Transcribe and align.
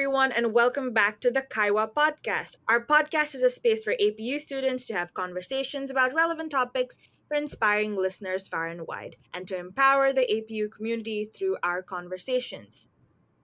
everyone, 0.00 0.32
and 0.32 0.54
welcome 0.54 0.94
back 0.94 1.20
to 1.20 1.30
the 1.30 1.42
Kaiwa 1.42 1.92
podcast. 1.92 2.56
Our 2.66 2.82
podcast 2.82 3.34
is 3.34 3.42
a 3.42 3.50
space 3.50 3.84
for 3.84 3.94
APU 4.00 4.40
students 4.40 4.86
to 4.86 4.94
have 4.94 5.12
conversations 5.12 5.90
about 5.90 6.14
relevant 6.14 6.52
topics 6.52 6.96
for 7.28 7.36
inspiring 7.36 7.94
listeners 7.96 8.48
far 8.48 8.68
and 8.68 8.86
wide, 8.86 9.16
and 9.34 9.46
to 9.46 9.58
empower 9.58 10.10
the 10.10 10.22
APU 10.22 10.72
community 10.72 11.30
through 11.36 11.58
our 11.62 11.82
conversations. 11.82 12.88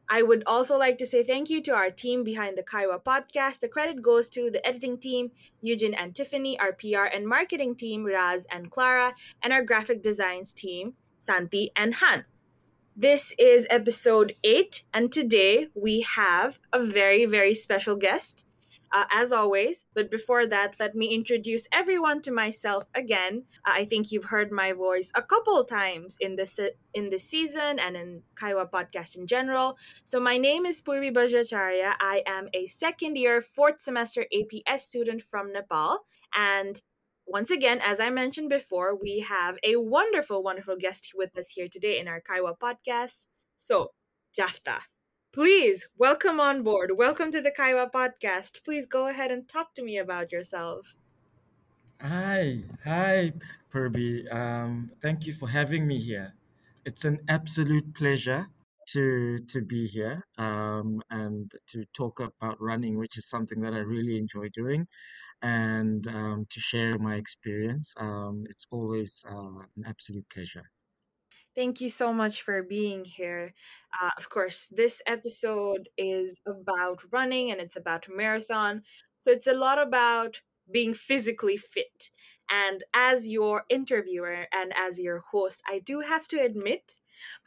I 0.09 0.23
would 0.23 0.45
also 0.47 0.79
like 0.79 0.97
to 0.97 1.07
say 1.07 1.23
thank 1.23 1.51
you 1.51 1.61
to 1.61 1.75
our 1.75 1.91
team 1.91 2.25
behind 2.25 2.57
the 2.57 2.63
Kaiwa 2.63 3.05
podcast. 3.05 3.61
The 3.61 3.69
credit 3.69 4.01
goes 4.01 4.31
to 4.31 4.51
the 4.51 4.67
editing 4.67 4.97
team, 4.97 5.33
Eugene 5.61 5.93
and 5.93 6.15
Tiffany, 6.15 6.59
our 6.59 6.73
PR 6.73 7.05
and 7.05 7.29
marketing 7.29 7.77
team, 7.77 8.07
Raz 8.07 8.47
and 8.51 8.71
Clara, 8.71 9.13
and 9.43 9.53
our 9.53 9.63
graphic 9.63 10.01
designs 10.01 10.55
team, 10.55 10.95
Santi 11.19 11.71
and 11.77 11.97
Han. 11.97 12.25
This 12.99 13.35
is 13.39 13.67
episode 13.69 14.35
8, 14.43 14.85
and 14.95 15.13
today 15.13 15.67
we 15.75 16.01
have 16.01 16.59
a 16.73 16.83
very, 16.83 17.27
very 17.27 17.53
special 17.53 17.95
guest, 17.95 18.47
uh, 18.91 19.05
as 19.13 19.33
always. 19.33 19.85
But 19.93 20.11
before 20.11 20.47
that, 20.47 20.81
let 20.81 20.95
me 20.95 21.09
introduce 21.09 21.69
everyone 21.71 22.23
to 22.23 22.31
myself 22.31 22.85
again. 22.95 23.43
Uh, 23.67 23.73
I 23.75 23.85
think 23.85 24.11
you've 24.11 24.33
heard 24.33 24.51
my 24.51 24.73
voice 24.73 25.13
a 25.15 25.21
couple 25.21 25.63
times 25.65 26.17
in 26.21 26.37
this 26.37 26.59
in 26.95 27.11
this 27.11 27.25
season 27.29 27.79
and 27.79 27.99
in 27.99 28.23
Kaiwa 28.35 28.71
podcast 28.71 29.15
in 29.19 29.27
general. 29.27 29.77
So 30.07 30.19
my 30.19 30.39
name 30.39 30.65
is 30.65 30.81
Purvi 30.81 31.13
Bajracharya. 31.13 31.97
I 32.01 32.23
am 32.25 32.49
a 32.55 32.65
second 32.65 33.17
year, 33.17 33.43
fourth 33.43 33.79
semester 33.79 34.25
APS 34.33 34.81
student 34.81 35.21
from 35.21 35.53
Nepal, 35.53 36.07
and 36.35 36.81
once 37.27 37.51
again, 37.51 37.81
as 37.83 37.99
I 37.99 38.09
mentioned 38.09 38.49
before, 38.49 38.95
we 38.95 39.21
have 39.21 39.59
a 39.65 39.77
wonderful, 39.77 40.45
wonderful 40.45 40.77
guest 40.77 41.11
with 41.15 41.37
us 41.37 41.51
here 41.51 41.67
today 41.69 41.99
in 41.99 42.07
our 42.07 42.21
Kaiwa 42.21 42.55
podcast. 42.57 43.27
So, 43.57 43.91
Japhta, 44.39 44.83
please 45.35 45.89
welcome 45.99 46.39
on 46.39 46.63
board. 46.63 46.93
Welcome 46.97 47.33
to 47.33 47.43
the 47.43 47.51
Kaiwa 47.51 47.91
podcast. 47.91 48.65
Please 48.65 48.87
go 48.87 49.09
ahead 49.09 49.33
and 49.33 49.49
talk 49.49 49.75
to 49.75 49.83
me 49.83 49.99
about 49.99 50.31
yourself. 50.31 50.95
Hi, 52.01 52.63
hi, 52.85 53.33
Purvi. 53.75 54.33
Um, 54.33 54.93
thank 55.03 55.27
you 55.27 55.33
for 55.33 55.49
having 55.49 55.85
me 55.85 55.99
here. 55.99 56.33
It's 56.85 57.05
an 57.05 57.19
absolute 57.29 57.93
pleasure 57.95 58.47
to 58.91 59.41
to 59.49 59.63
be 59.63 59.89
here 59.89 60.25
um, 60.39 61.03
and 61.11 61.51
to 61.71 61.85
talk 61.93 62.21
about 62.21 62.61
running, 62.61 62.97
which 62.97 63.19
is 63.19 63.29
something 63.29 63.61
that 63.63 63.75
I 63.75 63.79
really 63.79 64.17
enjoy 64.17 64.49
doing 64.55 64.87
and 65.43 66.07
um, 66.09 66.47
to 66.51 66.61
share 66.61 66.99
my 66.99 67.17
experience. 67.17 67.93
Um, 67.99 68.45
it's 68.49 68.67
always 68.71 69.23
uh, 69.29 69.61
an 69.77 69.85
absolute 69.87 70.27
pleasure. 70.33 70.65
Thank 71.55 71.81
you 71.81 71.89
so 71.89 72.13
much 72.13 72.43
for 72.43 72.63
being 72.63 73.05
here. 73.05 73.55
Uh, 74.03 74.11
of 74.19 74.29
course, 74.29 74.69
this 74.71 75.01
episode 75.07 75.89
is 75.97 76.41
about 76.47 77.01
running 77.11 77.51
and 77.51 77.61
it's 77.61 77.77
about 77.77 78.07
marathon. 78.15 78.83
So 79.21 79.31
it's 79.31 79.47
a 79.47 79.55
lot 79.55 79.81
about 79.81 80.43
being 80.71 80.93
physically 80.93 81.57
fit. 81.57 82.11
And 82.51 82.85
as 82.95 83.29
your 83.29 83.65
interviewer 83.71 84.47
and 84.53 84.73
as 84.77 85.01
your 85.01 85.25
host, 85.33 85.63
I 85.67 85.79
do 85.79 86.01
have 86.01 86.29
to 86.29 86.41
admit 86.41 86.99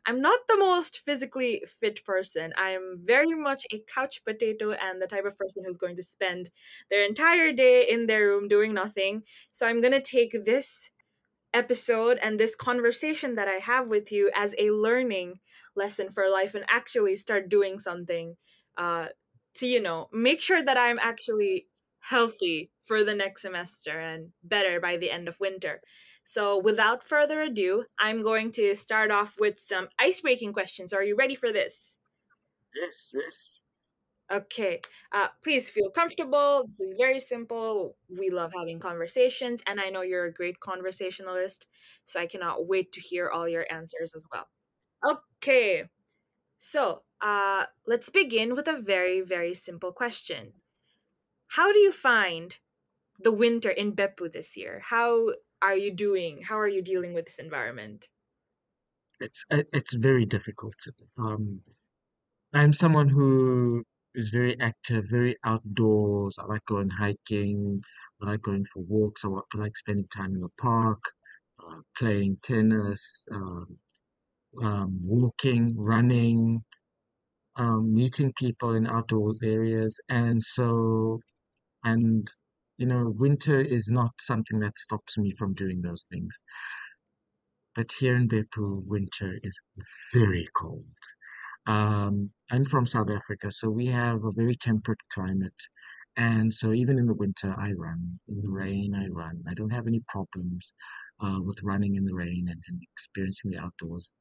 I'm 0.05 0.21
not 0.21 0.39
the 0.47 0.57
most 0.57 0.99
physically 0.99 1.63
fit 1.67 2.03
person. 2.05 2.53
I'm 2.57 2.99
very 3.03 3.35
much 3.35 3.65
a 3.71 3.83
couch 3.93 4.23
potato 4.25 4.71
and 4.71 5.01
the 5.01 5.07
type 5.07 5.25
of 5.25 5.37
person 5.37 5.63
who's 5.65 5.77
going 5.77 5.95
to 5.97 6.03
spend 6.03 6.49
their 6.89 7.05
entire 7.05 7.51
day 7.51 7.87
in 7.89 8.07
their 8.07 8.27
room 8.27 8.47
doing 8.47 8.73
nothing. 8.73 9.23
So 9.51 9.67
I'm 9.67 9.81
going 9.81 9.93
to 9.93 10.01
take 10.01 10.45
this 10.45 10.91
episode 11.53 12.19
and 12.21 12.39
this 12.39 12.55
conversation 12.55 13.35
that 13.35 13.47
I 13.47 13.55
have 13.55 13.89
with 13.89 14.11
you 14.11 14.31
as 14.35 14.55
a 14.57 14.71
learning 14.71 15.39
lesson 15.75 16.11
for 16.11 16.29
life 16.29 16.55
and 16.55 16.65
actually 16.69 17.15
start 17.15 17.49
doing 17.49 17.79
something 17.79 18.35
uh, 18.77 19.07
to, 19.55 19.67
you 19.67 19.81
know, 19.81 20.09
make 20.13 20.41
sure 20.41 20.63
that 20.63 20.77
I'm 20.77 20.99
actually 20.99 21.67
healthy 22.01 22.71
for 22.83 23.03
the 23.03 23.15
next 23.15 23.41
semester 23.41 23.99
and 23.99 24.29
better 24.43 24.79
by 24.79 24.97
the 24.97 25.11
end 25.11 25.27
of 25.27 25.39
winter. 25.39 25.81
So, 26.29 26.59
without 26.59 27.03
further 27.03 27.41
ado, 27.41 27.85
I'm 27.97 28.21
going 28.21 28.51
to 28.51 28.75
start 28.75 29.09
off 29.09 29.37
with 29.39 29.59
some 29.59 29.89
ice 29.97 30.21
breaking 30.21 30.53
questions. 30.53 30.93
Are 30.93 31.03
you 31.03 31.15
ready 31.15 31.33
for 31.33 31.51
this? 31.51 31.97
Yes, 32.75 33.15
yes. 33.15 33.61
Okay, 34.31 34.79
uh, 35.11 35.29
please 35.43 35.71
feel 35.71 35.89
comfortable. 35.89 36.65
This 36.67 36.79
is 36.81 36.93
very 36.99 37.19
simple. 37.19 37.95
We 38.15 38.29
love 38.29 38.51
having 38.55 38.79
conversations, 38.79 39.63
and 39.65 39.81
I 39.81 39.89
know 39.89 40.03
you're 40.03 40.25
a 40.25 40.31
great 40.31 40.59
conversationalist, 40.59 41.65
so 42.05 42.19
I 42.19 42.27
cannot 42.27 42.67
wait 42.67 42.91
to 42.91 43.01
hear 43.01 43.27
all 43.27 43.49
your 43.49 43.65
answers 43.71 44.13
as 44.13 44.27
well. 44.31 44.45
Okay, 45.03 45.85
so 46.59 47.01
uh, 47.21 47.65
let's 47.87 48.11
begin 48.11 48.53
with 48.53 48.67
a 48.67 48.79
very, 48.79 49.21
very 49.21 49.55
simple 49.55 49.91
question. 49.91 50.53
How 51.47 51.73
do 51.73 51.79
you 51.79 51.91
find 51.91 52.55
the 53.17 53.31
winter 53.31 53.71
in 53.71 53.93
Beppu 53.93 54.31
this 54.31 54.55
year? 54.55 54.83
How 54.85 55.31
are 55.67 55.77
you 55.77 55.91
doing? 55.91 56.41
How 56.41 56.59
are 56.59 56.67
you 56.67 56.81
dealing 56.81 57.13
with 57.13 57.25
this 57.25 57.39
environment? 57.39 58.07
It's 59.19 59.43
it's 59.49 59.93
very 59.93 60.25
difficult. 60.25 60.75
Um, 61.17 61.61
I'm 62.53 62.73
someone 62.73 63.09
who 63.09 63.83
is 64.15 64.29
very 64.29 64.59
active, 64.59 65.05
very 65.09 65.37
outdoors. 65.43 66.37
I 66.39 66.45
like 66.45 66.65
going 66.65 66.89
hiking. 66.89 67.81
I 68.21 68.31
like 68.31 68.41
going 68.41 68.65
for 68.73 68.81
walks. 68.83 69.23
I, 69.25 69.29
like 69.53 69.77
spending 69.77 70.07
time 70.07 70.35
in 70.35 70.41
the 70.41 70.49
park, 70.59 71.01
uh, 71.59 71.79
playing 71.97 72.37
tennis, 72.43 73.25
um, 73.31 73.77
um, 74.63 74.99
walking, 75.03 75.75
running, 75.77 76.63
um, 77.57 77.93
meeting 77.93 78.33
people 78.37 78.73
in 78.75 78.87
outdoors 78.87 79.41
areas. 79.43 79.99
And 80.09 80.41
so, 80.41 81.19
and 81.83 82.29
you 82.79 82.85
know, 82.85 83.13
winter 83.17 83.59
is 83.59 83.89
not 83.91 84.11
something 84.19 84.59
that 84.61 84.77
stops 84.77 85.17
me 85.17 85.33
from 85.37 85.53
doing 85.53 85.81
those 85.81 86.07
things. 86.09 86.41
But 87.75 87.91
here 87.99 88.15
in 88.15 88.29
Beppu, 88.29 88.85
winter 88.85 89.37
is 89.43 89.59
very 90.13 90.47
cold. 90.55 90.85
Um, 91.67 92.31
I'm 92.49 92.63
from 92.63 92.85
South 92.85 93.09
Africa, 93.09 93.51
so 93.51 93.69
we 93.69 93.87
have 93.87 94.23
a 94.23 94.31
very 94.31 94.55
temperate 94.55 95.01
climate. 95.13 95.61
And 96.15 96.53
so 96.53 96.71
even 96.71 96.97
in 96.97 97.05
the 97.05 97.13
winter, 97.13 97.53
I 97.59 97.73
run. 97.73 98.17
In 98.29 98.41
the 98.41 98.49
rain, 98.49 98.95
I 98.95 99.07
run. 99.07 99.43
I 99.45 99.53
don't 99.55 99.73
have 99.73 99.85
any 99.85 100.01
problems 100.07 100.71
uh, 101.21 101.39
with 101.43 101.61
running 101.61 101.95
in 101.95 102.05
the 102.05 102.15
rain 102.15 102.47
and, 102.49 102.61
and, 102.67 102.81
experiencing 102.93 103.51
the 103.51 103.59
outdoors, 103.59 104.13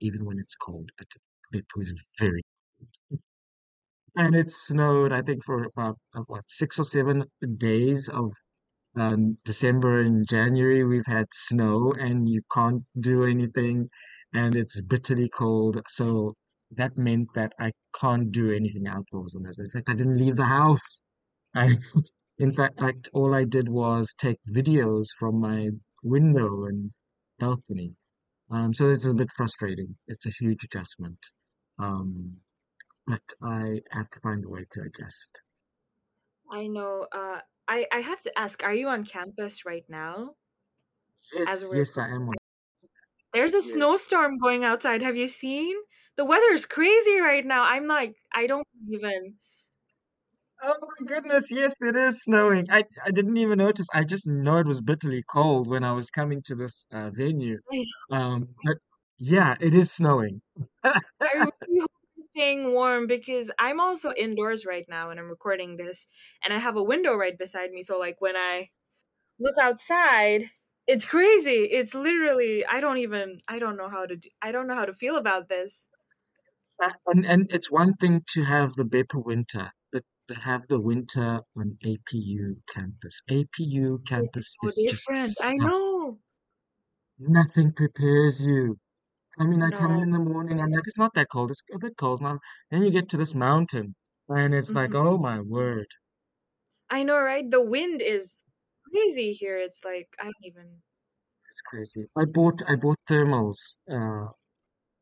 even 0.00 0.24
when 0.24 0.38
it's 0.38 0.54
cold. 0.56 0.88
But 0.96 1.08
Beppu 1.54 1.82
is 1.82 1.92
very 2.18 2.42
cold 3.10 3.20
and 4.16 4.34
it 4.34 4.50
snowed 4.50 5.12
i 5.12 5.22
think 5.22 5.44
for 5.44 5.64
about 5.64 5.96
uh, 6.14 6.20
what 6.26 6.44
six 6.48 6.78
or 6.78 6.84
seven 6.84 7.24
days 7.58 8.08
of 8.08 8.32
um, 8.96 9.36
december 9.44 10.00
and 10.00 10.26
january 10.28 10.84
we've 10.84 11.06
had 11.06 11.26
snow 11.32 11.92
and 11.98 12.28
you 12.28 12.40
can't 12.52 12.82
do 13.00 13.24
anything 13.24 13.88
and 14.36 14.54
it's 14.54 14.80
bitterly 14.82 15.28
cold. 15.28 15.80
So 15.88 16.34
that 16.72 16.96
meant 16.98 17.28
that 17.34 17.52
i 17.58 17.72
can't 18.00 18.30
do 18.32 18.50
anything 18.52 18.86
outdoors 18.86 19.34
on 19.34 19.42
this. 19.44 19.58
In 19.58 19.68
fact 19.68 19.88
i 19.88 19.94
didn't 19.94 20.18
leave 20.18 20.36
the 20.36 20.44
house. 20.44 21.00
I 21.54 21.78
in 22.38 22.52
fact 22.52 23.08
all 23.12 23.34
i 23.34 23.44
did 23.44 23.68
was 23.68 24.14
take 24.18 24.38
videos 24.50 25.06
from 25.18 25.40
my 25.40 25.70
window 26.02 26.66
and 26.66 26.90
balcony. 27.38 27.94
Um, 28.50 28.74
so 28.74 28.90
it's 28.90 29.04
a 29.04 29.14
bit 29.14 29.30
frustrating. 29.36 29.96
It's 30.06 30.26
a 30.26 30.30
huge 30.30 30.64
adjustment. 30.64 31.18
Um, 31.78 32.36
but 33.06 33.22
I 33.42 33.80
have 33.90 34.10
to 34.10 34.20
find 34.20 34.44
a 34.44 34.48
way 34.48 34.66
to 34.72 34.82
adjust. 34.82 35.40
I 36.50 36.66
know. 36.66 37.06
Uh, 37.12 37.40
I 37.68 37.86
I 37.92 37.98
have 38.00 38.20
to 38.22 38.38
ask: 38.38 38.62
Are 38.62 38.74
you 38.74 38.88
on 38.88 39.04
campus 39.04 39.64
right 39.64 39.84
now? 39.88 40.34
Yes, 41.32 41.64
yes, 41.72 41.98
I 41.98 42.08
am. 42.08 42.30
There's 43.32 43.54
a 43.54 43.58
yes. 43.58 43.72
snowstorm 43.72 44.38
going 44.38 44.64
outside. 44.64 45.02
Have 45.02 45.16
you 45.16 45.28
seen? 45.28 45.76
The 46.16 46.24
weather 46.24 46.52
is 46.52 46.64
crazy 46.64 47.18
right 47.18 47.44
now. 47.44 47.64
I'm 47.64 47.86
like, 47.86 48.14
I 48.32 48.46
don't 48.46 48.66
even. 48.88 49.34
Oh 50.62 50.74
my 50.80 51.06
goodness! 51.06 51.44
Yes, 51.50 51.74
it 51.82 51.96
is 51.96 52.18
snowing. 52.22 52.66
I 52.70 52.84
I 53.04 53.10
didn't 53.10 53.36
even 53.36 53.58
notice. 53.58 53.86
I 53.92 54.04
just 54.04 54.26
know 54.26 54.56
it 54.58 54.66
was 54.66 54.80
bitterly 54.80 55.22
cold 55.30 55.68
when 55.68 55.84
I 55.84 55.92
was 55.92 56.10
coming 56.10 56.42
to 56.46 56.54
this 56.54 56.86
uh, 56.92 57.10
venue. 57.10 57.58
Um, 58.08 58.46
but 58.64 58.76
yeah, 59.18 59.56
it 59.60 59.74
is 59.74 59.90
snowing. 59.90 60.40
I 60.84 61.00
really 61.34 61.86
staying 62.36 62.72
warm 62.72 63.06
because 63.06 63.50
I'm 63.58 63.80
also 63.80 64.12
indoors 64.12 64.66
right 64.66 64.84
now 64.88 65.10
and 65.10 65.18
I'm 65.18 65.28
recording 65.28 65.76
this 65.76 66.06
and 66.44 66.52
I 66.52 66.58
have 66.58 66.76
a 66.76 66.82
window 66.82 67.14
right 67.14 67.36
beside 67.36 67.70
me. 67.70 67.82
So 67.82 67.98
like 67.98 68.16
when 68.20 68.36
I 68.36 68.70
look 69.40 69.54
outside, 69.60 70.50
it's 70.86 71.06
crazy. 71.06 71.68
It's 71.70 71.94
literally 71.94 72.64
I 72.66 72.80
don't 72.80 72.98
even 72.98 73.40
I 73.48 73.58
don't 73.58 73.76
know 73.76 73.88
how 73.88 74.06
to 74.06 74.16
do, 74.16 74.28
I 74.42 74.52
don't 74.52 74.66
know 74.66 74.74
how 74.74 74.84
to 74.84 74.92
feel 74.92 75.16
about 75.16 75.48
this. 75.48 75.88
And 77.06 77.24
and 77.24 77.46
it's 77.50 77.70
one 77.70 77.94
thing 77.94 78.22
to 78.34 78.44
have 78.44 78.74
the 78.74 78.84
Beppu 78.84 79.24
winter, 79.24 79.72
but 79.90 80.02
to 80.28 80.34
have 80.34 80.68
the 80.68 80.78
winter 80.78 81.40
on 81.56 81.78
APU 81.82 82.56
campus. 82.68 83.22
APU 83.30 84.06
campus 84.06 84.56
so 84.60 84.68
is 84.68 84.84
different. 84.86 85.28
just 85.28 85.42
I 85.42 85.54
know. 85.54 86.18
Nothing 87.18 87.72
prepares 87.72 88.42
you 88.42 88.78
I 89.38 89.44
mean, 89.46 89.62
I 89.62 89.70
come 89.70 89.98
in 89.98 90.10
the 90.10 90.18
morning, 90.18 90.60
I'm 90.60 90.70
like, 90.70 90.86
it's 90.86 90.98
not 90.98 91.14
that 91.14 91.28
cold. 91.32 91.50
It's 91.50 91.62
a 91.72 91.78
bit 91.78 91.96
cold 91.96 92.20
now. 92.20 92.38
Then 92.70 92.82
you 92.82 92.90
get 92.90 93.08
to 93.10 93.16
this 93.16 93.34
mountain, 93.34 93.94
and 94.28 94.52
it's 94.54 94.74
like, 94.74 94.94
hmm 94.94 94.96
oh 94.96 95.16
my 95.16 95.40
word, 95.40 95.86
I 96.90 97.02
know, 97.02 97.18
right? 97.20 97.48
The 97.48 97.60
wind 97.62 98.02
is 98.02 98.44
crazy 98.84 99.32
here. 99.32 99.58
It's 99.58 99.84
like 99.84 100.14
I 100.18 100.24
don't 100.24 100.34
even. 100.42 100.82
it's 101.50 101.60
crazy. 101.62 102.06
I 102.16 102.24
bought 102.24 102.62
I 102.68 102.76
bought 102.76 102.98
thermals, 103.10 103.58
uh, 103.90 104.28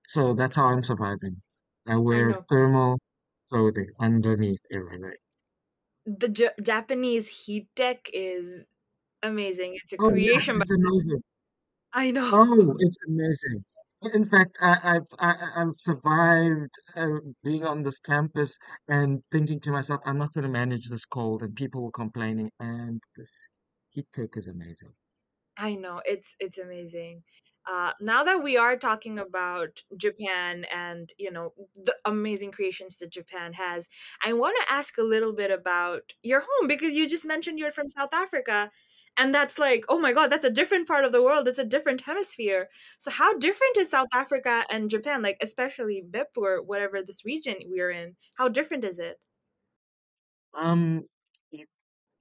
so 0.07 0.35
that's 0.35 0.57
how 0.57 0.67
I'm 0.67 0.83
surviving. 0.85 1.43
I 1.87 1.97
I 2.11 2.23
wear 2.23 2.25
know 2.25 2.47
thermal 2.51 2.99
clothing 3.51 3.91
underneath 4.01 4.63
everything. 4.73 5.17
the 6.07 6.29
J- 6.29 6.51
Japanese 6.63 7.29
heat 7.47 7.69
tech 7.77 8.09
is 8.13 8.65
amazing. 9.23 9.77
It's 9.83 9.93
a 9.93 9.99
Oh 9.99 10.15
yeah, 10.15 10.39
creation, 10.39 10.59
but 10.59 10.69
it's 10.69 10.71
amazing. 10.71 11.23
I 11.93 12.11
know. 12.11 12.31
Oh, 12.31 12.75
it's 12.81 12.99
amazing. 13.09 13.65
In 14.13 14.25
fact, 14.25 14.57
I, 14.61 14.97
I've 14.97 15.09
I, 15.19 15.33
I- 15.33 15.63
I've 15.63 15.77
survived 15.77 16.75
uh, 16.95 17.19
being 17.43 17.65
on 17.65 17.83
this 17.83 17.99
campus 17.99 18.57
and 18.87 19.25
thinking 19.33 19.59
to 19.61 19.73
myself, 19.73 20.01
I'm 20.05 20.19
not 20.19 20.33
going 20.33 20.45
to 20.45 20.49
manage 20.49 20.89
this 20.89 21.05
cold, 21.05 21.43
and 21.43 21.57
people 21.57 21.83
were 21.83 21.91
complaining, 21.91 22.53
and 22.61 23.03
this 23.17 23.33
heat 23.91 24.07
tech 24.15 24.37
is 24.37 24.47
amazing. 24.49 24.95
I 25.57 25.75
know 25.77 26.03
it's 26.05 26.35
it's 26.41 26.59
amazing. 26.59 27.23
Uh, 27.67 27.93
now 27.99 28.23
that 28.25 28.43
we 28.43 28.59
are 28.59 28.77
talking 28.77 29.19
about 29.19 29.85
Japan 29.97 30.65
and 30.71 31.13
you 31.19 31.31
know 31.31 31.55
the 31.77 31.97
amazing 32.05 32.53
creations 32.53 32.97
that 32.99 33.11
Japan 33.11 33.53
has, 33.55 33.89
I 34.25 34.33
want 34.33 34.57
to 34.63 34.73
ask 34.73 34.99
a 34.99 35.03
little 35.03 35.33
bit 35.33 35.51
about 35.51 36.15
your 36.23 36.41
home 36.49 36.67
because 36.67 36.95
you 36.95 37.09
just 37.09 37.25
mentioned 37.27 37.59
you're 37.59 37.71
from 37.73 37.89
South 37.89 38.13
Africa, 38.13 38.71
and 39.17 39.35
that's 39.35 39.59
like 39.59 39.85
oh 39.89 39.99
my 39.99 40.13
god, 40.13 40.29
that's 40.31 40.45
a 40.45 40.51
different 40.51 40.89
part 40.89 41.05
of 41.05 41.13
the 41.13 41.23
world. 41.23 41.49
It's 41.49 41.59
a 41.59 41.65
different 41.65 42.03
hemisphere. 42.03 42.69
So 42.99 43.11
how 43.11 43.39
different 43.39 43.77
is 43.79 43.91
South 43.91 44.09
Africa 44.13 44.65
and 44.71 44.91
Japan? 44.91 45.23
Like 45.23 45.39
especially 45.41 46.03
BIP 46.09 46.29
or 46.37 46.63
whatever 46.63 47.03
this 47.03 47.25
region 47.25 47.57
we're 47.67 47.91
in. 47.91 48.17
How 48.35 48.49
different 48.49 48.85
is 48.85 48.99
it? 48.99 49.19
Um, 50.55 51.05
it- 51.53 51.69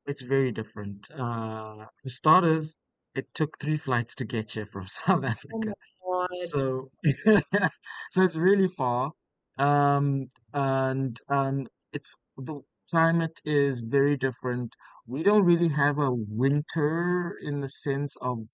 it's 0.06 0.22
very 0.24 0.52
different. 0.52 1.10
Uh, 1.12 1.88
for 2.02 2.10
starters, 2.10 2.78
it 3.16 3.34
took 3.34 3.60
three 3.60 3.78
flights 3.78 4.16
to 4.16 4.26
get 4.26 4.52
here 4.52 4.66
from 4.68 4.88
South 4.90 5.24
Oh 5.54 5.64
Africa. 5.64 5.74
god. 6.04 6.28
So, 6.32 6.92
so 8.12 8.22
it's 8.24 8.36
really 8.36 8.68
far. 8.70 9.12
Um, 9.58 10.28
and 10.54 11.20
um, 11.30 11.68
it's 11.94 12.14
the 12.38 12.62
climate 12.90 13.40
is 13.46 13.82
very 13.82 14.18
different. 14.18 14.76
We 15.08 15.24
don't 15.24 15.46
really 15.46 15.70
have 15.70 15.98
a 16.00 16.12
winter 16.12 17.38
in 17.42 17.62
the 17.62 17.70
sense 17.70 18.16
of 18.22 18.48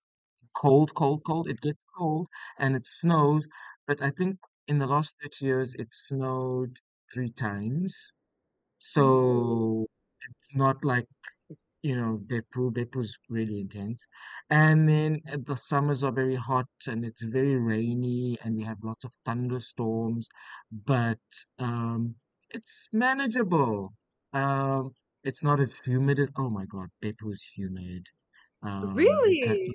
cold, 0.55 0.93
cold, 0.95 1.23
cold. 1.25 1.47
It 1.49 1.61
gets 1.61 1.79
cold 1.97 2.27
and 2.59 2.75
it 2.75 2.85
snows, 2.87 3.47
but 3.87 4.01
I 4.01 4.11
think 4.11 4.39
in 4.67 4.79
the 4.79 4.87
last 4.87 5.15
30 5.21 5.45
years 5.45 5.75
it 5.75 5.89
snowed 5.93 6.77
three 7.13 7.31
times. 7.31 8.13
So 8.77 9.87
it's 10.29 10.55
not 10.55 10.85
like 10.85 11.07
you 11.81 11.95
know, 11.95 12.19
Beppu. 12.27 12.71
Beppu's 12.73 13.17
really 13.29 13.61
intense. 13.61 14.05
And 14.49 14.87
then 14.89 15.21
uh, 15.31 15.37
the 15.45 15.55
summers 15.55 16.03
are 16.03 16.11
very 16.11 16.35
hot 16.35 16.67
and 16.87 17.05
it's 17.05 17.23
very 17.23 17.55
rainy 17.57 18.37
and 18.43 18.55
we 18.55 18.63
have 18.63 18.77
lots 18.83 19.05
of 19.05 19.13
thunderstorms, 19.25 20.27
but 20.85 21.19
um, 21.59 22.15
it's 22.49 22.87
manageable. 22.93 23.93
Um, 24.33 24.91
it's 25.23 25.43
not 25.43 25.59
as 25.59 25.73
humid. 25.85 26.19
as- 26.19 26.29
Oh 26.37 26.49
my 26.49 26.65
God, 26.65 26.89
Beppu's 27.03 27.43
humid. 27.55 28.05
Um. 28.63 28.93
Really? 28.95 29.73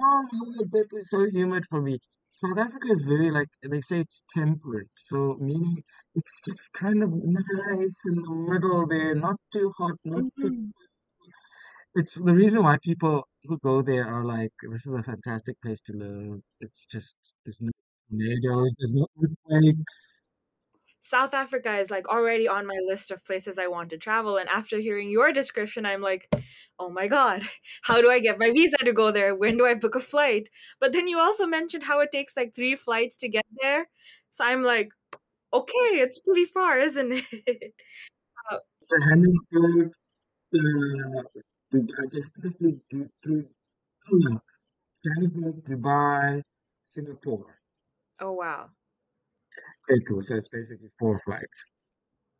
Oh, 0.00 0.26
Beppu 0.66 1.00
is 1.00 1.08
so 1.10 1.26
humid 1.30 1.64
for 1.70 1.80
me. 1.80 1.98
South 2.30 2.58
Africa 2.58 2.88
is 2.90 3.04
very 3.04 3.30
like 3.30 3.48
they 3.62 3.80
say 3.80 4.00
it's 4.00 4.24
temperate, 4.34 4.88
so 4.96 5.36
meaning 5.40 5.82
it's 6.16 6.32
just 6.46 6.72
kind 6.74 7.02
of 7.02 7.10
nice 7.12 7.96
in 8.06 8.16
the 8.16 8.30
middle 8.50 8.86
there, 8.88 9.14
not 9.14 9.36
too 9.52 9.72
hot, 9.78 9.96
not 10.04 10.24
too 10.40 10.50
Mhm. 10.50 10.72
It's 11.96 12.14
the 12.14 12.34
reason 12.34 12.62
why 12.64 12.78
people 12.82 13.26
who 13.44 13.58
go 13.60 13.82
there 13.82 14.06
are 14.06 14.24
like, 14.24 14.52
this 14.70 14.86
is 14.86 14.94
a 14.94 15.02
fantastic 15.02 15.60
place 15.62 15.80
to 15.82 15.92
live. 15.92 16.40
It's 16.60 16.86
just, 16.86 17.16
there's 17.44 17.62
no 17.62 17.72
tornadoes, 18.10 18.74
there's 18.78 18.92
no 18.94 19.06
earthquake. 19.22 19.76
South 21.04 21.34
Africa 21.34 21.76
is 21.76 21.90
like 21.90 22.08
already 22.08 22.48
on 22.48 22.66
my 22.66 22.78
list 22.88 23.10
of 23.10 23.22
places 23.26 23.58
I 23.58 23.66
want 23.66 23.90
to 23.90 23.98
travel. 23.98 24.38
And 24.38 24.48
after 24.48 24.78
hearing 24.78 25.10
your 25.10 25.32
description, 25.32 25.84
I'm 25.84 26.00
like, 26.00 26.34
oh 26.78 26.88
my 26.88 27.08
God, 27.08 27.42
how 27.82 28.00
do 28.00 28.10
I 28.10 28.20
get 28.20 28.38
my 28.38 28.50
visa 28.50 28.78
to 28.78 28.92
go 28.92 29.10
there? 29.10 29.34
When 29.34 29.58
do 29.58 29.66
I 29.66 29.74
book 29.74 29.94
a 29.96 30.00
flight? 30.00 30.48
But 30.80 30.92
then 30.92 31.06
you 31.06 31.18
also 31.18 31.46
mentioned 31.46 31.82
how 31.82 32.00
it 32.00 32.10
takes 32.10 32.38
like 32.38 32.54
three 32.54 32.74
flights 32.74 33.18
to 33.18 33.28
get 33.28 33.44
there. 33.60 33.86
So 34.30 34.46
I'm 34.46 34.62
like, 34.62 34.92
okay, 35.52 36.00
it's 36.00 36.20
pretty 36.20 36.46
far, 36.46 36.78
isn't 36.78 37.12
it? 37.12 37.74
Uh, 38.50 38.58
Johannesburg, 38.90 39.92
uh, 40.54 41.22
Dub- 41.72 41.88
I 41.98 42.06
just 42.12 42.34
definitely 42.34 42.78
do 42.90 43.08
through, 43.22 43.46
oh 44.12 44.38
Johannesburg, 45.02 45.64
Dubai, 45.64 46.42
Singapore. 46.88 47.46
oh, 48.20 48.32
wow. 48.32 48.68
April, 49.90 50.22
so 50.22 50.36
it's 50.36 50.48
basically 50.48 50.88
four 50.98 51.18
flights. 51.20 51.72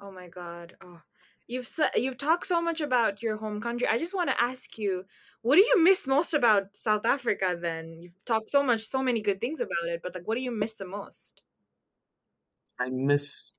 Oh 0.00 0.10
my 0.12 0.28
God. 0.28 0.76
Oh, 0.80 1.02
you've 1.46 1.64
s- 1.64 1.90
you've 1.96 2.18
talked 2.18 2.46
so 2.46 2.60
much 2.62 2.80
about 2.80 3.22
your 3.22 3.36
home 3.38 3.60
country. 3.60 3.86
I 3.88 3.98
just 3.98 4.14
want 4.14 4.30
to 4.30 4.40
ask 4.40 4.78
you, 4.78 5.06
what 5.42 5.56
do 5.56 5.62
you 5.62 5.82
miss 5.82 6.06
most 6.06 6.32
about 6.34 6.76
South 6.76 7.04
Africa? 7.06 7.56
Then 7.60 8.00
you've 8.00 8.24
talked 8.24 8.50
so 8.50 8.62
much, 8.62 8.82
so 8.84 9.02
many 9.02 9.20
good 9.20 9.40
things 9.40 9.60
about 9.60 9.88
it, 9.88 10.00
but 10.02 10.14
like, 10.14 10.26
what 10.28 10.36
do 10.36 10.40
you 10.42 10.50
miss 10.52 10.76
the 10.76 10.84
most? 10.86 11.42
I 12.78 12.88
miss, 12.90 13.54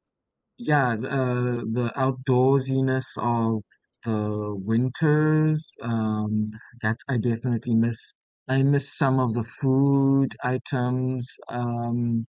yeah, 0.58 0.96
the, 0.98 1.10
uh, 1.10 1.62
the 1.78 1.92
outdoorsiness 1.98 3.08
of 3.18 3.64
the 4.06 4.56
winters. 4.56 5.76
Um, 5.84 6.52
that 6.82 6.98
I 7.10 7.18
definitely 7.18 7.76
miss. 7.76 8.16
I 8.48 8.64
miss 8.64 8.94
some 8.98 9.20
of 9.20 9.34
the 9.36 9.44
food 9.44 10.36
items. 10.44 11.30
Um, 11.50 12.28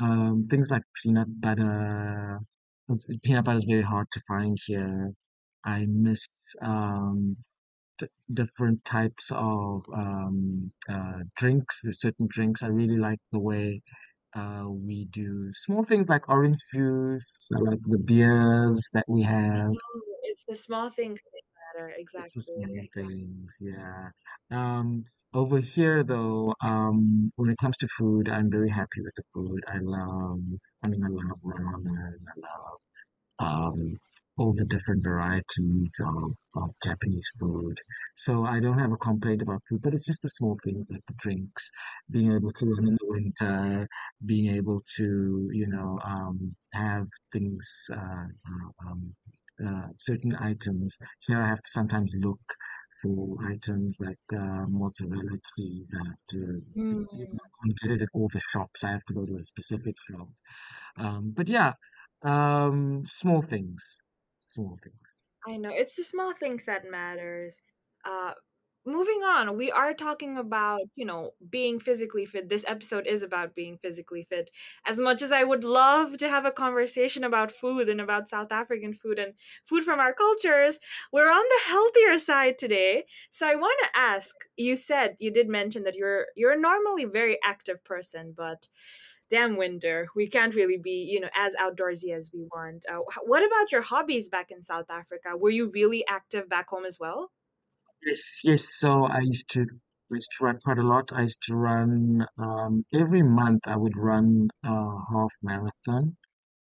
Um, 0.00 0.46
things 0.48 0.70
like 0.70 0.82
peanut 1.02 1.40
butter. 1.40 2.40
'cause 2.86 3.06
Peanut 3.22 3.44
butter 3.44 3.58
is 3.58 3.64
very 3.64 3.82
hard 3.82 4.08
to 4.12 4.20
find 4.28 4.56
here. 4.66 5.12
I 5.64 5.86
miss 5.86 6.26
um, 6.62 7.36
d 7.98 8.08
different 8.34 8.84
types 8.86 9.30
of 9.32 9.84
um, 9.94 10.72
uh, 10.88 11.20
drinks. 11.36 11.82
There's 11.82 12.00
certain 12.00 12.28
drinks. 12.30 12.62
I 12.62 12.68
really 12.68 12.98
like 12.98 13.20
the 13.32 13.40
way 13.40 13.82
uh, 14.34 14.66
we 14.70 15.06
do 15.06 15.52
small 15.54 15.84
things 15.84 16.08
like 16.10 16.28
orange 16.30 16.60
juice. 16.74 17.26
I 17.56 17.60
like 17.60 17.80
the 17.84 17.98
beers 17.98 18.90
that 18.94 19.06
we 19.08 19.22
have. 19.24 19.72
know 19.72 20.02
it's 20.22 20.44
the 20.44 20.54
small 20.54 20.90
things 20.90 21.24
that 21.24 21.42
matter. 21.78 21.88
It's 22.16 22.34
the 22.34 22.42
Exactly. 22.42 22.42
small 22.42 22.86
things, 22.94 23.56
yeah. 23.60 24.10
Um, 24.50 25.04
over 25.34 25.58
here, 25.58 26.04
though, 26.04 26.54
um, 26.62 27.32
when 27.36 27.50
it 27.50 27.58
comes 27.58 27.76
to 27.78 27.88
food, 27.98 28.28
I'm 28.28 28.50
very 28.50 28.70
happy 28.70 29.00
with 29.02 29.14
the 29.16 29.22
food. 29.34 29.62
I 29.68 29.78
love, 29.80 30.40
I 30.82 30.88
mean, 30.88 31.04
I 31.04 31.08
love 31.08 31.38
ramen. 31.44 32.14
I 32.28 32.40
love 32.40 32.78
um, 33.40 33.98
all 34.38 34.54
the 34.54 34.64
different 34.64 35.04
varieties 35.04 35.94
of, 36.00 36.32
of 36.56 36.70
Japanese 36.82 37.28
food. 37.40 37.78
So 38.14 38.44
I 38.44 38.60
don't 38.60 38.78
have 38.78 38.92
a 38.92 38.96
complaint 38.96 39.42
about 39.42 39.62
food, 39.68 39.82
but 39.82 39.94
it's 39.94 40.06
just 40.06 40.22
the 40.22 40.30
small 40.30 40.58
things 40.64 40.86
like 40.90 41.04
the 41.06 41.14
drinks, 41.18 41.70
being 42.10 42.32
able 42.32 42.52
to 42.52 42.66
run 42.66 42.88
in 42.88 42.94
the 42.94 43.06
winter, 43.08 43.88
being 44.24 44.54
able 44.56 44.82
to, 44.96 45.50
you 45.52 45.66
know, 45.68 45.98
um, 46.04 46.54
have 46.72 47.06
things, 47.32 47.66
uh, 47.92 47.96
uh, 47.96 48.88
um, 48.88 49.12
uh, 49.66 49.88
certain 49.96 50.36
items. 50.40 50.96
Here 51.26 51.40
I 51.40 51.48
have 51.48 51.62
to 51.62 51.70
sometimes 51.70 52.14
look 52.16 52.40
for 53.02 53.36
items 53.46 53.98
like 54.00 54.18
uh, 54.32 54.66
mozzarella 54.68 55.38
cheese. 55.56 55.92
I 55.94 56.08
have 56.08 56.22
to, 56.30 56.62
Mm, 56.76 57.38
can't 57.62 57.78
get 57.82 57.92
it 57.92 58.02
at 58.02 58.08
all 58.14 58.28
the 58.32 58.40
shops. 58.40 58.84
I 58.84 58.90
have 58.92 59.04
to 59.06 59.14
go 59.14 59.26
to 59.26 59.36
a 59.36 59.44
specific 59.46 59.96
shop. 60.08 60.28
Um, 60.98 61.32
but 61.36 61.48
yeah, 61.48 61.74
um, 62.22 63.04
small 63.06 63.42
things, 63.42 64.02
small 64.44 64.78
things. 64.82 65.24
I 65.46 65.56
know 65.56 65.70
it's 65.70 65.96
the 65.96 66.04
small 66.04 66.32
things 66.34 66.64
that 66.66 66.84
matters. 66.84 67.62
Uh, 68.04 68.34
moving 68.88 69.22
on, 69.22 69.56
we 69.56 69.70
are 69.70 69.94
talking 69.94 70.36
about 70.38 70.80
you 70.96 71.04
know 71.04 71.32
being 71.50 71.78
physically 71.78 72.26
fit. 72.26 72.48
This 72.48 72.64
episode 72.66 73.06
is 73.06 73.22
about 73.22 73.54
being 73.54 73.78
physically 73.78 74.26
fit. 74.28 74.50
As 74.86 74.98
much 75.00 75.22
as 75.22 75.32
I 75.32 75.44
would 75.44 75.64
love 75.64 76.16
to 76.18 76.28
have 76.28 76.44
a 76.46 76.50
conversation 76.50 77.24
about 77.24 77.52
food 77.52 77.88
and 77.88 78.00
about 78.00 78.28
South 78.28 78.50
African 78.50 78.94
food 78.94 79.18
and 79.18 79.34
food 79.66 79.84
from 79.84 80.00
our 80.00 80.12
cultures, 80.14 80.80
we're 81.12 81.26
on 81.28 81.44
the 81.48 81.70
healthier 81.70 82.18
side 82.18 82.58
today. 82.58 83.04
So 83.30 83.46
I 83.46 83.54
want 83.54 83.78
to 83.84 84.00
ask. 84.00 84.34
You 84.56 84.74
said 84.76 85.16
you 85.20 85.30
did 85.30 85.48
mention 85.48 85.84
that 85.84 85.94
you're 85.94 86.26
you're 86.36 86.52
a 86.52 86.60
normally 86.60 87.04
very 87.04 87.38
active 87.44 87.84
person, 87.84 88.34
but 88.36 88.68
damn 89.30 89.56
winter 89.56 90.08
we 90.16 90.26
can't 90.26 90.54
really 90.54 90.78
be 90.78 91.06
you 91.10 91.20
know 91.20 91.28
as 91.36 91.54
outdoorsy 91.56 92.14
as 92.14 92.30
we 92.32 92.44
want 92.50 92.84
uh, 92.90 93.00
what 93.24 93.44
about 93.46 93.70
your 93.70 93.82
hobbies 93.82 94.28
back 94.28 94.50
in 94.50 94.62
south 94.62 94.90
africa 94.90 95.36
were 95.36 95.50
you 95.50 95.70
really 95.74 96.04
active 96.08 96.48
back 96.48 96.68
home 96.70 96.86
as 96.86 96.98
well 96.98 97.30
Yes, 98.04 98.40
yes. 98.44 98.64
So 98.80 99.04
I 99.04 99.20
used 99.20 99.50
to 99.52 99.60
I 100.10 100.14
used 100.14 100.30
to 100.38 100.44
run 100.44 100.58
quite 100.64 100.78
a 100.78 100.82
lot. 100.82 101.12
I 101.12 101.22
used 101.22 101.42
to 101.44 101.54
run 101.56 102.26
um, 102.38 102.84
every 102.92 103.22
month. 103.22 103.62
I 103.68 103.76
would 103.76 103.96
run 103.96 104.48
a 104.64 104.96
half 105.12 105.32
marathon. 105.42 106.16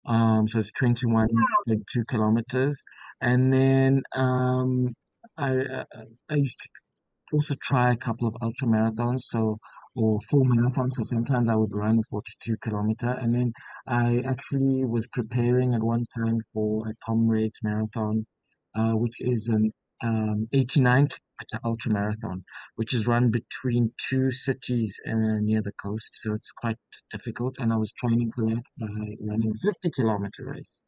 Um, 0.06 0.48
so 0.48 0.60
it's 0.60 0.72
21.2 0.72 2.04
kilometers. 2.08 2.84
And 3.20 3.52
then 3.52 4.02
um, 4.14 4.94
I, 5.38 5.50
uh, 5.58 5.84
I 6.30 6.34
used 6.36 6.60
to 6.60 6.68
also 7.32 7.54
try 7.62 7.92
a 7.92 7.96
couple 7.96 8.28
of 8.28 8.36
ultra 8.42 8.68
marathons, 8.68 9.22
so 9.26 9.58
or 9.96 10.20
full 10.30 10.44
marathons. 10.44 10.92
So 10.94 11.04
sometimes 11.04 11.48
I 11.48 11.56
would 11.56 11.74
run 11.74 11.98
a 11.98 12.02
42 12.10 12.56
kilometer, 12.58 13.10
and 13.12 13.34
then 13.34 13.52
I 13.86 14.20
actually 14.26 14.84
was 14.84 15.06
preparing 15.08 15.74
at 15.74 15.82
one 15.82 16.06
time 16.16 16.40
for 16.52 16.88
a 16.88 16.94
Comrades 17.04 17.60
marathon, 17.62 18.26
uh, 18.74 18.92
which 18.92 19.20
is 19.20 19.48
an 19.48 19.72
um, 20.04 20.48
89 20.52 21.08
kilometer 21.08 21.58
ultra 21.64 21.92
marathon, 21.92 22.44
which 22.76 22.94
is 22.94 23.06
run 23.06 23.30
between 23.30 23.92
two 24.08 24.30
cities 24.30 25.00
uh, 25.08 25.38
near 25.40 25.62
the 25.62 25.72
coast. 25.72 26.10
So 26.14 26.34
it's 26.34 26.52
quite 26.52 26.76
difficult, 27.10 27.56
and 27.58 27.72
I 27.72 27.76
was 27.76 27.92
training 27.92 28.30
for 28.32 28.44
that 28.46 28.62
by 28.78 28.86
running 29.20 29.52
a 29.52 29.72
50 29.72 29.90
kilometer 29.90 30.44
race. 30.46 30.82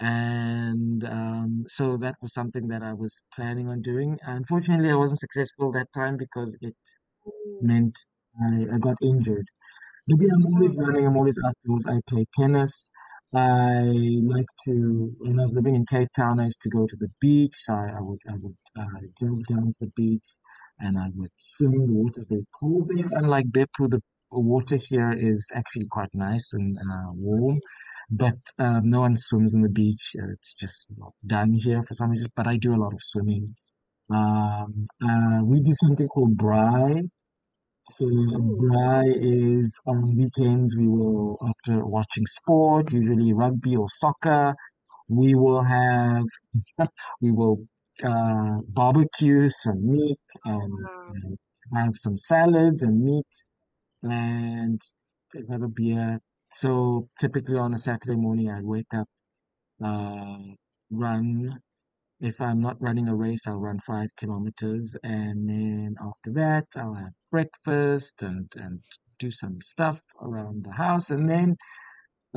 And 0.00 1.04
um, 1.04 1.64
so 1.68 1.96
that 1.98 2.16
was 2.20 2.34
something 2.34 2.68
that 2.68 2.82
I 2.82 2.92
was 2.92 3.22
planning 3.34 3.68
on 3.68 3.82
doing. 3.82 4.18
Unfortunately, 4.24 4.90
I 4.90 4.96
wasn't 4.96 5.20
successful 5.20 5.72
that 5.72 5.92
time 5.94 6.16
because 6.16 6.56
it 6.60 6.74
meant 7.60 7.96
I, 8.44 8.74
I 8.74 8.78
got 8.78 8.96
injured. 9.02 9.46
But 10.08 10.18
yeah, 10.20 10.34
I'm 10.34 10.46
always 10.54 10.76
running, 10.80 11.06
I'm 11.06 11.16
always 11.16 11.38
outdoors. 11.46 11.86
I 11.86 12.00
play 12.08 12.26
tennis. 12.34 12.90
I 13.34 13.82
like 14.34 14.46
to, 14.66 15.14
when 15.18 15.38
I 15.38 15.42
was 15.42 15.54
living 15.54 15.74
in 15.74 15.86
Cape 15.86 16.08
Town, 16.14 16.40
I 16.40 16.44
used 16.46 16.62
to 16.62 16.68
go 16.70 16.86
to 16.86 16.96
the 16.96 17.10
beach. 17.20 17.56
I, 17.68 17.90
I 17.96 18.00
would, 18.00 18.20
I 18.28 18.34
would 18.36 18.56
uh, 18.78 19.00
jump 19.20 19.46
down 19.46 19.66
to 19.72 19.78
the 19.80 19.92
beach 19.96 20.28
and 20.78 20.98
I 20.98 21.08
would 21.14 21.30
swim. 21.36 21.86
The 21.86 21.94
water's 21.94 22.26
very 22.28 22.46
cold 22.60 22.90
there. 22.94 23.08
Unlike 23.12 23.46
Beppu, 23.46 23.88
the 23.90 24.00
water 24.30 24.76
here 24.76 25.12
is 25.12 25.50
actually 25.54 25.86
quite 25.90 26.14
nice 26.14 26.52
and 26.52 26.78
uh, 26.78 27.12
warm. 27.14 27.60
But 28.10 28.38
um, 28.58 28.90
no 28.90 29.00
one 29.00 29.16
swims 29.16 29.54
in 29.54 29.62
the 29.62 29.68
beach. 29.70 30.14
Uh, 30.18 30.32
It's 30.32 30.54
just 30.54 30.92
not 30.98 31.14
done 31.26 31.52
here 31.54 31.82
for 31.82 31.94
some 31.94 32.10
reason. 32.10 32.30
But 32.36 32.46
I 32.46 32.58
do 32.58 32.74
a 32.74 32.82
lot 32.84 32.92
of 32.92 33.00
swimming. 33.02 33.54
Um, 34.10 34.88
uh, 35.02 35.40
we 35.44 35.62
do 35.62 35.74
something 35.84 36.08
called 36.08 36.36
braai. 36.36 37.08
So 37.96 38.06
Ooh. 38.06 38.58
is 39.04 39.78
on 39.86 40.16
weekends 40.16 40.76
we 40.76 40.88
will, 40.88 41.38
after 41.48 41.84
watching 41.86 42.26
sport, 42.26 42.92
usually 42.92 43.32
rugby 43.32 43.76
or 43.76 43.88
soccer, 43.88 44.54
we 45.08 45.34
will 45.34 45.62
have 45.62 46.24
we 47.20 47.30
will 47.32 47.58
uh, 48.04 48.58
barbecue 48.68 49.48
some 49.48 49.80
meat 49.92 50.20
and, 50.44 50.72
Wow. 50.72 51.12
and 51.14 51.38
have 51.74 51.92
some 51.96 52.16
salads 52.16 52.82
and 52.82 53.02
meat 53.04 53.32
and 54.02 54.80
have 55.50 55.62
a 55.62 55.68
beer. 55.68 56.20
So 56.54 57.08
typically 57.20 57.58
on 57.58 57.74
a 57.74 57.78
Saturday 57.78 58.16
morning, 58.16 58.50
I 58.50 58.62
wake 58.62 58.92
up, 58.94 59.08
uh, 59.84 60.38
run. 60.90 61.60
If 62.20 62.40
I'm 62.40 62.60
not 62.60 62.80
running 62.80 63.08
a 63.08 63.16
race, 63.16 63.46
I'll 63.46 63.60
run 63.60 63.80
five 63.80 64.08
kilometers, 64.16 64.96
and 65.02 65.48
then 65.48 65.96
after 66.00 66.32
that, 66.34 66.66
I'll 66.76 66.94
have 66.94 67.12
breakfast 67.32 68.22
and 68.22 68.46
and 68.56 68.80
do 69.18 69.30
some 69.32 69.58
stuff 69.62 70.00
around 70.22 70.64
the 70.64 70.72
house, 70.72 71.10
and 71.10 71.28
then 71.30 71.56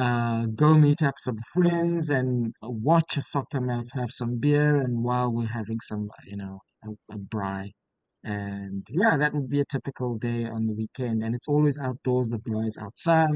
uh, 0.02 0.46
go 0.56 0.76
meet 0.76 1.02
up 1.04 1.16
some 1.20 1.38
friends 1.54 2.10
and 2.10 2.54
watch 2.62 3.18
a 3.18 3.22
soccer 3.22 3.62
match, 3.62 3.90
have 3.94 4.12
some 4.12 4.40
beer, 4.40 4.82
and 4.82 5.04
while 5.04 5.32
we're 5.32 5.48
having 5.48 5.80
some, 5.82 6.10
you 6.28 6.38
know, 6.38 6.60
a, 6.86 6.90
a 7.16 7.18
braai. 7.18 7.72
And 8.24 8.86
yeah, 8.90 9.18
that 9.18 9.34
would 9.34 9.50
be 9.50 9.62
a 9.62 9.66
typical 9.66 10.18
day 10.18 10.46
on 10.46 10.68
the 10.68 10.74
weekend. 10.74 11.24
And 11.24 11.36
it's 11.36 11.48
always 11.48 11.78
outdoors. 11.78 12.28
The 12.30 12.40
braai 12.40 12.68
is 12.70 12.78
outside. 12.78 13.30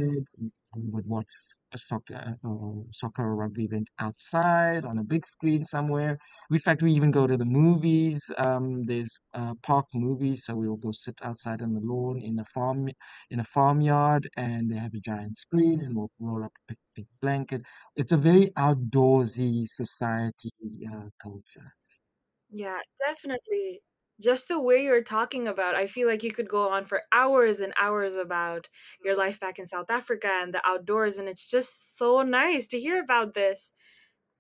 We 0.75 0.89
would 0.93 1.07
watch 1.07 1.27
a 1.73 1.77
soccer, 1.77 2.35
uh, 2.43 2.81
soccer 2.91 3.23
or 3.23 3.35
rugby 3.35 3.65
event 3.65 3.89
outside 3.99 4.85
on 4.85 4.97
a 4.99 5.03
big 5.03 5.25
screen 5.27 5.63
somewhere. 5.65 6.17
In 6.51 6.59
fact, 6.59 6.81
we 6.81 6.91
even 6.93 7.11
go 7.11 7.27
to 7.27 7.38
the 7.38 7.45
movies. 7.45 8.31
Um, 8.38 8.85
there's 8.85 9.17
uh, 9.33 9.53
park 9.63 9.85
movies, 9.93 10.45
so 10.45 10.55
we'll 10.55 10.75
go 10.77 10.91
sit 10.91 11.19
outside 11.23 11.61
on 11.61 11.73
the 11.73 11.79
lawn 11.81 12.21
in 12.21 12.39
a 12.39 12.45
farm 12.45 12.89
in 13.29 13.39
a 13.39 13.43
farmyard, 13.43 14.29
and 14.38 14.71
they 14.71 14.75
have 14.77 14.93
a 14.93 14.99
giant 14.99 15.38
screen, 15.38 15.81
and 15.81 15.95
we'll 15.95 16.11
roll 16.19 16.43
up 16.43 16.51
a 16.55 16.61
big, 16.69 16.77
big 16.95 17.07
blanket. 17.21 17.61
It's 17.95 18.11
a 18.11 18.17
very 18.17 18.51
outdoorsy 18.57 19.65
society 19.69 20.51
uh, 20.91 21.09
culture. 21.21 21.73
Yeah, 22.49 22.79
definitely. 22.99 23.81
Just 24.19 24.47
the 24.49 24.59
way 24.59 24.83
you're 24.83 25.03
talking 25.03 25.47
about, 25.47 25.75
I 25.75 25.88
feel 25.88 26.07
like 26.07 26.23
you 26.23 26.31
could 26.31 26.49
go 26.49 26.69
on 26.69 26.85
for 26.85 27.03
hours 27.13 27.61
and 27.61 27.73
hours 27.77 28.15
about 28.15 28.67
your 29.03 29.15
life 29.15 29.39
back 29.39 29.59
in 29.59 29.65
South 29.65 29.89
Africa 29.89 30.29
and 30.29 30.53
the 30.53 30.61
outdoors, 30.67 31.17
and 31.19 31.29
it's 31.29 31.47
just 31.47 31.97
so 31.97 32.21
nice 32.23 32.67
to 32.67 32.79
hear 32.79 33.01
about 33.01 33.33
this. 33.33 33.73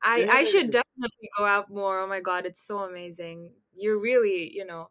I 0.03 0.19
Yeah, 0.21 0.27
I 0.31 0.43
should 0.45 0.71
definitely 0.71 1.29
go 1.37 1.45
out 1.45 1.69
more. 1.71 2.01
Oh 2.01 2.07
my 2.07 2.21
God, 2.21 2.45
it's 2.45 2.65
so 2.65 2.79
amazing. 2.79 3.51
You're 3.75 3.99
really, 3.99 4.51
you 4.53 4.65
know. 4.65 4.89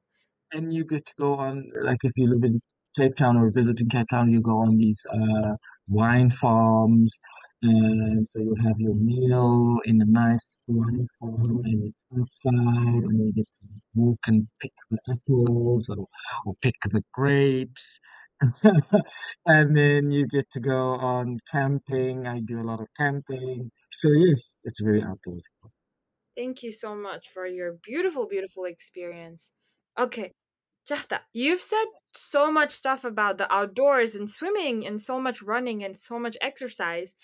and 0.53 0.73
you 0.73 0.85
get 0.85 1.07
to 1.07 1.13
go 1.19 1.35
on, 1.35 1.71
like 1.83 1.99
if 2.05 2.13
you 2.17 2.27
live 2.29 2.45
in 2.45 2.61
Cape 2.97 3.17
Town 3.17 3.37
or 3.37 3.51
visiting 3.51 3.89
Cape 3.89 4.09
Town, 4.09 4.33
you 4.33 4.41
go 4.41 4.59
on 4.59 4.77
these 4.77 5.05
uh, 5.13 5.55
wine 5.89 6.31
farms, 6.31 7.19
and 7.63 8.27
so 8.29 8.39
you 8.41 8.55
have 8.65 8.79
your 8.79 8.95
meal 8.95 9.79
in 9.85 10.01
a 10.01 10.07
nice 10.07 10.41
farm, 11.21 11.63
and 11.65 11.85
it's 11.85 11.97
outside, 12.13 13.05
and 13.05 13.19
you 13.19 13.33
get 13.35 13.49
to 13.61 13.67
walk 13.95 14.21
and 14.27 14.47
pick 14.61 14.73
the 14.91 14.99
apples 15.11 15.89
or, 15.91 16.07
or 16.47 16.55
pick 16.63 16.75
the 16.85 17.03
grapes. 17.13 17.99
And 19.47 19.77
then 19.77 20.13
you 20.13 20.27
get 20.29 20.49
to 20.53 20.61
go 20.61 20.93
on 20.93 21.39
camping. 21.51 22.27
I 22.27 22.41
do 22.41 22.61
a 22.61 22.63
lot 22.63 22.81
of 22.81 22.87
camping. 22.97 23.71
So 23.93 24.11
yes, 24.13 24.61
it's 24.65 24.81
very 24.81 25.03
outdoors. 25.03 25.45
Thank 26.37 26.63
you 26.63 26.71
so 26.71 26.95
much 26.95 27.29
for 27.35 27.47
your 27.47 27.79
beautiful, 27.83 28.29
beautiful 28.29 28.65
experience. 28.65 29.51
Okay, 29.99 30.31
Japhta, 30.89 31.21
you've 31.33 31.61
said 31.61 31.87
so 32.15 32.53
much 32.53 32.71
stuff 32.71 33.05
about 33.05 33.39
the 33.39 33.53
outdoors 33.53 34.15
and 34.15 34.31
swimming 34.31 34.87
and 34.87 35.03
so 35.03 35.21
much 35.21 35.43
running 35.43 35.83
and 35.83 35.99
so 35.99 36.17
much 36.19 36.37
exercise. 36.41 37.17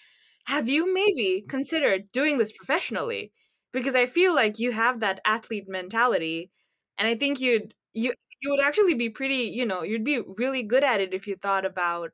Have 0.46 0.68
you 0.68 0.92
maybe 0.92 1.44
considered 1.48 2.10
doing 2.12 2.38
this 2.38 2.52
professionally? 2.52 3.32
Because 3.72 3.94
I 3.94 4.06
feel 4.06 4.34
like 4.34 4.58
you 4.58 4.72
have 4.72 5.00
that 5.00 5.20
athlete 5.24 5.68
mentality, 5.68 6.50
and 6.98 7.08
I 7.08 7.14
think 7.16 7.40
you'd 7.40 7.74
you 7.92 8.14
you 8.42 8.50
would 8.50 8.60
actually 8.60 8.94
be 8.94 9.08
pretty, 9.10 9.36
you 9.54 9.64
know, 9.66 9.82
you'd 9.82 10.04
be 10.04 10.20
really 10.20 10.62
good 10.62 10.84
at 10.84 11.00
it 11.00 11.14
if 11.14 11.26
you 11.26 11.36
thought 11.36 11.64
about 11.64 12.12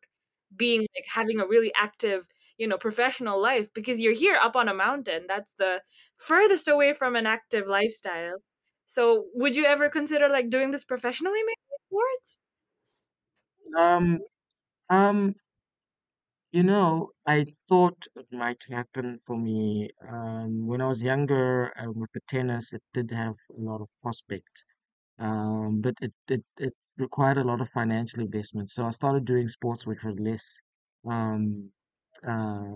being 0.57 0.83
like 0.97 1.07
having 1.15 1.41
a 1.41 1.47
really 1.47 1.73
active, 1.77 2.27
you 2.59 2.67
know, 2.69 2.79
professional 2.79 3.41
life 3.41 3.69
because 3.75 4.01
you're 4.01 4.13
here 4.15 4.37
up 4.37 4.57
on 4.57 4.69
a 4.69 4.75
mountain. 4.75 5.27
That's 5.29 5.53
the 5.55 5.83
furthest 6.19 6.69
away 6.69 6.95
from 6.95 7.17
an 7.17 7.27
active 7.27 7.67
lifestyle. 7.69 8.39
So, 8.87 9.27
would 9.35 9.57
you 9.57 9.65
ever 9.67 9.89
consider 9.91 10.29
like 10.29 10.51
doing 10.51 10.71
this 10.73 10.85
professionally 10.85 11.43
maybe 11.45 11.57
sports? 11.89 12.39
Um, 13.77 14.19
um, 14.91 15.35
You 16.53 16.63
know, 16.65 17.11
I 17.27 17.47
thought 17.69 18.07
it 18.17 18.33
might 18.33 18.63
happen 18.69 19.19
for 19.19 19.37
me. 19.37 19.91
Um, 20.09 20.67
when 20.67 20.81
I 20.81 20.87
was 20.89 21.03
younger, 21.03 21.73
uh, 21.79 21.91
with 21.93 22.11
the 22.13 22.21
tennis, 22.29 22.73
it 22.73 22.83
did 22.93 23.11
have 23.11 23.37
a 23.57 23.61
lot 23.61 23.81
of 23.81 23.89
prospect, 24.03 24.65
um, 25.19 25.81
but 25.83 25.95
it, 26.03 26.15
it, 26.29 26.45
it 26.59 26.75
required 26.99 27.39
a 27.39 27.45
lot 27.45 27.61
of 27.63 27.71
financial 27.71 28.21
investment. 28.23 28.69
So 28.71 28.87
I 28.87 28.91
started 28.93 29.25
doing 29.27 29.49
sports 29.49 29.87
which 29.87 30.05
were 30.05 30.15
less, 30.15 30.61
um, 31.07 31.71
uh, 32.27 32.75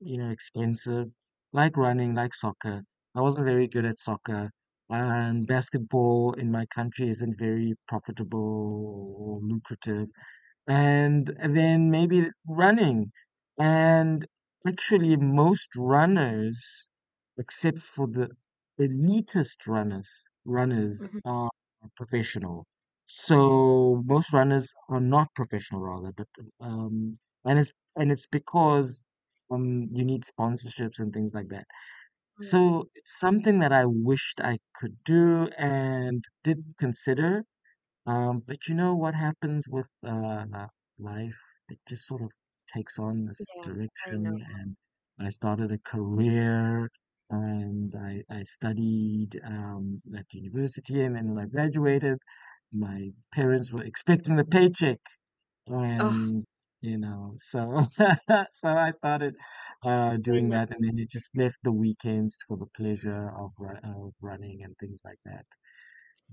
you 0.00 0.18
know, 0.18 0.30
expensive, 0.30 1.08
like 1.52 1.76
running, 1.76 2.14
like 2.14 2.34
soccer. 2.34 2.82
I 3.14 3.20
wasn't 3.22 3.46
very 3.46 3.68
good 3.68 3.84
at 3.86 3.98
soccer, 3.98 4.50
and 4.90 5.46
basketball 5.46 6.34
in 6.34 6.50
my 6.52 6.66
country 6.66 7.08
isn't 7.10 7.38
very 7.38 7.74
profitable 7.88 9.16
or 9.18 9.40
lucrative 9.42 10.08
and, 10.68 11.26
then 11.56 11.90
maybe 11.90 12.30
running. 12.48 13.12
And 13.58 14.26
actually, 14.66 15.16
most 15.16 15.68
runners, 15.76 16.90
except 17.38 17.78
for 17.78 18.06
the 18.06 18.30
elitist 18.80 19.66
runners, 19.66 20.28
runners 20.44 21.04
Mhm. 21.04 21.20
are 21.24 21.50
professional. 21.96 22.66
So 23.06 24.02
most 24.06 24.32
runners 24.32 24.72
are 24.88 25.00
not 25.00 25.28
professional, 25.34 25.80
rather, 25.82 26.12
but 26.12 26.28
um, 26.60 27.18
and 27.44 27.58
it's 27.60 27.72
and 27.96 28.10
it's 28.12 28.26
because 28.26 29.04
um 29.50 29.88
you 29.92 30.04
need 30.04 30.24
sponsorships 30.24 30.98
and 30.98 31.12
things 31.12 31.32
like 31.34 31.48
that. 31.48 31.66
Mm, 32.38 32.50
So 32.50 32.88
it's 32.94 33.18
something 33.18 33.58
that 33.60 33.72
I 33.72 33.84
wished 33.86 34.40
I 34.40 34.58
could 34.76 34.96
do 35.04 35.48
and 35.58 36.24
did 36.44 36.64
consider. 36.78 37.44
Um, 38.06 38.38
but 38.46 38.68
you 38.68 38.74
know 38.74 38.94
what 38.94 39.14
happens 39.14 39.68
with 39.68 39.88
uh, 40.04 40.68
life? 40.98 41.38
It 41.68 41.78
just 41.88 42.06
sort 42.06 42.22
of 42.22 42.32
takes 42.72 42.98
on 42.98 43.26
this 43.26 43.54
Yeah, 43.54 43.72
I 44.06 44.10
know. 44.22 44.38
direction, 44.40 44.42
and 44.48 44.76
I 45.18 45.30
started 45.30 45.72
a 45.72 45.78
career, 45.78 46.88
and 47.30 47.94
I, 47.94 48.22
I 48.30 48.42
studied 48.44 49.40
um, 49.44 50.02
at 50.16 50.32
university, 50.32 51.02
and 51.02 51.16
then 51.16 51.34
when 51.34 51.44
I 51.44 51.48
graduated, 51.48 52.18
my 52.72 53.10
parents 53.32 53.72
were 53.72 53.84
expecting 53.84 54.36
the 54.36 54.44
paycheck, 54.44 54.98
Oh, 55.98 56.12
and 56.14 56.44
you 56.80 56.98
know. 56.98 57.34
So 57.38 57.88
so 58.52 58.68
I 58.68 58.90
started 58.92 59.36
uh, 59.84 60.16
I 60.32 60.40
doing 60.40 60.50
know. 60.50 60.50
that, 60.50 60.70
and 60.70 60.84
then 60.84 60.98
it 60.98 61.10
just 61.10 61.36
left 61.36 61.56
the 61.62 61.72
weekends 61.72 62.36
for 62.48 62.56
the 62.56 62.66
pleasure 62.76 63.30
of, 63.30 63.52
ru- 63.58 63.78
of 63.84 64.14
running 64.20 64.62
and 64.64 64.76
things 64.78 65.00
like 65.04 65.18
that. 65.24 65.46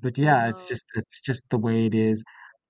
But 0.02 0.18
yeah, 0.18 0.48
it's 0.50 0.66
just 0.66 0.86
it's 0.96 1.20
just 1.22 1.44
the 1.50 1.58
way 1.58 1.86
it 1.88 1.96
is. 1.96 2.24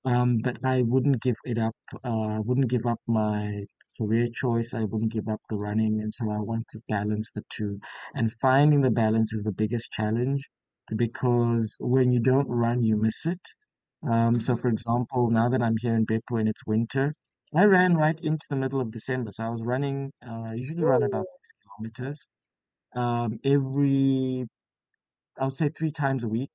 Um, 0.05 0.37
but 0.43 0.63
I 0.65 0.81
wouldn't 0.83 1.21
give 1.21 1.35
it 1.45 1.57
up. 1.57 1.75
Uh, 2.03 2.27
I 2.37 2.39
wouldn't 2.39 2.69
give 2.69 2.85
up 2.85 2.99
my 3.07 3.65
career 3.97 4.27
choice. 4.33 4.73
I 4.73 4.83
wouldn't 4.83 5.11
give 5.13 5.27
up 5.27 5.41
the 5.49 5.57
running, 5.57 6.01
and 6.01 6.13
so 6.13 6.29
I 6.31 6.39
want 6.39 6.67
to 6.69 6.81
balance 6.89 7.31
the 7.33 7.43
two. 7.49 7.79
And 8.15 8.33
finding 8.41 8.81
the 8.81 8.89
balance 8.91 9.33
is 9.33 9.43
the 9.43 9.51
biggest 9.51 9.91
challenge 9.91 10.49
because 10.95 11.75
when 11.79 12.11
you 12.11 12.19
don't 12.19 12.47
run, 12.49 12.83
you 12.83 12.97
miss 12.97 13.25
it. 13.25 13.41
Um, 14.09 14.39
so 14.39 14.55
Mm-hmm. 14.55 14.61
for 14.61 14.69
example, 14.69 15.29
now 15.29 15.49
that 15.49 15.61
I'm 15.61 15.75
here 15.77 15.95
in 15.95 16.05
Beppu 16.05 16.39
and 16.39 16.49
it's 16.49 16.65
winter, 16.65 17.13
I 17.55 17.63
ran 17.65 17.95
right 17.97 18.19
into 18.21 18.45
the 18.49 18.55
middle 18.55 18.81
of 18.81 18.91
December. 18.91 19.31
So 19.31 19.43
I 19.45 19.49
was 19.49 19.61
running, 19.63 20.11
uh, 20.25 20.43
I 20.51 20.53
usually 20.55 20.83
run 20.83 21.03
about 21.03 21.25
six 21.25 21.49
kilometers, 21.63 22.27
um, 22.95 23.39
every, 23.45 24.45
I 25.39 25.45
would 25.45 25.55
say 25.55 25.69
three 25.69 25.91
times 25.91 26.23
a 26.23 26.27
week. 26.29 26.51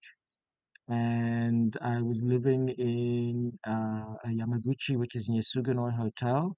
And 0.88 1.76
I 1.82 2.00
was 2.00 2.24
living 2.24 2.70
in 2.70 3.58
uh, 3.66 4.14
Yamaguchi, 4.26 4.96
which 4.96 5.16
is 5.16 5.28
near 5.28 5.42
Suginoi 5.42 5.94
Hotel. 5.94 6.56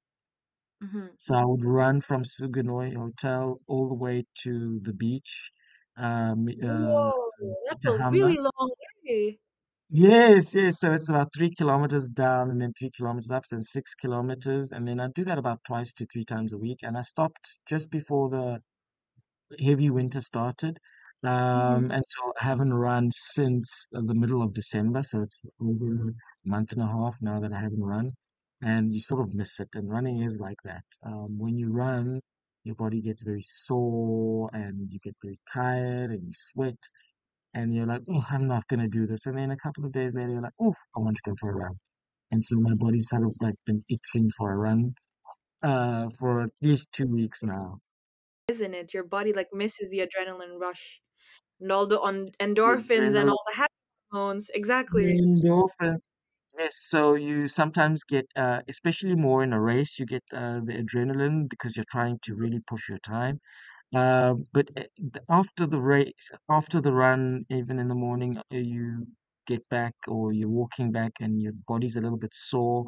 Mm-hmm. 0.83 1.07
So 1.17 1.35
I 1.35 1.45
would 1.45 1.65
run 1.65 2.01
from 2.01 2.23
Suginoi 2.23 2.95
Hotel 2.97 3.61
all 3.67 3.89
the 3.89 3.95
way 3.95 4.25
to 4.45 4.81
the 4.83 4.93
beach, 4.93 5.51
um, 5.97 6.49
uh, 6.63 6.67
Whoa, 6.67 7.13
that's 7.69 7.85
a 7.85 8.09
really 8.11 8.39
long 8.39 8.71
way. 9.05 9.39
Yes, 9.91 10.55
yes. 10.55 10.79
So 10.79 10.93
it's 10.93 11.09
about 11.09 11.35
three 11.35 11.53
kilometers 11.55 12.09
down 12.09 12.51
and 12.51 12.61
then 12.61 12.73
three 12.79 12.93
kilometers 12.97 13.31
up, 13.31 13.45
so 13.45 13.59
six 13.61 13.95
kilometers. 13.95 14.71
And 14.71 14.87
then 14.87 15.01
I 15.01 15.09
do 15.09 15.25
that 15.25 15.37
about 15.37 15.61
twice 15.67 15.93
to 15.95 16.07
three 16.07 16.25
times 16.25 16.53
a 16.53 16.59
week. 16.59 16.79
And 16.83 16.97
I 16.97 17.03
stopped 17.03 17.59
just 17.69 17.91
before 17.91 18.31
the 18.31 18.63
heavy 19.63 19.91
winter 19.91 20.21
started. 20.21 20.79
Mm-hmm. 21.25 21.77
Um, 21.77 21.91
and 21.91 22.05
so 22.07 22.33
I 22.41 22.45
haven't 22.45 22.73
run 22.73 23.11
since 23.12 23.89
the 23.93 24.15
middle 24.15 24.43
of 24.43 24.55
December. 24.55 25.03
So 25.03 25.23
it's 25.23 25.41
over 25.61 26.11
a 26.11 26.49
month 26.49 26.73
and 26.73 26.83
a 26.83 26.87
half 26.87 27.17
now 27.21 27.41
that 27.41 27.53
I 27.53 27.61
haven't 27.61 27.85
run. 27.85 28.11
And 28.62 28.95
you 28.95 29.00
sort 29.00 29.21
of 29.21 29.35
miss 29.35 29.59
it. 29.61 29.69
And 29.75 29.91
running 29.91 30.23
is 30.23 30.39
like 30.39 30.59
that. 30.65 30.85
Um, 31.05 31.39
when 31.39 31.57
you 31.57 31.73
run, 31.73 32.21
your 32.65 32.75
body 32.75 33.00
gets 33.00 33.23
very 33.23 33.43
sore 33.43 34.50
and 34.53 34.91
you 34.91 34.99
get 35.03 35.17
very 35.23 35.39
tired 35.50 36.11
and 36.11 36.27
you 36.27 36.33
sweat 36.35 36.77
and 37.55 37.75
you're 37.75 37.87
like, 37.87 38.03
oh, 38.09 38.25
I'm 38.31 38.47
not 38.47 38.67
gonna 38.69 38.89
do 38.89 39.07
this. 39.07 39.27
And 39.27 39.37
then 39.39 39.50
a 39.50 39.57
couple 39.57 39.85
of 39.85 39.93
days 39.93 40.12
later, 40.15 40.31
you're 40.31 40.43
like, 40.43 40.53
oh, 40.61 40.75
I 40.97 41.00
want 41.00 41.17
to 41.17 41.23
go 41.25 41.35
for 41.41 41.50
a 41.50 41.55
run. 41.55 41.75
And 42.31 42.45
so 42.45 42.57
my 42.57 42.75
body's 42.75 43.09
sort 43.09 43.25
of 43.25 43.35
like 43.41 43.57
been 43.67 43.83
itching 43.89 44.31
for 44.37 44.53
a 44.53 44.57
run, 44.57 44.95
uh, 45.62 46.09
for 46.19 46.43
at 46.43 46.50
least 46.62 46.89
two 46.93 47.07
weeks 47.07 47.43
now. 47.43 47.79
isn't 48.49 48.75
it? 48.75 48.95
Your 48.95 49.05
body 49.05 49.33
like 49.33 49.49
misses 49.53 49.89
the 49.91 49.99
adrenaline 50.00 50.61
rush 50.61 51.00
and 51.61 51.73
all 51.73 51.87
the 51.87 52.00
on 52.00 52.31
endorphins 52.40 53.14
and 53.14 53.31
all 53.31 53.43
the 53.49 53.57
happy 53.57 53.73
hormones. 54.11 54.50
Exactly. 54.55 55.21
endorphins. 55.21 56.02
Yes, 56.59 56.76
so 56.79 57.14
you 57.14 57.49
sometimes 57.49 58.05
get, 58.05 58.26
uh, 58.37 58.61
especially 58.69 59.14
more 59.14 59.43
in 59.43 59.52
a 59.52 59.61
race, 59.61 59.99
you 59.99 60.07
get 60.07 60.23
uh, 60.33 60.61
the 60.64 60.75
adrenaline 60.83 61.49
because 61.49 61.76
you're 61.76 61.90
trying 61.90 62.19
to 62.25 62.35
really 62.35 62.61
push 62.67 62.88
your 62.88 62.99
time. 62.99 63.40
Uh, 63.95 64.35
but 64.52 64.71
uh, 64.79 64.85
th- 64.99 65.25
after 65.31 65.67
the 65.67 65.81
race, 65.81 66.31
after 66.50 66.81
the 66.81 66.93
run, 66.93 67.45
even 67.50 67.79
in 67.79 67.88
the 67.88 67.95
morning, 67.97 68.38
uh, 68.38 68.43
you 68.57 69.07
get 69.47 69.69
back 69.71 69.95
or 70.09 70.33
you're 70.33 70.49
walking 70.49 70.93
back 70.93 71.12
and 71.21 71.43
your 71.43 71.52
body's 71.69 71.97
a 71.97 72.00
little 72.00 72.19
bit 72.19 72.35
sore 72.35 72.87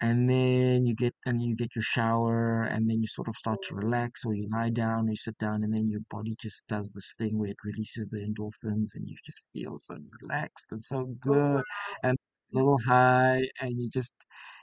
and 0.00 0.28
then 0.30 0.84
you 0.84 0.94
get 0.94 1.14
and 1.26 1.42
you 1.42 1.56
get 1.56 1.74
your 1.74 1.82
shower 1.82 2.64
and 2.64 2.88
then 2.88 3.00
you 3.00 3.06
sort 3.08 3.28
of 3.28 3.36
start 3.36 3.60
to 3.62 3.74
relax 3.74 4.24
or 4.24 4.34
you 4.34 4.48
lie 4.52 4.70
down 4.70 5.06
or 5.08 5.10
you 5.10 5.16
sit 5.16 5.36
down 5.38 5.62
and 5.64 5.72
then 5.74 5.86
your 5.88 6.00
body 6.10 6.36
just 6.40 6.66
does 6.68 6.90
this 6.90 7.14
thing 7.18 7.38
where 7.38 7.50
it 7.50 7.56
releases 7.64 8.08
the 8.08 8.18
endorphins 8.18 8.94
and 8.94 9.08
you 9.08 9.16
just 9.24 9.42
feel 9.52 9.78
so 9.78 9.96
relaxed 10.22 10.66
and 10.70 10.84
so 10.84 11.04
good 11.20 11.62
and 12.02 12.16
a 12.52 12.56
little 12.56 12.78
high 12.86 13.42
and 13.60 13.72
you 13.80 13.88
just 13.90 14.14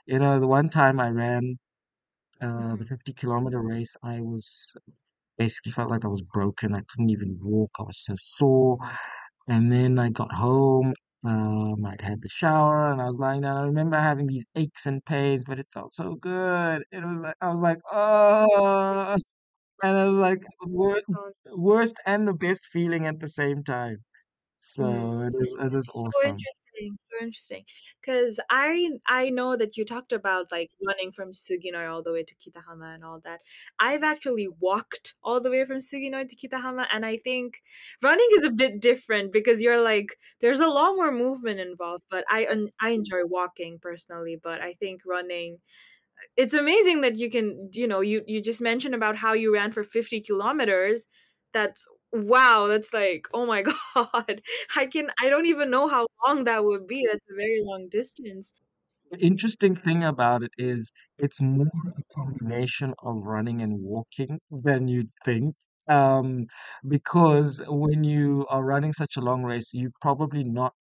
you 0.06 0.18
know 0.18 0.40
the 0.40 0.46
one 0.46 0.68
time 0.70 1.00
I 1.00 1.10
ran 1.10 1.58
uh 2.40 2.76
the 2.76 2.84
50 2.86 3.12
kilometer 3.12 3.60
race 3.62 3.96
I 4.02 4.20
was 4.20 4.72
basically 5.38 5.72
felt 5.72 5.90
like 5.90 6.04
I 6.04 6.08
was 6.08 6.22
broken. 6.22 6.74
I 6.74 6.82
couldn't 6.88 7.10
even 7.10 7.38
walk. 7.42 7.70
I 7.78 7.84
was 7.84 7.98
so 8.04 8.14
sore. 8.18 8.78
And 9.48 9.72
then 9.72 9.98
I 9.98 10.10
got 10.10 10.32
home. 10.32 10.94
Um, 11.26 11.84
I'd 11.86 12.00
had 12.02 12.22
the 12.22 12.28
shower 12.28 12.92
and 12.92 13.00
I 13.02 13.06
was 13.06 13.18
lying 13.18 13.42
down. 13.42 13.56
I 13.56 13.62
remember 13.64 13.98
having 13.98 14.26
these 14.28 14.44
aches 14.54 14.86
and 14.86 15.04
pains, 15.04 15.44
but 15.46 15.58
it 15.58 15.66
felt 15.72 15.94
so 15.94 16.14
good. 16.16 16.84
It 16.92 16.98
was 17.04 17.20
like 17.22 17.36
I 17.40 17.48
was 17.50 17.60
like, 17.62 17.78
oh, 17.92 19.16
and 19.82 19.96
I 19.98 20.06
was 20.06 20.18
like 20.18 20.42
worst, 20.66 21.12
worst 21.46 21.96
and 22.06 22.28
the 22.28 22.34
best 22.34 22.66
feeling 22.72 23.06
at 23.06 23.20
the 23.20 23.28
same 23.28 23.64
time. 23.64 23.98
So 24.58 25.22
it 25.22 25.34
is, 25.38 25.54
it 25.60 25.74
is 25.74 25.90
So 25.90 25.92
awesome. 25.94 26.22
interesting, 26.24 26.65
so 26.98 27.16
interesting. 27.20 27.64
Because 28.00 28.40
I 28.50 28.90
I 29.06 29.30
know 29.30 29.56
that 29.56 29.76
you 29.76 29.84
talked 29.84 30.12
about 30.12 30.52
like 30.52 30.70
running 30.86 31.12
from 31.12 31.32
Suginoi 31.32 31.90
all 31.90 32.02
the 32.02 32.12
way 32.12 32.24
to 32.24 32.34
Kitahama 32.34 32.94
and 32.94 33.04
all 33.04 33.20
that. 33.24 33.40
I've 33.78 34.02
actually 34.02 34.48
walked 34.60 35.14
all 35.22 35.40
the 35.40 35.50
way 35.50 35.64
from 35.64 35.78
Suginoi 35.78 36.28
to 36.28 36.36
Kitahama, 36.36 36.86
and 36.92 37.04
I 37.06 37.16
think 37.18 37.62
running 38.02 38.28
is 38.34 38.44
a 38.44 38.50
bit 38.50 38.80
different 38.80 39.32
because 39.32 39.62
you're 39.62 39.82
like 39.82 40.16
there's 40.40 40.60
a 40.60 40.66
lot 40.66 40.96
more 40.96 41.12
movement 41.12 41.60
involved. 41.60 42.04
But 42.10 42.24
I 42.28 42.46
I 42.80 42.90
mm. 42.90 42.94
enjoy 42.94 43.24
walking 43.24 43.78
personally, 43.80 44.38
but 44.42 44.60
I 44.60 44.74
think 44.74 45.02
running 45.06 45.58
it's 46.36 46.54
amazing 46.54 47.02
that 47.02 47.16
you 47.16 47.30
can 47.30 47.70
you 47.72 47.86
know 47.86 48.00
you 48.00 48.22
you 48.26 48.40
just 48.40 48.62
mentioned 48.62 48.94
about 48.94 49.16
how 49.16 49.32
you 49.34 49.52
ran 49.52 49.72
for 49.72 49.84
50 49.84 50.20
kilometers 50.20 51.08
that's 51.52 51.86
wow 52.12 52.66
that's 52.66 52.92
like 52.92 53.26
oh 53.34 53.46
my 53.46 53.62
god 53.94 54.40
i 54.76 54.86
can 54.86 55.10
i 55.22 55.28
don't 55.28 55.46
even 55.46 55.70
know 55.70 55.88
how 55.88 56.06
long 56.26 56.44
that 56.44 56.64
would 56.64 56.86
be 56.86 57.06
that's 57.10 57.26
a 57.30 57.34
very 57.34 57.60
long 57.62 57.88
distance 57.90 58.52
The 59.10 59.18
interesting 59.18 59.74
thing 59.76 60.04
about 60.04 60.42
it 60.44 60.52
is 60.58 60.92
it's 61.18 61.40
more 61.40 61.66
a 61.98 62.14
combination 62.14 62.94
of 63.02 63.16
running 63.24 63.60
and 63.62 63.82
walking 63.82 64.40
than 64.50 64.86
you'd 64.88 65.10
think. 65.24 65.56
Um, 65.88 66.46
because 66.86 67.60
when 67.66 68.02
you 68.04 68.46
are 68.48 68.64
running 68.64 68.92
such 68.92 69.16
a 69.16 69.20
long 69.20 69.42
race, 69.44 69.72
you're 69.72 69.92
probably 70.00 70.42
not 70.44 70.74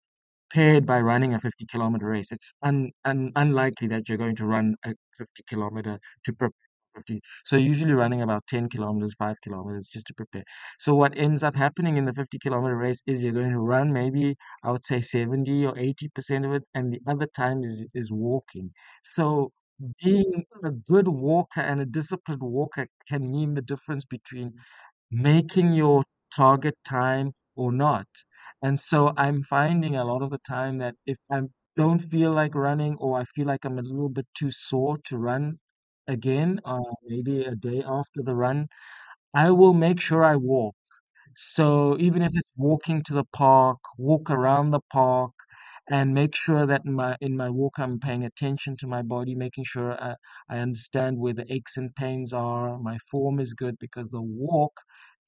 paired 0.53 0.87
by 0.87 1.01
running 1.01 1.35
a 1.35 1.41
50 1.41 1.67
kilometer 1.67 2.07
race. 2.07 2.33
It's 2.33 2.53
un, 2.63 2.93
un, 3.05 3.33
unlikely 3.37 3.89
that 3.89 4.09
you're 4.09 4.19
going 4.19 4.37
to 4.37 4.47
run 4.47 4.77
a 4.85 4.95
50 5.17 5.45
kilometer 5.49 6.01
to 6.25 6.33
prepare. 6.35 6.57
For 6.95 7.01
50. 7.01 7.21
So 7.45 7.57
usually 7.57 7.93
running 7.93 8.23
about 8.23 8.47
10 8.47 8.69
kilometers, 8.69 9.15
5 9.19 9.37
kilometers 9.43 9.89
just 9.89 10.07
to 10.09 10.15
prepare. 10.15 10.45
So 10.79 10.95
what 10.95 11.17
ends 11.17 11.43
up 11.43 11.55
happening 11.55 11.97
in 11.97 12.05
the 12.05 12.13
50 12.15 12.39
kilometer 12.39 12.77
race 12.77 13.03
is 13.07 13.23
you're 13.23 13.33
going 13.33 13.51
to 13.51 13.59
run 13.59 13.93
maybe 13.93 14.37
I 14.63 14.71
would 14.71 14.85
say 14.85 15.01
70 15.01 15.65
or 15.67 15.77
80% 15.79 16.45
of 16.45 16.53
it 16.53 16.63
and 16.75 16.93
the 16.93 17.01
other 17.07 17.27
time 17.27 17.63
is 17.65 17.87
is 17.95 18.11
walking. 18.13 18.73
So 19.03 19.53
being 20.03 20.45
a 20.65 20.71
good 20.71 21.09
walker 21.09 21.61
and 21.61 21.81
a 21.81 21.87
disciplined 21.87 22.43
walker 22.43 22.87
can 23.09 23.31
mean 23.31 23.55
the 23.55 23.63
difference 23.63 24.05
between 24.05 24.55
making 25.11 25.73
your 25.73 26.05
target 26.35 26.77
time 26.85 27.33
or 27.57 27.73
not. 27.73 28.07
And 28.63 28.79
so 28.81 29.13
I'm 29.17 29.43
finding 29.43 29.97
a 29.97 30.05
lot 30.05 30.23
of 30.23 30.31
the 30.31 30.39
time 30.39 30.79
that 30.79 30.97
if 31.07 31.19
I 31.31 31.43
don't 31.77 32.01
feel 32.01 32.33
like 32.33 32.55
running 32.55 32.97
or 32.97 33.19
I 33.21 33.25
feel 33.25 33.47
like 33.47 33.65
I'm 33.65 33.79
a 33.79 33.83
little 33.83 34.09
bit 34.09 34.27
too 34.35 34.51
sore 34.51 34.99
to 35.07 35.19
run 35.19 35.59
again, 36.09 36.61
uh, 36.65 36.81
maybe 37.05 37.45
a 37.45 37.55
day 37.57 37.83
after 37.87 38.23
the 38.23 38.35
run, 38.35 38.69
I 39.35 39.51
will 39.53 39.75
make 39.75 40.01
sure 40.01 40.25
I 40.25 40.37
walk. 40.37 40.77
So 41.37 41.99
even 41.99 42.23
if 42.23 42.33
it's 42.35 42.49
walking 42.57 43.03
to 43.05 43.15
the 43.15 43.25
park, 43.33 43.79
walk 43.99 44.31
around 44.31 44.71
the 44.71 44.81
park, 44.93 45.33
and 45.91 46.15
make 46.15 46.35
sure 46.35 46.67
that 46.67 46.83
in 46.87 46.95
my 46.95 47.17
in 47.21 47.37
my 47.37 47.51
walk 47.51 47.75
I'm 47.79 48.01
paying 48.01 48.25
attention 48.25 48.77
to 48.79 48.87
my 48.89 49.03
body, 49.03 49.35
making 49.35 49.65
sure 49.65 49.93
I, 50.03 50.17
I 50.49 50.59
understand 50.59 51.19
where 51.19 51.35
the 51.35 51.51
aches 51.53 51.77
and 51.77 51.95
pains 51.95 52.33
are. 52.33 52.79
My 52.79 52.99
form 53.11 53.41
is 53.41 53.55
good 53.55 53.79
because 53.79 54.09
the 54.11 54.23
walk 54.23 54.73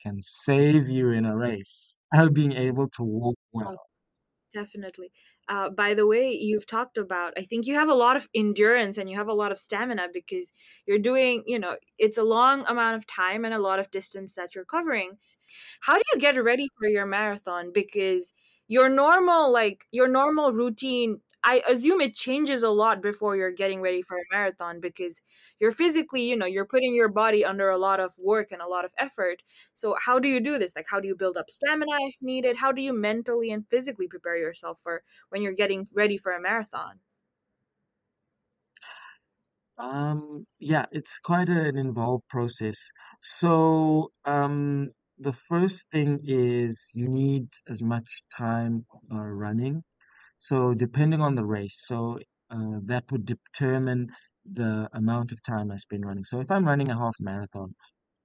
can 0.03 0.21
save 0.23 0.89
you 0.89 1.11
in 1.13 1.25
a 1.27 1.37
race. 1.37 1.99
Being 2.33 2.53
able 2.53 2.89
to 2.91 3.03
walk 3.05 3.37
well. 3.53 3.81
Definitely. 4.53 5.13
Uh, 5.49 5.71
by 5.71 5.95
the 5.95 6.07
way 6.07 6.33
you've 6.33 6.67
talked 6.67 6.99
about 6.99 7.33
i 7.39 7.41
think 7.43 7.67
you 7.69 7.75
have 7.75 7.89
a 7.89 7.95
lot 7.95 8.17
of 8.17 8.29
endurance 8.35 8.99
and 8.99 9.09
you 9.09 9.17
have 9.17 9.29
a 9.29 9.33
lot 9.33 9.53
of 9.53 9.59
stamina 9.59 10.09
because 10.13 10.53
you're 10.87 10.99
doing 10.99 11.45
you 11.47 11.57
know 11.57 11.77
it's 11.99 12.19
a 12.19 12.25
long 12.25 12.67
amount 12.67 12.97
of 12.97 13.07
time 13.07 13.45
and 13.45 13.55
a 13.55 13.59
lot 13.61 13.79
of 13.79 13.89
distance 13.93 14.35
that 14.35 14.55
you're 14.57 14.65
covering. 14.65 15.19
How 15.83 15.97
do 15.97 16.03
you 16.15 16.21
get 16.21 16.43
ready 16.43 16.69
for 16.79 16.89
your 16.89 17.07
marathon? 17.07 17.73
Because 17.75 18.35
your 18.69 18.89
normal 18.89 19.53
like 19.53 19.87
your 19.93 20.09
normal 20.09 20.53
routine 20.53 21.21
i 21.47 21.63
assume 21.69 22.01
it 22.01 22.15
changes 22.15 22.63
a 22.63 22.71
lot 22.71 23.01
before 23.03 23.37
you're 23.37 23.51
getting 23.61 23.81
ready 23.81 24.03
for 24.03 24.17
a 24.19 24.25
marathon 24.33 24.81
because 24.81 25.23
you're 25.61 25.73
physically 25.73 26.23
you 26.29 26.37
know 26.37 26.47
you're 26.47 26.67
putting 26.75 26.95
your 26.95 27.09
body 27.09 27.45
under 27.45 27.71
a 27.71 27.79
lot 27.79 28.01
of 28.01 28.13
work 28.19 28.53
and 28.53 28.61
a 28.63 28.67
lot 28.69 28.85
of 28.85 28.93
effort 28.99 29.43
so 29.75 29.97
how 30.05 30.19
do 30.19 30.29
you 30.29 30.41
do 30.41 30.59
this 30.59 30.77
like 30.77 30.87
how 30.91 31.01
do 31.01 31.09
you 31.09 31.17
build 31.17 31.37
up 31.37 31.49
stamina 31.51 31.97
if 32.03 32.17
needed 32.21 32.57
how 32.57 32.73
do 32.73 32.83
you 32.83 32.93
mentally 32.93 33.51
and 33.51 33.67
physically 33.69 34.09
prepare 34.09 34.37
yourself 34.37 34.81
for 34.83 35.03
when 35.31 35.43
you're 35.43 35.53
getting 35.65 35.87
ready 35.95 36.19
for 36.19 36.33
a 36.33 36.41
marathon 36.41 37.01
Um, 39.79 40.47
yeah, 40.59 40.87
it's 40.93 41.19
quite 41.19 41.49
an 41.49 41.77
involved 41.77 42.27
process. 42.29 42.79
So, 43.21 44.13
um, 44.25 44.91
the 45.19 45.33
first 45.33 45.87
thing 45.91 46.21
is 46.25 46.91
you 46.95 47.09
need 47.09 47.49
as 47.69 47.83
much 47.83 48.23
time 48.37 48.87
uh, 49.13 49.17
running. 49.19 49.83
So, 50.39 50.75
depending 50.75 51.21
on 51.21 51.35
the 51.35 51.45
race, 51.45 51.77
so 51.87 52.19
uh, 52.51 52.81
that 52.85 53.11
would 53.11 53.27
determine 53.27 54.09
the 54.45 54.89
amount 54.95 55.33
of 55.33 55.43
time 55.43 55.71
I 55.73 55.77
spend 55.77 56.07
running. 56.07 56.25
So, 56.25 56.41
if 56.41 56.51
I'm 56.51 56.67
running 56.67 56.91
a 56.91 56.99
half 56.99 57.17
marathon, 57.21 57.75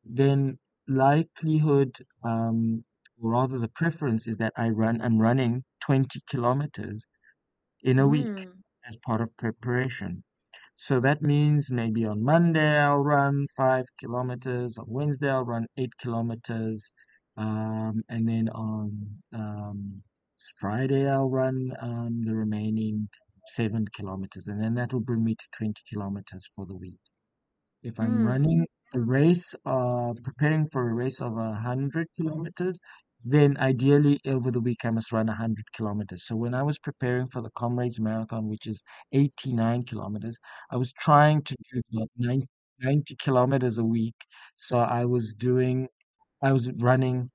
then 0.04 0.60
likelihood, 0.88 1.95
um, 2.24 2.84
or 3.21 3.32
rather 3.32 3.60
the 3.60 3.69
preference 3.69 4.28
is 4.28 4.38
that 4.38 4.54
I 4.58 4.69
run, 4.69 5.02
I'm 5.02 5.19
running 5.19 5.63
20 5.82 6.21
kilometers 6.30 7.06
in 7.84 8.00
a 8.00 8.08
week 8.08 8.32
Mm. 8.32 8.62
as 8.88 8.97
part 8.97 9.21
of 9.21 9.36
preparation. 9.38 10.24
So 10.76 11.00
that 11.02 11.21
means 11.21 11.71
maybe 11.71 12.06
on 12.06 12.24
Monday 12.24 12.80
I'll 12.80 13.00
run 13.00 13.47
five 13.58 13.86
kilometers, 14.00 14.78
on 14.78 14.86
Wednesday 14.88 15.30
I'll 15.30 15.45
run 15.45 15.67
eight 15.78 15.93
kilometers, 15.97 16.93
um, 17.38 18.04
and 18.10 18.28
then 18.28 18.50
on 18.50 19.24
um, 19.34 20.04
Friday 20.58 21.08
I'll 21.10 21.30
run 21.30 21.73
um, 21.82 22.23
the 22.25 22.36
remaining 22.36 23.10
seven 23.47 23.88
kilometers, 23.93 24.47
and 24.47 24.62
then 24.62 24.75
that 24.75 24.93
will 24.93 25.01
bring 25.01 25.23
me 25.23 25.36
to 25.36 25.47
20 25.51 25.82
kilometers 25.89 26.49
for 26.56 26.65
the 26.65 26.75
week. 26.75 26.99
If 27.84 27.99
I'm 27.99 28.17
Mm. 28.19 28.25
running 28.25 28.67
a 28.93 28.99
race, 28.99 29.54
uh, 29.65 30.13
preparing 30.23 30.67
for 30.69 30.89
a 30.89 30.93
race 30.93 31.21
of 31.21 31.38
a 31.38 31.54
hundred 31.54 32.08
kilometers, 32.15 32.80
then 33.23 33.56
ideally 33.58 34.19
over 34.25 34.49
the 34.51 34.60
week 34.62 34.84
I 34.84 34.89
must 34.89 35.12
run 35.12 35.30
a 35.30 35.36
hundred 35.36 35.71
kilometers. 35.73 36.25
So 36.25 36.36
when 36.36 36.56
I 36.56 36.63
was 36.63 36.80
preparing 36.80 37.27
for 37.27 37.41
the 37.41 37.51
Comrades 37.51 37.99
Marathon, 37.99 38.47
which 38.49 38.65
is 38.67 38.82
89 39.12 39.84
kilometers, 39.84 40.39
I 40.71 40.77
was 40.77 40.91
trying 40.93 41.43
to 41.43 41.56
do 41.71 41.82
about 41.93 42.10
90, 42.17 42.47
90 42.80 43.15
kilometers 43.17 43.77
a 43.77 43.86
week. 43.86 44.15
So 44.56 44.80
I 44.80 45.06
was 45.06 45.34
doing, 45.36 45.88
I 46.41 46.51
was 46.54 46.71
running 46.73 47.32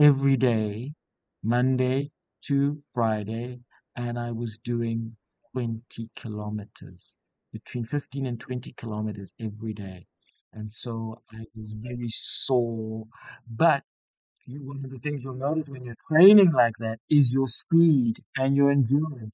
every 0.00 0.36
day, 0.36 0.94
Monday 1.42 2.10
to 2.46 2.82
Friday, 2.94 3.60
and 3.96 4.18
I 4.18 4.30
was 4.32 4.58
doing 4.58 5.16
20 5.52 6.10
kilometers, 6.16 7.16
between 7.52 7.84
15 7.84 8.26
and 8.26 8.40
20 8.40 8.72
kilometers 8.72 9.34
every 9.40 9.74
day. 9.74 10.06
And 10.52 10.70
so 10.70 11.22
I 11.32 11.44
was 11.56 11.72
very 11.72 12.08
sore. 12.10 13.06
But 13.50 13.82
you, 14.46 14.66
one 14.66 14.84
of 14.84 14.90
the 14.90 14.98
things 14.98 15.24
you'll 15.24 15.34
notice 15.34 15.68
when 15.68 15.84
you're 15.84 15.96
training 16.08 16.52
like 16.52 16.74
that 16.80 17.00
is 17.10 17.32
your 17.32 17.48
speed 17.48 18.22
and 18.36 18.56
your 18.56 18.70
endurance 18.70 19.32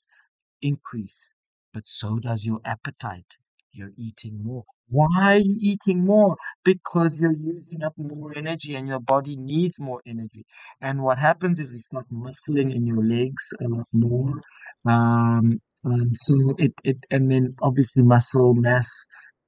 increase, 0.63 1.35
but 1.73 1.87
so 1.87 2.19
does 2.19 2.45
your 2.45 2.61
appetite. 2.65 3.37
You're 3.75 3.93
eating 3.99 4.43
more. 4.43 4.65
Why 4.89 5.35
are 5.35 5.39
you 5.39 5.57
eating 5.61 6.05
more? 6.05 6.37
Because 6.65 7.21
you're 7.21 7.35
using 7.37 7.83
up 7.83 7.95
more 7.99 8.33
energy 8.37 8.77
and 8.77 8.87
your 8.87 9.01
body 9.01 9.37
needs 9.37 9.81
more 9.81 10.01
energy. 10.07 10.47
And 10.81 11.03
what 11.03 11.19
happens 11.19 11.59
is 11.59 11.73
you 11.73 11.81
start 11.81 12.07
muscling 12.13 12.73
in 12.75 12.87
your 12.87 13.05
legs 13.05 13.53
a 13.61 13.69
lot 13.69 13.89
more. 13.93 14.41
Um, 14.87 15.61
and 15.83 16.17
so 16.17 16.55
it, 16.59 16.73
it, 16.85 16.99
and 17.11 17.31
then 17.31 17.57
obviously 17.61 18.05
muscle 18.05 18.55
mass 18.55 18.89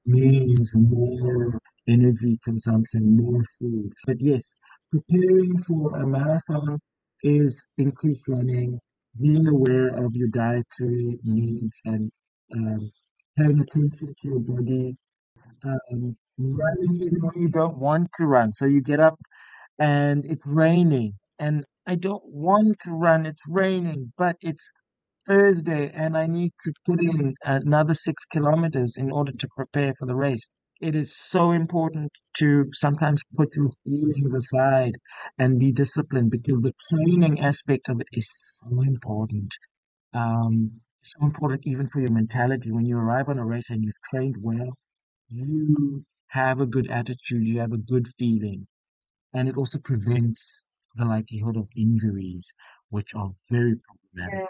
means 0.04 0.70
more 0.74 1.60
energy 1.88 2.38
consumption, 2.44 3.16
more 3.16 3.42
food. 3.58 3.92
But 4.06 4.16
yes, 4.20 4.56
preparing 4.90 5.58
for 5.58 5.96
a 5.96 6.06
marathon 6.06 6.80
is 7.22 7.64
increased 7.78 8.22
running, 8.28 8.80
being 9.20 9.46
aware 9.46 9.88
of 10.04 10.14
your 10.14 10.28
dietary 10.28 11.18
needs 11.22 11.80
and 11.84 12.10
um, 12.54 12.90
paying 13.37 13.61
attention 13.61 14.14
to 14.22 14.29
your 14.29 14.40
body, 14.40 14.96
um, 15.64 16.16
running 16.38 16.96
even 17.01 17.18
when 17.20 17.42
you 17.42 17.49
don't 17.49 17.79
want 17.79 18.09
to 18.18 18.27
run. 18.27 18.53
So 18.53 18.66
you 18.66 18.83
get 18.83 19.01
up 19.01 19.18
and 19.79 20.25
it's 20.27 20.46
raining, 20.46 21.14
and 21.38 21.64
I 21.87 21.96
don't 21.96 22.25
want 22.27 22.79
to 22.85 22.92
run, 22.92 23.27
it's 23.27 23.42
raining, 23.49 24.12
but 24.18 24.37
it's 24.40 24.70
Thursday 25.27 25.90
and 25.94 26.16
I 26.16 26.27
need 26.27 26.53
to 26.64 26.72
put 26.87 27.01
in 27.01 27.35
another 27.44 27.94
six 27.94 28.25
kilometers 28.27 28.96
in 28.96 29.11
order 29.11 29.33
to 29.33 29.49
prepare 29.57 29.94
for 29.99 30.07
the 30.07 30.14
race. 30.16 30.49
It 30.81 30.94
is 30.94 31.16
so 31.16 31.53
important 31.53 32.12
to 32.38 32.66
sometimes 32.72 33.22
put 33.37 33.57
your 33.57 33.70
feelings 33.85 34.35
aside 34.35 34.96
and 35.38 35.59
be 35.59 35.72
disciplined 35.72 36.31
because 36.31 36.61
the 36.61 36.75
training 36.90 37.40
aspect 37.40 37.88
of 37.88 38.01
it 38.01 38.09
is 38.12 38.29
so 38.62 38.83
important. 38.83 39.55
Um, 40.14 40.81
so 41.12 41.24
important 41.24 41.62
even 41.66 41.88
for 41.88 42.00
your 42.00 42.10
mentality. 42.10 42.72
When 42.72 42.86
you 42.86 42.98
arrive 42.98 43.28
on 43.28 43.38
a 43.38 43.44
race 43.46 43.70
and 43.70 43.82
you've 43.84 44.00
trained 44.10 44.36
well, 44.42 44.76
you 45.28 46.04
have 46.28 46.60
a 46.60 46.66
good 46.66 46.90
attitude, 46.90 47.46
you 47.48 47.60
have 47.60 47.72
a 47.72 47.78
good 47.78 48.08
feeling, 48.18 48.66
and 49.34 49.48
it 49.48 49.56
also 49.56 49.78
prevents 49.78 50.66
the 50.96 51.04
likelihood 51.06 51.56
of 51.56 51.68
injuries, 51.76 52.54
which 52.90 53.14
are 53.14 53.32
very 53.50 53.76
problematic. 53.76 54.40
Yeah, 54.40 54.46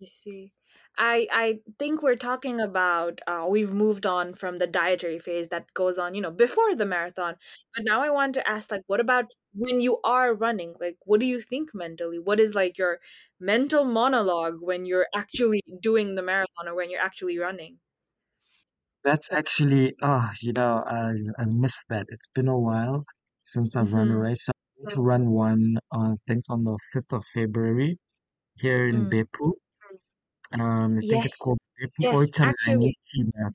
you 0.00 0.06
see. 0.06 0.52
I 0.98 1.26
I 1.32 1.60
think 1.78 2.02
we're 2.02 2.16
talking 2.16 2.60
about 2.60 3.20
uh, 3.26 3.46
we've 3.48 3.72
moved 3.74 4.06
on 4.06 4.34
from 4.34 4.58
the 4.58 4.66
dietary 4.66 5.18
phase 5.18 5.48
that 5.48 5.72
goes 5.74 5.98
on, 5.98 6.14
you 6.14 6.20
know, 6.20 6.30
before 6.30 6.74
the 6.76 6.86
marathon. 6.86 7.36
But 7.74 7.84
now 7.84 8.02
I 8.02 8.10
want 8.10 8.34
to 8.34 8.48
ask, 8.48 8.70
like, 8.70 8.82
what 8.86 9.00
about 9.00 9.32
when 9.52 9.80
you 9.80 10.00
are 10.04 10.34
running? 10.34 10.74
Like, 10.80 10.96
what 11.04 11.20
do 11.20 11.26
you 11.26 11.40
think 11.40 11.74
mentally? 11.74 12.18
What 12.18 12.40
is 12.40 12.54
like 12.54 12.78
your 12.78 13.00
mental 13.40 13.84
monologue 13.84 14.58
when 14.60 14.84
you're 14.86 15.08
actually 15.14 15.62
doing 15.80 16.14
the 16.14 16.22
marathon 16.22 16.68
or 16.68 16.74
when 16.74 16.90
you're 16.90 17.00
actually 17.00 17.38
running? 17.38 17.80
That's 19.04 19.30
actually, 19.30 19.94
oh, 20.02 20.30
you 20.40 20.52
know, 20.52 20.82
I 20.84 21.12
I 21.38 21.44
missed 21.44 21.84
that. 21.90 22.06
It's 22.08 22.26
been 22.34 22.48
a 22.48 22.58
while 22.58 23.04
since 23.42 23.76
I've 23.76 23.92
run 23.92 24.10
a 24.10 24.16
Mm-hmm. 24.16 24.18
race. 24.18 24.44
So 24.46 24.52
I'm 24.52 24.82
going 24.84 24.88
to 24.96 25.02
run 25.02 25.30
one, 25.30 25.76
uh, 25.92 26.12
I 26.12 26.16
think 26.26 26.44
on 26.48 26.64
the 26.64 26.76
5th 26.92 27.12
of 27.12 27.24
February 27.32 27.98
here 28.54 28.88
in 28.88 29.06
Mm. 29.06 29.08
Beppu. 29.08 29.52
Um, 30.60 30.98
I 30.98 31.02
think 31.02 31.24
it's 31.24 31.36
Yes, 31.36 31.38
called 31.38 31.58
yes, 31.98 32.30
actually. 32.40 32.96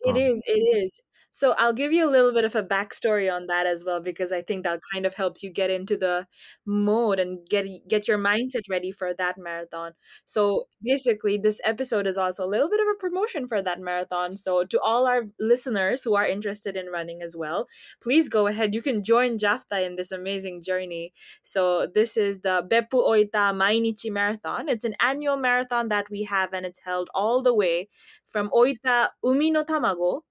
It 0.02 0.18
is, 0.18 0.44
it 0.48 0.78
is. 0.78 1.02
So 1.32 1.54
I'll 1.58 1.74
give 1.74 1.92
you 1.94 2.08
a 2.08 2.12
little 2.12 2.34
bit 2.34 2.46
of 2.46 2.56
a 2.56 2.64
backstory 2.64 3.32
on 3.34 3.48
that 3.48 3.66
as 3.68 3.84
well 3.86 4.02
because 4.02 4.32
I 4.32 4.42
think 4.42 4.64
that'll 4.64 4.80
kind 4.94 5.06
of 5.06 5.14
helps 5.14 5.44
you 5.44 5.52
get 5.52 5.70
into 5.70 5.96
the 5.98 6.26
mode 6.66 7.20
and 7.20 7.40
get 7.50 7.66
get 7.88 8.08
your 8.08 8.18
mindset 8.18 8.64
ready 8.70 8.92
for 8.92 9.14
that 9.14 9.38
marathon. 9.38 9.94
So 10.26 10.66
basically, 10.84 11.38
this 11.38 11.62
episode 11.64 12.08
is 12.08 12.18
also 12.18 12.46
a 12.46 12.50
little 12.50 12.70
bit 12.70 12.80
of 12.80 12.88
a 12.88 13.00
promotion 13.00 13.48
for 13.48 13.62
that 13.62 13.80
marathon. 13.80 14.36
So 14.36 14.64
to 14.66 14.80
all 14.82 15.08
our 15.08 15.24
listeners 15.40 16.04
who 16.04 16.16
are 16.16 16.26
interested 16.26 16.76
in 16.76 16.88
running 16.88 17.22
as 17.22 17.36
well, 17.38 17.68
please 18.02 18.30
go 18.30 18.48
ahead. 18.48 18.74
You 18.74 18.82
can 18.82 19.04
join 19.04 19.38
Japhta 19.38 19.86
in 19.86 19.96
this 19.96 20.12
amazing 20.12 20.62
journey. 20.64 21.14
So 21.42 21.88
this 21.88 22.18
is 22.18 22.42
the 22.42 22.64
Beppu 22.70 23.00
Oita 23.08 23.54
Mainichi 23.54 24.12
Marathon. 24.12 24.70
It's 24.70 24.86
an 24.86 24.96
annual 25.02 25.38
marathon 25.38 25.90
that 25.90 26.10
we 26.10 26.24
have 26.24 26.54
and 26.54 26.66
it's 26.66 26.82
held 26.84 27.10
all 27.14 27.42
the 27.42 27.54
way 27.56 27.88
from 28.26 28.50
Oita 28.52 29.10
Umi 29.24 29.52
no 29.52 29.64
Tamago 29.64 30.22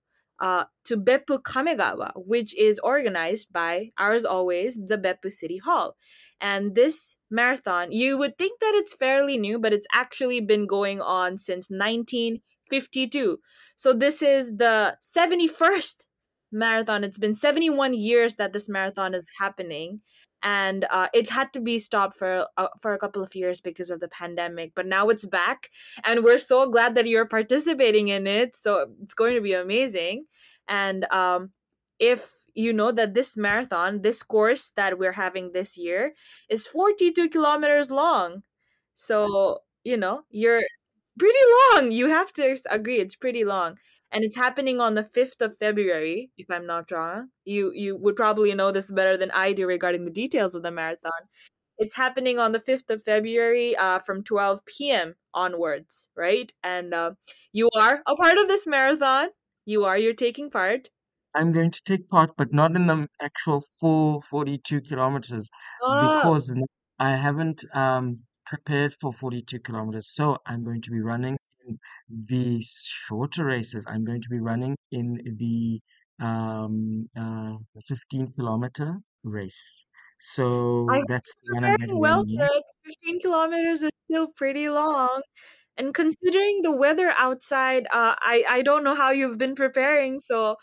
uh, 0.41 0.65
to 0.85 0.97
Beppu 0.97 1.43
Kamegawa, 1.43 2.13
which 2.15 2.57
is 2.57 2.79
organized 2.81 3.53
by 3.53 3.91
ours 3.99 4.25
always, 4.25 4.79
the 4.87 4.97
Beppu 4.97 5.31
City 5.31 5.59
Hall. 5.59 5.97
And 6.41 6.75
this 6.75 7.19
marathon, 7.31 7.91
you 7.91 8.17
would 8.17 8.39
think 8.39 8.61
that 8.61 8.73
it's 8.75 8.95
fairly 8.95 9.37
new, 9.37 9.59
but 9.59 9.73
it's 9.73 9.89
actually 9.93 10.41
been 10.41 10.67
going 10.67 11.01
on 11.01 11.39
since 11.39 11.69
1952. 11.69 13.39
So 13.77 13.93
this 13.93 14.23
is 14.23 14.57
the 14.57 14.97
71st 15.03 16.07
marathon. 16.53 17.05
It's 17.05 17.19
been 17.19 17.35
71 17.35 17.95
years 17.95 18.37
that 18.37 18.53
this 18.53 18.69
marathon 18.69 19.15
is 19.15 19.31
happening. 19.41 20.01
And 20.43 20.87
uh, 20.91 21.09
it 21.13 21.31
had 21.31 21.53
to 21.55 21.61
be 21.61 21.79
stopped 21.79 22.17
for 22.17 22.47
uh, 22.57 22.69
for 22.81 22.93
a 22.93 22.99
couple 22.99 23.23
of 23.23 23.35
years 23.35 23.61
because 23.61 23.91
of 23.91 24.01
the 24.01 24.09
pandemic, 24.09 24.73
but 24.77 24.87
now 24.87 25.09
it's 25.09 25.27
back, 25.27 25.69
and 26.05 26.23
we're 26.23 26.39
so 26.39 26.71
glad 26.71 26.95
that 26.95 27.07
you're 27.07 27.27
participating 27.27 28.09
in 28.09 28.27
it. 28.27 28.55
So 28.55 28.87
it's 29.03 29.15
going 29.15 29.35
to 29.35 29.41
be 29.41 29.53
amazing. 29.53 30.27
And 30.69 31.11
um, 31.13 31.51
if 31.99 32.33
you 32.55 32.73
know 32.73 32.93
that 32.93 33.15
this 33.15 33.37
marathon, 33.37 34.03
this 34.03 34.23
course 34.23 34.71
that 34.71 34.99
we're 34.99 35.13
having 35.13 35.53
this 35.53 35.77
year, 35.77 36.15
is 36.49 36.67
42 36.67 37.29
kilometers 37.31 37.91
long. 37.91 38.43
So, 38.95 39.61
you 39.85 39.97
know, 39.97 40.23
you're 40.31 40.63
pretty 41.19 41.39
long. 41.73 41.91
You 41.93 42.09
have 42.09 42.33
to 42.33 42.59
agree, 42.71 42.99
it's 42.99 43.17
pretty 43.17 43.45
long. 43.45 43.79
And 44.11 44.25
it's 44.25 44.37
happening 44.37 44.81
on 44.81 44.95
the 44.95 45.03
5th 45.03 45.43
of 45.43 45.57
February, 45.57 46.31
if 46.39 46.51
I'm 46.51 46.67
not 46.67 46.91
wrong. 46.91 47.29
You 47.45 47.73
you 47.75 47.97
would 47.97 48.17
probably 48.17 48.55
know 48.55 48.73
this 48.73 48.91
better 48.91 49.17
than 49.17 49.31
I 49.33 49.53
do 49.53 49.67
regarding 49.67 50.05
the 50.05 50.11
details 50.11 50.55
of 50.55 50.63
the 50.63 50.71
marathon. 50.71 51.29
It's 51.79 51.95
happening 51.95 52.39
on 52.39 52.53
the 52.53 52.59
5th 52.59 52.91
of 52.91 53.03
February 53.03 53.77
uh, 53.77 54.01
from 54.01 54.25
12 54.25 54.65
p.m. 54.67 55.15
onwards, 55.33 56.09
right? 56.17 56.53
And 56.65 56.93
uh, 56.93 57.13
you 57.53 57.69
are 57.77 58.03
a 58.07 58.17
part 58.17 58.37
of 58.39 58.49
this 58.49 58.67
marathon. 58.67 59.29
You 59.65 59.85
are, 59.85 59.97
you're 59.97 60.15
taking 60.15 60.51
part. 60.51 60.89
I'm 61.35 61.53
going 61.53 61.71
to 61.71 61.83
take 61.85 62.09
part, 62.09 62.31
but 62.37 62.53
not 62.53 62.75
in 62.75 62.87
the 62.87 63.07
actual 63.21 63.63
full 63.81 64.23
42 64.23 64.81
kilometers 64.81 65.49
Oh, 65.83 66.17
because 66.17 66.53
I 66.99 67.15
haven't 67.15 67.65
um, 67.75 68.21
prepared 68.47 68.95
for 68.95 69.13
42 69.13 69.61
kilometers. 69.61 70.09
So 70.11 70.39
I'm 70.47 70.65
going 70.65 70.83
to 70.83 70.91
be 70.91 71.01
running 71.01 71.35
in 71.35 71.39
the 72.09 72.63
shorter 72.63 73.45
races, 73.45 73.85
I'm 73.89 74.05
going 74.05 74.23
to 74.23 74.29
be 74.29 74.41
running 74.41 74.77
in 74.91 75.19
the 75.39 75.81
um, 76.25 77.09
uh, 77.19 77.57
15 77.87 78.33
kilometer 78.33 78.97
race. 79.25 79.85
So 80.19 80.87
hope 80.91 81.05
that's 81.07 81.35
the 81.45 81.57
I'm 81.57 81.77
going 81.77 81.79
preparing 81.81 81.99
well 82.01 82.25
running 82.25 82.37
for 82.37 82.45
in. 82.45 82.49
it. 82.57 82.65
15 82.87 83.21
kilometers 83.21 83.83
is 83.83 83.91
still 84.11 84.29
pretty 84.37 84.69
long. 84.69 85.23
And 85.77 85.95
considering 85.95 86.63
the 86.63 86.73
weather 86.73 87.13
outside, 87.17 87.87
uh, 87.93 88.17
I, 88.21 88.45
I 88.49 88.63
don't 88.63 88.83
know 88.85 88.95
how 88.97 89.11
you've 89.11 89.39
been 89.39 89.55
preparing. 89.55 90.19
So, 90.19 90.57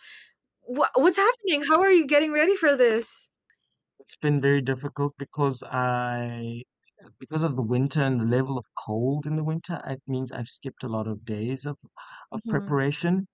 wha 0.63 0.87
what's 0.95 1.17
happening? 1.17 1.63
How 1.63 1.81
are 1.81 1.91
you 1.91 2.07
getting 2.07 2.31
ready 2.33 2.55
for 2.55 2.75
this? 2.77 3.29
It's 3.99 4.15
been 4.15 4.39
very 4.39 4.61
difficult 4.61 5.15
because 5.17 5.61
I, 5.63 6.63
because 7.19 7.43
of 7.43 7.55
the 7.55 7.61
winter 7.61 8.01
and 8.03 8.19
the 8.19 8.25
level 8.25 8.57
of 8.57 8.65
cold 8.77 9.25
in 9.25 9.35
the 9.35 9.43
winter, 9.43 9.81
it 9.85 10.01
means 10.07 10.31
I've 10.31 10.49
skipped 10.49 10.83
a 10.83 10.87
lot 10.89 11.07
of 11.07 11.25
days 11.25 11.65
of, 11.65 11.77
of 12.31 12.41
Mhm. 12.45 12.75
preparation. 12.87 13.27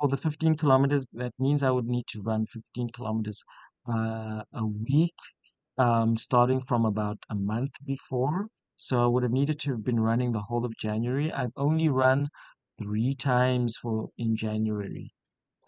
For 0.00 0.08
the 0.08 0.16
15 0.16 0.56
kilometers, 0.56 1.08
that 1.14 1.32
means 1.38 1.62
I 1.62 1.70
would 1.70 1.86
need 1.86 2.06
to 2.08 2.22
run 2.22 2.46
15 2.46 2.90
kilometers 2.90 3.42
uh, 3.88 4.44
a 4.52 4.66
week, 4.66 5.14
um, 5.78 6.16
starting 6.16 6.60
from 6.60 6.84
about 6.84 7.18
a 7.30 7.34
month 7.34 7.72
before. 7.84 8.48
So 8.76 9.02
I 9.02 9.06
would 9.06 9.22
have 9.22 9.32
needed 9.32 9.58
to 9.60 9.72
have 9.72 9.84
been 9.84 10.00
running 10.00 10.32
the 10.32 10.42
whole 10.42 10.64
of 10.66 10.76
January. 10.76 11.32
I've 11.32 11.52
only 11.56 11.88
run 11.88 12.28
three 12.78 13.14
times 13.14 13.76
for 13.80 14.10
in 14.18 14.36
January. 14.36 15.12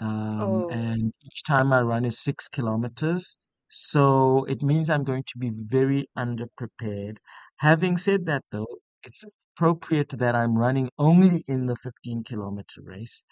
Um, 0.01 0.65
Oh, 0.65 0.69
and 0.69 1.13
each 1.23 1.43
time 1.45 1.73
I 1.73 1.83
run 1.83 2.05
is 2.05 2.23
six 2.23 2.49
kilometers. 2.49 3.37
So 3.71 4.45
it 4.45 4.63
means 4.63 4.91
I'm 4.91 5.05
going 5.05 5.25
to 5.29 5.39
be 5.39 5.51
very 5.55 6.09
underprepared. 6.17 7.19
Having 7.59 7.99
said 7.99 8.25
that, 8.27 8.45
though, 8.51 8.81
it's 9.05 9.25
appropriate 9.55 10.11
that 10.19 10.35
I'm 10.35 10.57
running 10.59 10.91
only 10.99 11.45
in 11.47 11.67
the 11.67 11.77
15 11.77 12.25
kilometer 12.25 12.83
race 12.83 13.23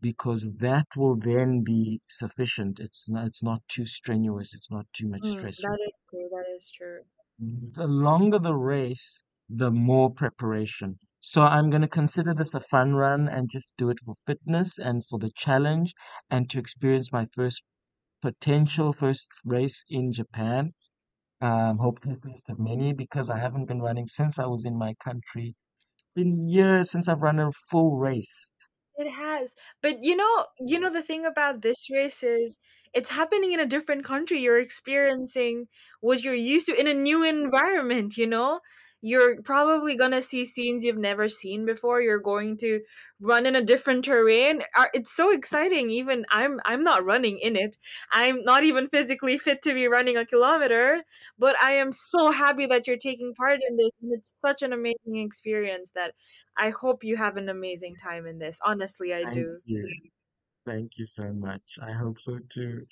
because 0.00 0.46
that 0.58 0.86
will 0.96 1.16
then 1.16 1.64
be 1.64 2.00
sufficient. 2.08 2.78
It's 2.80 3.08
not, 3.08 3.26
it's 3.26 3.42
not 3.42 3.62
too 3.68 3.86
strenuous. 3.86 4.54
It's 4.54 4.70
not 4.70 4.86
too 4.92 5.08
much 5.08 5.24
mm, 5.24 5.30
stress 5.30 5.58
that 5.58 5.78
is 5.90 6.02
true. 6.08 6.28
That 6.30 6.46
is 6.54 6.70
true. 6.70 7.02
the 7.38 7.86
longer 7.86 8.38
the 8.38 8.54
race, 8.54 9.22
the 9.48 9.70
more 9.70 10.10
preparation. 10.10 10.98
So 11.18 11.42
I'm 11.44 11.70
going 11.70 11.80
to 11.80 11.88
consider 11.88 12.34
this 12.34 12.52
a 12.52 12.60
fun 12.60 12.92
run 12.94 13.26
and 13.26 13.48
just 13.50 13.66
do 13.78 13.88
it 13.88 13.98
for 14.04 14.16
fitness 14.26 14.78
and 14.78 15.02
for 15.06 15.18
the 15.18 15.30
challenge 15.34 15.94
and 16.30 16.50
to 16.50 16.58
experience 16.58 17.10
my 17.10 17.26
first 17.34 17.62
potential 18.22 18.92
first 18.92 19.26
race 19.44 19.84
in 19.90 20.12
Japan. 20.12 20.74
Um, 21.40 21.78
hopefully 21.78 22.14
first 22.16 22.48
of 22.48 22.58
many 22.58 22.92
because 22.92 23.30
I 23.30 23.38
haven't 23.38 23.66
been 23.66 23.80
running 23.80 24.08
since 24.16 24.38
I 24.38 24.46
was 24.46 24.64
in 24.66 24.76
my 24.76 24.94
country. 25.02 25.54
It's 25.94 26.04
been 26.14 26.48
years 26.48 26.90
since 26.90 27.08
I've 27.08 27.20
run 27.22 27.38
a 27.38 27.50
full 27.70 27.96
race. 27.96 28.48
It 28.96 29.10
has. 29.10 29.54
But 29.82 30.02
you 30.02 30.16
know, 30.16 30.46
you 30.58 30.78
know 30.80 30.90
the 30.92 31.02
thing 31.02 31.24
about 31.26 31.62
this 31.62 31.88
race 31.90 32.22
is 32.22 32.58
it's 32.94 33.10
happening 33.10 33.52
in 33.52 33.60
a 33.60 33.66
different 33.66 34.04
country. 34.04 34.40
You're 34.40 34.58
experiencing 34.58 35.66
what 36.00 36.22
you're 36.22 36.34
used 36.34 36.66
to 36.66 36.78
in 36.80 36.86
a 36.86 36.94
new 36.94 37.22
environment, 37.22 38.16
you 38.16 38.26
know? 38.26 38.60
You're 39.08 39.42
probably 39.42 39.94
gonna 39.96 40.22
see 40.22 40.44
scenes 40.44 40.84
you've 40.84 40.98
never 40.98 41.28
seen 41.28 41.64
before. 41.66 42.00
You're 42.02 42.18
going 42.32 42.56
to 42.58 42.80
run 43.20 43.46
in 43.46 43.56
a 43.56 43.62
different 43.64 44.04
terrain. 44.04 44.62
Uh, 44.76 44.86
It's 44.94 45.12
so 45.12 45.32
exciting. 45.32 45.90
Even 45.90 46.24
I'm 46.30 46.60
I'm 46.64 46.82
not 46.82 47.04
running 47.04 47.38
in 47.38 47.56
it. 47.56 47.76
I'm 48.12 48.42
not 48.42 48.64
even 48.64 48.88
physically 48.88 49.38
fit 49.38 49.62
to 49.62 49.74
be 49.74 49.86
running 49.88 50.16
a 50.16 50.26
kilometer, 50.26 51.02
but 51.38 51.56
I 51.62 51.72
am 51.72 51.92
so 51.92 52.30
happy 52.32 52.66
that 52.66 52.86
you're 52.86 52.96
taking 53.08 53.34
part 53.34 53.60
in 53.68 53.76
this 53.76 53.90
and 54.02 54.12
it's 54.12 54.32
such 54.44 54.62
an 54.62 54.72
amazing 54.72 55.16
experience 55.26 55.90
that 55.94 56.14
I 56.56 56.70
hope 56.70 57.04
you 57.04 57.16
have 57.16 57.36
an 57.36 57.48
amazing 57.48 57.96
time 57.96 58.26
in 58.26 58.38
this. 58.38 58.58
Honestly, 58.64 59.12
I 59.14 59.24
Thank 59.24 59.34
do. 59.34 59.60
you. 59.64 59.88
Thank 60.66 60.98
you 60.98 61.06
so 61.06 61.32
much. 61.32 61.78
I 61.80 61.92
hope 61.92 62.20
so 62.20 62.38
too. 62.50 62.86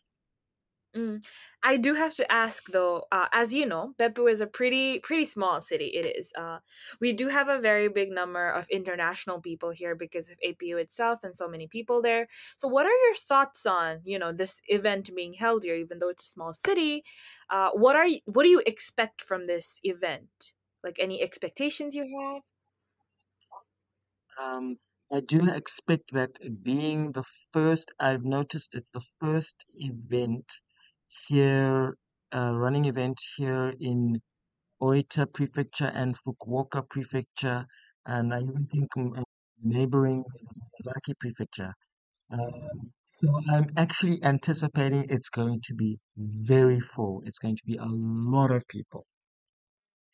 Mm. 0.97 1.25
I 1.63 1.77
do 1.77 1.95
have 1.95 2.15
to 2.17 2.33
ask 2.33 2.71
though, 2.71 3.07
uh, 3.11 3.27
as 3.33 3.53
you 3.53 3.67
know, 3.67 3.95
Beppu 3.99 4.31
is 4.31 4.41
a 4.41 4.47
pretty 4.47 5.01
pretty 5.01 5.25
small 5.25 5.61
city. 5.61 5.87
It 5.87 6.07
is. 6.17 6.33
Uh, 6.37 6.59
we 7.01 7.13
do 7.13 7.29
have 7.29 7.49
a 7.49 7.59
very 7.59 7.89
big 7.89 8.11
number 8.11 8.49
of 8.49 8.69
international 8.69 9.41
people 9.41 9.71
here 9.71 9.97
because 9.97 10.31
of 10.31 10.37
APU 10.47 10.81
itself 10.81 11.21
and 11.25 11.35
so 11.35 11.49
many 11.49 11.67
people 11.67 12.01
there. 12.01 12.29
So, 12.57 12.69
what 12.69 12.87
are 12.87 12.99
your 13.07 13.17
thoughts 13.17 13.67
on 13.67 14.01
you 14.05 14.19
know 14.19 14.31
this 14.33 14.61
event 14.69 15.11
being 15.17 15.35
held 15.35 15.65
here, 15.65 15.77
even 15.77 15.99
though 15.99 16.11
it's 16.11 16.25
a 16.25 16.29
small 16.29 16.53
city? 16.53 17.03
Uh, 17.51 17.71
what 17.73 17.97
are 17.97 18.07
you, 18.07 18.21
what 18.27 18.45
do 18.45 18.51
you 18.51 18.63
expect 18.67 19.21
from 19.23 19.47
this 19.47 19.81
event? 19.83 20.53
Like 20.85 20.99
any 21.01 21.23
expectations 21.23 21.95
you 21.95 22.07
have? 22.21 22.43
Um, 24.39 24.77
I 25.13 25.21
do 25.21 25.49
expect 25.51 26.13
that 26.13 26.31
being 26.63 27.13
the 27.13 27.25
first, 27.53 27.93
I've 28.01 28.25
noticed 28.25 28.75
it's 28.75 28.91
the 28.91 29.05
first 29.21 29.65
event 29.77 30.45
here, 31.29 31.97
uh, 32.35 32.53
running 32.53 32.87
event 32.87 33.19
here 33.37 33.75
in 33.81 34.21
Oita 34.83 35.33
Prefecture 35.33 35.87
and 35.95 36.17
Fukuoka 36.23 36.89
Prefecture, 36.89 37.67
and 38.07 38.35
I 38.35 38.41
even 38.41 38.67
think 38.71 38.91
neighboring 39.63 40.25
Miyazaki 40.25 41.19
Prefecture. 41.19 41.73
Um, 42.31 42.93
so 43.05 43.29
I'm 43.51 43.71
actually 43.77 44.23
anticipating 44.23 45.07
it's 45.09 45.29
going 45.29 45.61
to 45.67 45.75
be 45.75 45.99
very 46.17 46.81
full. 46.81 47.23
It's 47.25 47.39
going 47.39 47.57
to 47.57 47.63
be 47.67 47.77
a 47.77 47.87
lot 47.87 48.51
of 48.51 48.67
people 48.69 49.07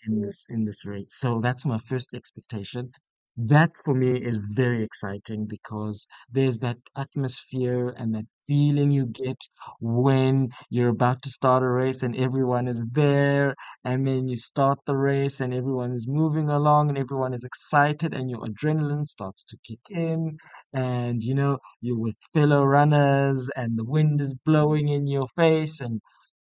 in 0.06 0.20
this 0.20 0.46
in 0.48 0.64
this 0.64 0.84
race. 0.84 1.16
So 1.18 1.40
that's 1.40 1.64
my 1.64 1.78
first 1.88 2.14
expectation. 2.14 2.92
That 3.36 3.72
for 3.84 3.92
me 3.92 4.22
is 4.24 4.36
very 4.36 4.84
exciting 4.84 5.46
because 5.46 6.06
there's 6.30 6.60
that 6.60 6.78
atmosphere 6.94 7.88
and 7.88 8.14
that 8.14 8.26
feeling 8.46 8.92
you 8.92 9.06
get 9.06 9.36
when 9.80 10.50
you're 10.68 10.90
about 10.90 11.20
to 11.22 11.30
start 11.30 11.64
a 11.64 11.68
race 11.68 12.02
and 12.04 12.14
everyone 12.14 12.68
is 12.68 12.84
there, 12.92 13.56
and 13.84 14.06
then 14.06 14.28
you 14.28 14.36
start 14.36 14.78
the 14.86 14.94
race 14.96 15.40
and 15.40 15.52
everyone 15.52 15.92
is 15.92 16.06
moving 16.06 16.50
along 16.50 16.88
and 16.88 16.98
everyone 16.98 17.34
is 17.34 17.42
excited 17.42 18.14
and 18.14 18.30
your 18.30 18.46
adrenaline 18.46 19.04
starts 19.06 19.42
to 19.46 19.56
kick 19.66 19.80
in 19.90 20.36
and 20.72 21.20
you 21.22 21.34
know 21.34 21.58
you're 21.80 21.98
with 21.98 22.14
fellow 22.32 22.64
runners 22.64 23.48
and 23.56 23.76
the 23.76 23.84
wind 23.84 24.20
is 24.20 24.34
blowing 24.44 24.86
in 24.88 25.08
your 25.08 25.26
face 25.36 25.74
and 25.80 26.00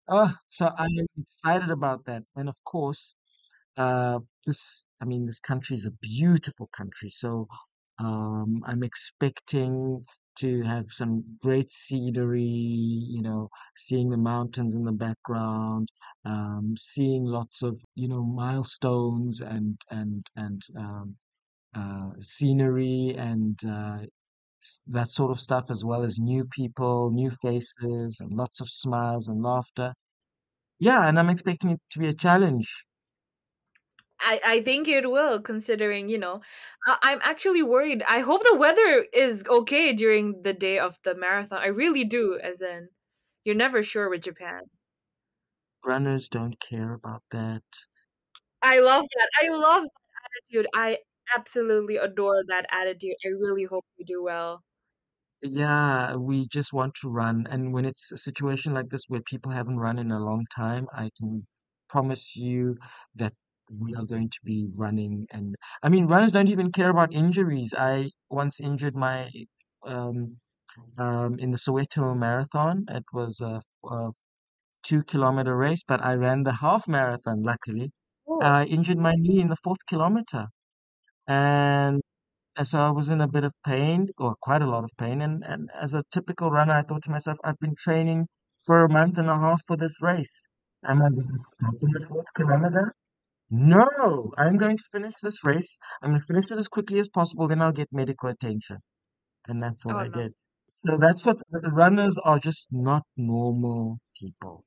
oh 0.09 0.33
so 0.51 0.67
I 0.77 0.85
am 0.85 1.07
excited 1.17 1.71
about 1.71 2.05
that. 2.05 2.23
And 2.35 2.49
of 2.49 2.55
course 2.65 3.15
uh, 3.77 4.19
this, 4.45 4.85
I 5.03 5.05
mean, 5.05 5.25
this 5.25 5.41
country 5.41 5.75
is 5.75 5.85
a 5.85 5.91
beautiful 6.01 6.69
country, 6.75 7.09
so 7.09 7.47
um, 7.99 8.63
I'm 8.65 8.83
expecting 8.83 10.05
to 10.37 10.61
have 10.63 10.85
some 10.91 11.37
great 11.41 11.71
scenery, 11.73 12.41
you 12.41 13.21
know, 13.21 13.49
seeing 13.75 14.09
the 14.09 14.17
mountains 14.17 14.75
in 14.75 14.85
the 14.85 14.93
background, 14.93 15.89
um, 16.23 16.75
seeing 16.77 17.25
lots 17.25 17.61
of, 17.63 17.77
you 17.95 18.07
know, 18.07 18.23
milestones 18.23 19.41
and 19.41 19.77
and 19.89 20.25
and 20.37 20.61
um, 20.79 21.17
uh, 21.75 22.11
scenery 22.21 23.15
and 23.17 23.59
uh, 23.65 23.99
that 24.87 25.09
sort 25.09 25.31
of 25.31 25.39
stuff, 25.41 25.65
as 25.69 25.83
well 25.83 26.03
as 26.05 26.17
new 26.19 26.45
people, 26.45 27.11
new 27.11 27.31
faces, 27.41 28.17
and 28.21 28.31
lots 28.31 28.61
of 28.61 28.69
smiles 28.69 29.27
and 29.27 29.43
laughter. 29.43 29.93
Yeah, 30.79 31.07
and 31.07 31.19
I'm 31.19 31.29
expecting 31.31 31.71
it 31.71 31.81
to 31.91 31.99
be 31.99 32.07
a 32.09 32.13
challenge. 32.13 32.67
I, 34.23 34.41
I 34.45 34.61
think 34.61 34.87
it 34.87 35.09
will, 35.09 35.41
considering, 35.41 36.09
you 36.09 36.17
know, 36.17 36.41
I, 36.87 36.97
I'm 37.03 37.19
actually 37.21 37.63
worried. 37.63 38.03
I 38.07 38.19
hope 38.19 38.43
the 38.43 38.55
weather 38.57 39.05
is 39.13 39.45
okay 39.49 39.93
during 39.93 40.41
the 40.43 40.53
day 40.53 40.79
of 40.79 40.97
the 41.03 41.15
marathon. 41.15 41.59
I 41.61 41.67
really 41.67 42.03
do, 42.03 42.39
as 42.41 42.61
in, 42.61 42.89
you're 43.43 43.55
never 43.55 43.83
sure 43.83 44.09
with 44.09 44.21
Japan. 44.23 44.63
Runners 45.85 46.27
don't 46.29 46.59
care 46.59 46.93
about 46.93 47.23
that. 47.29 47.63
I 48.61 48.79
love 48.79 49.05
that. 49.15 49.29
I 49.43 49.49
love 49.49 49.83
that 49.83 50.29
attitude. 50.53 50.67
I 50.73 50.99
absolutely 51.35 51.97
adore 51.97 52.43
that 52.47 52.65
attitude. 52.71 53.15
I 53.25 53.29
really 53.29 53.65
hope 53.65 53.85
you 53.97 54.05
do 54.05 54.23
well. 54.23 54.63
Yeah, 55.43 56.15
we 56.15 56.47
just 56.47 56.71
want 56.73 56.95
to 57.01 57.09
run. 57.09 57.45
And 57.49 57.73
when 57.73 57.85
it's 57.85 58.11
a 58.11 58.17
situation 58.17 58.73
like 58.73 58.89
this 58.89 59.03
where 59.07 59.21
people 59.21 59.51
haven't 59.51 59.77
run 59.77 59.99
in 59.99 60.11
a 60.11 60.19
long 60.19 60.45
time, 60.55 60.87
I 60.93 61.11
can 61.17 61.45
promise 61.89 62.35
you 62.35 62.77
that 63.15 63.33
we 63.79 63.95
are 63.95 64.05
going 64.05 64.29
to 64.29 64.39
be 64.43 64.67
running. 64.75 65.27
And 65.31 65.55
I 65.83 65.89
mean, 65.89 66.07
runners 66.07 66.31
don't 66.31 66.49
even 66.49 66.71
care 66.71 66.89
about 66.89 67.13
injuries. 67.13 67.73
I 67.77 68.11
once 68.29 68.59
injured 68.59 68.95
my 68.95 69.29
um, 69.85 70.37
um, 70.97 71.39
in 71.39 71.51
the 71.51 71.57
Soweto 71.57 72.15
Marathon. 72.17 72.85
It 72.89 73.05
was 73.13 73.39
a, 73.41 73.61
a 73.89 74.11
two 74.85 75.03
kilometer 75.03 75.55
race, 75.57 75.83
but 75.87 76.01
I 76.03 76.13
ran 76.13 76.43
the 76.43 76.53
half 76.53 76.87
marathon, 76.87 77.43
luckily. 77.43 77.91
Oh, 78.27 78.41
I 78.41 78.65
injured 78.65 78.97
my 78.99 79.13
knee 79.15 79.41
in 79.41 79.49
the 79.49 79.57
fourth 79.63 79.85
kilometer. 79.89 80.47
And 81.27 82.01
And 82.57 82.67
so 82.67 82.79
I 82.79 82.91
was 82.91 83.09
in 83.09 83.21
a 83.21 83.27
bit 83.27 83.43
of 83.45 83.53
pain, 83.65 84.09
or 84.17 84.35
quite 84.41 84.61
a 84.63 84.67
lot 84.67 84.83
of 84.85 84.91
pain. 84.97 85.21
And, 85.21 85.43
and 85.45 85.69
as 85.81 85.93
a 85.93 86.03
typical 86.13 86.51
runner, 86.51 86.73
I 86.73 86.83
thought 86.83 87.03
to 87.03 87.11
myself, 87.11 87.37
I've 87.43 87.59
been 87.59 87.75
training 87.83 88.27
for 88.65 88.83
a 88.85 88.89
month 88.89 89.17
and 89.19 89.29
a 89.29 89.35
half 89.37 89.61
for 89.67 89.77
this 89.77 89.95
race. 90.01 90.33
Am 90.85 91.01
I 91.01 91.09
going 91.09 91.27
to 91.29 91.37
stop 91.37 91.75
in 91.81 91.91
the 91.91 92.05
fourth 92.07 92.27
kilometer? 92.35 92.95
No, 93.51 94.33
I'm 94.37 94.57
going 94.57 94.77
to 94.77 94.83
finish 94.91 95.13
this 95.21 95.45
race. 95.45 95.79
I'm 96.01 96.09
going 96.11 96.19
to 96.19 96.25
finish 96.25 96.51
it 96.51 96.57
as 96.59 96.67
quickly 96.67 96.99
as 96.99 97.07
possible, 97.07 97.47
then 97.47 97.61
I'll 97.61 97.71
get 97.71 97.87
medical 97.93 98.29
attention. 98.29 98.79
And 99.47 99.63
that's 99.63 99.85
what 99.85 99.95
Oh 99.95 99.99
I 99.99 100.09
no. 100.09 100.09
did. 100.09 100.33
So 100.85 100.97
that's 100.99 101.25
what 101.25 101.37
the 101.51 101.71
runners 101.71 102.15
are 102.23 102.39
just 102.39 102.67
not 102.71 103.03
normal 103.17 103.99
people. 104.19 104.65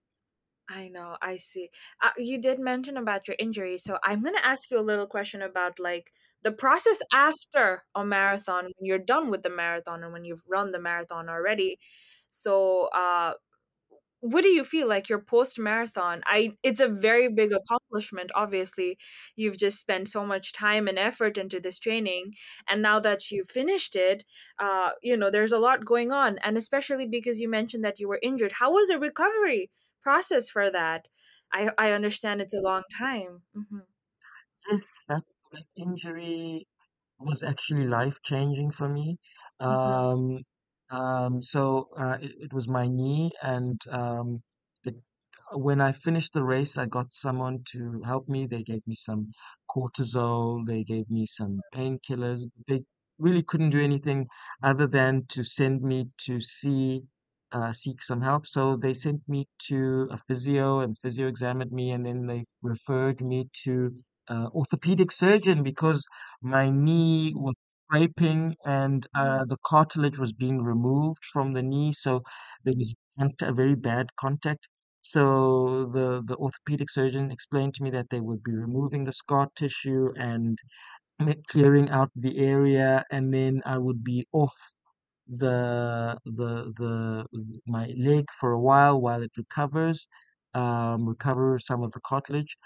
I 0.69 0.89
know, 0.89 1.17
I 1.23 1.37
see. 1.37 1.71
Uh, 2.03 2.11
you 2.17 2.39
did 2.41 2.59
mention 2.59 2.97
about 2.97 3.29
your 3.29 3.37
injury, 3.39 3.79
so 3.79 3.99
I'm 4.03 4.23
gonna 4.23 4.39
ask 4.43 4.71
you 4.71 4.79
a 4.79 4.83
little 4.83 5.07
question 5.07 5.41
about 5.43 5.79
like 5.79 6.13
the 6.43 6.51
process 6.53 7.01
after 7.13 7.85
a 7.95 8.05
marathon, 8.05 8.65
when 8.65 8.87
you're 8.87 8.99
done 8.99 9.31
with 9.31 9.43
the 9.43 9.51
marathon 9.51 10.03
and 10.03 10.13
when 10.13 10.25
you've 10.25 10.43
run 10.49 10.73
the 10.73 10.81
marathon 10.81 11.29
already. 11.29 11.79
So, 12.31 12.89
uh, 12.93 13.35
what 14.31 14.43
do 14.43 14.49
you 14.49 14.65
feel 14.65 14.89
like 14.89 15.09
your 15.09 15.21
post 15.21 15.59
marathon? 15.59 16.23
I 16.27 16.57
it's 16.63 16.81
a 16.81 16.89
very 16.89 17.29
big 17.29 17.53
accomplishment. 17.53 18.31
Obviously, 18.35 18.99
you've 19.37 19.59
just 19.59 19.79
spent 19.79 20.09
so 20.09 20.25
much 20.27 20.53
time 20.53 20.89
and 20.89 20.99
effort 20.99 21.39
into 21.39 21.61
this 21.61 21.79
training, 21.79 22.35
and 22.69 22.83
now 22.83 23.01
that 23.01 23.31
you've 23.31 23.49
finished 23.51 23.97
it, 23.97 24.25
uh, 24.59 24.91
you 25.03 25.17
know 25.17 25.31
there's 25.31 25.53
a 25.53 25.59
lot 25.59 25.85
going 25.85 26.13
on, 26.13 26.39
and 26.39 26.57
especially 26.57 27.07
because 27.07 27.41
you 27.41 27.49
mentioned 27.49 27.85
that 27.85 27.99
you 28.01 28.09
were 28.09 28.21
injured. 28.23 28.53
How 28.53 28.73
was 28.73 28.89
the 28.89 28.99
recovery 28.99 29.71
process 30.03 30.51
for 30.51 30.71
that? 30.71 31.09
I 31.53 31.71
I 31.79 31.93
understand 31.93 32.41
it's 32.41 32.55
a 32.55 32.61
long 32.61 32.83
time. 32.99 33.43
hmm 33.55 33.81
Yes, 34.71 35.05
that, 35.09 35.23
that 35.53 35.65
injury 35.77 36.69
was 37.19 37.43
actually 37.43 37.87
life 37.87 38.19
changing 38.25 38.73
for 38.73 38.89
me. 38.89 39.19
hmm 39.69 39.97
Um, 39.99 40.45
um, 40.91 41.43
so 41.43 41.89
uh, 41.99 42.17
it, 42.21 42.33
it 42.41 42.53
was 42.53 42.69
my 42.69 42.87
knee, 42.87 43.31
and 43.43 43.81
um, 43.91 44.43
it, 44.85 44.95
when 45.53 45.81
I 45.81 45.93
finished 45.93 46.33
the 46.33 46.43
race, 46.43 46.77
I 46.79 46.87
got 46.87 47.13
someone 47.13 47.63
to 47.73 48.03
help 48.05 48.29
me. 48.29 48.47
They 48.47 48.63
gave 48.63 48.87
me 48.87 48.97
some 49.05 49.33
cortisol, 49.71 50.65
they 50.67 50.85
gave 50.85 51.11
me 51.11 51.27
some 51.27 51.61
painkillers. 51.75 52.43
They 52.69 52.83
really 53.19 53.43
couldn't 53.43 53.71
do 53.71 53.83
anything 53.83 54.29
other 54.63 54.87
than 54.87 55.27
to 55.31 55.45
send 55.45 55.83
me 55.83 56.11
to 56.27 56.41
see 56.41 57.03
uh, 57.53 57.73
seek 57.73 58.03
some 58.03 58.21
help. 58.23 58.47
So 58.47 58.77
they 58.77 58.95
sent 58.95 59.21
me 59.29 59.47
to 59.69 60.09
a 60.11 60.19
physio, 60.19 60.81
and 60.81 60.97
physio 61.03 61.29
examined 61.29 61.73
me, 61.73 61.93
and 61.93 62.05
then 62.05 62.27
they 62.27 62.45
referred 62.63 63.21
me 63.21 63.49
to 63.65 63.91
uh, 64.29 64.49
orthopedic 64.55 65.13
surgeon 65.13 65.63
because 65.63 66.05
my 66.43 66.71
knee 66.71 67.33
was 67.35 67.55
scraping 67.89 68.57
and 68.65 69.07
uh, 69.15 69.45
the 69.47 69.57
cartilage 69.67 70.19
was 70.19 70.33
being 70.33 70.63
removed 70.63 71.23
from 71.33 71.53
the 71.53 71.63
knee, 71.63 71.93
so 71.93 72.23
there 72.65 72.75
was 72.77 72.95
a 73.43 73.53
very 73.53 73.75
bad 73.75 74.07
contact. 74.17 74.69
So 75.03 75.91
the 75.93 76.23
the 76.27 76.37
orthopedic 76.37 76.91
surgeon 76.91 77.31
explained 77.31 77.75
to 77.77 77.83
me 77.85 77.91
that 77.91 78.11
they 78.11 78.21
would 78.21 78.43
be 78.43 78.53
removing 78.53 79.05
the 79.05 79.13
scar 79.13 79.49
tissue 79.57 80.13
and 80.17 80.59
clearing 81.49 81.91
out 81.91 82.11
the 82.17 82.39
area, 82.39 83.05
and 83.11 83.33
then 83.33 83.63
I 83.67 83.79
would 83.79 84.03
be 84.05 84.27
off 84.33 84.57
the 85.29 86.17
the 86.25 86.73
the 86.79 87.27
my 87.67 87.87
leg 87.99 88.25
for 88.39 88.53
a 88.53 88.61
while 88.61 89.01
while 89.01 89.23
it 89.23 89.33
recovers, 89.37 90.07
um, 90.55 91.09
recover 91.09 91.59
some 91.59 91.83
of 91.83 91.93
the 91.93 92.01
cartilage. 92.07 92.57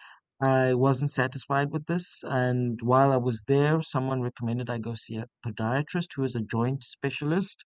I 0.43 0.75
wasn't 0.75 1.13
satisfied 1.13 1.71
with 1.71 1.87
this, 1.87 2.23
and 2.25 2.79
while 2.83 3.11
I 3.11 3.17
was 3.17 3.43
there, 3.47 3.81
someone 3.81 4.21
recommended 4.21 4.69
I 4.69 4.77
go 4.77 4.95
see 4.95 5.17
a 5.17 5.27
podiatrist 5.47 6.13
who 6.15 6.25
is 6.25 6.35
a 6.35 6.43
joint 6.43 6.85
specialist. 6.85 7.65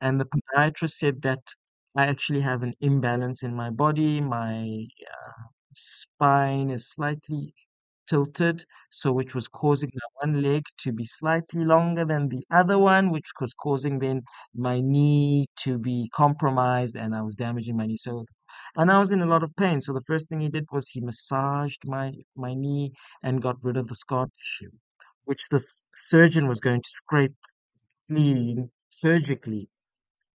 And 0.00 0.20
the 0.20 0.26
podiatrist 0.26 0.98
said 0.98 1.22
that 1.22 1.42
I 1.96 2.06
actually 2.06 2.40
have 2.42 2.62
an 2.64 2.74
imbalance 2.80 3.42
in 3.42 3.54
my 3.54 3.70
body. 3.70 4.20
My 4.20 4.86
uh, 5.10 5.42
spine 5.74 6.70
is 6.70 6.90
slightly 6.92 7.54
tilted, 8.08 8.64
so 8.90 9.12
which 9.12 9.34
was 9.34 9.48
causing 9.48 9.90
one 10.20 10.42
leg 10.42 10.64
to 10.80 10.92
be 10.92 11.04
slightly 11.04 11.64
longer 11.64 12.04
than 12.04 12.28
the 12.28 12.44
other 12.50 12.78
one, 12.78 13.10
which 13.10 13.30
was 13.40 13.54
causing 13.54 13.98
then 14.00 14.22
my 14.54 14.80
knee 14.80 15.46
to 15.60 15.78
be 15.78 16.10
compromised 16.14 16.96
and 16.96 17.14
I 17.14 17.22
was 17.22 17.36
damaging 17.36 17.76
my 17.76 17.86
knee. 17.86 17.96
So, 17.98 18.24
and 18.76 18.90
I 18.90 18.98
was 18.98 19.12
in 19.12 19.22
a 19.22 19.26
lot 19.26 19.42
of 19.42 19.54
pain. 19.56 19.80
So 19.80 19.92
the 19.92 20.02
first 20.06 20.28
thing 20.28 20.40
he 20.40 20.48
did 20.48 20.66
was 20.72 20.88
he 20.88 21.00
massaged 21.00 21.82
my 21.86 22.12
my 22.36 22.54
knee 22.54 22.92
and 23.22 23.42
got 23.42 23.62
rid 23.62 23.76
of 23.76 23.88
the 23.88 23.94
scar 23.94 24.26
tissue, 24.26 24.72
which 25.24 25.48
the 25.50 25.62
surgeon 25.94 26.48
was 26.48 26.60
going 26.60 26.82
to 26.82 26.90
scrape 26.90 27.36
clean 28.06 28.70
surgically. 28.90 29.68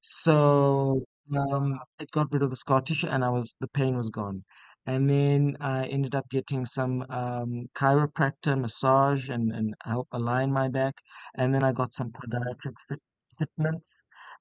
So 0.02 1.04
um, 1.36 1.80
it 2.00 2.12
got 2.12 2.32
rid 2.32 2.44
of 2.44 2.50
the 2.50 2.58
scar 2.58 2.82
tissue, 2.82 3.08
and 3.08 3.24
I 3.24 3.30
was 3.30 3.56
the 3.60 3.68
pain 3.68 3.96
was 3.98 4.10
gone. 4.10 4.44
And 4.86 5.10
then 5.10 5.56
I 5.62 5.86
ended 5.86 6.14
up 6.14 6.30
getting 6.30 6.66
some 6.66 7.04
um, 7.10 7.70
chiropractor 7.74 8.60
massage 8.60 9.30
and, 9.30 9.52
and 9.54 9.74
help 9.82 10.10
align 10.12 10.52
my 10.52 10.68
back. 10.68 10.96
And 11.36 11.54
then 11.54 11.64
I 11.64 11.72
got 11.72 11.94
some 11.94 12.12
podiatric 12.12 12.74
fit, 12.90 13.00
fitments. 13.40 13.90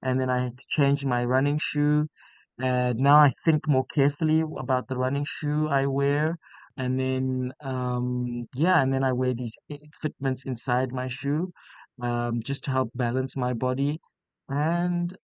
And 0.03 0.21
then 0.21 0.31
I 0.31 0.43
had 0.43 0.59
to 0.59 0.65
change 0.77 1.05
my 1.05 1.25
running 1.25 1.61
shoe. 1.63 2.09
And 2.59 2.99
now 2.99 3.17
I 3.17 3.33
think 3.45 3.69
more 3.69 3.87
carefully 3.87 4.43
about 4.59 4.88
the 4.88 4.97
running 4.97 5.27
shoe 5.27 5.69
I 5.69 5.87
wear. 5.87 6.38
And 6.77 6.99
then 6.99 7.53
um, 7.61 8.49
yeah, 8.55 8.81
and 8.83 8.93
then 8.93 9.05
I 9.05 9.12
wear 9.12 9.35
these 9.35 9.55
fitments 10.01 10.45
inside 10.45 10.93
my 10.93 11.09
shoe 11.09 11.53
um, 12.01 12.43
just 12.43 12.65
to 12.65 12.71
help 12.71 12.91
balance 12.95 13.37
my 13.37 13.53
body. 13.53 14.01
And 14.49 15.17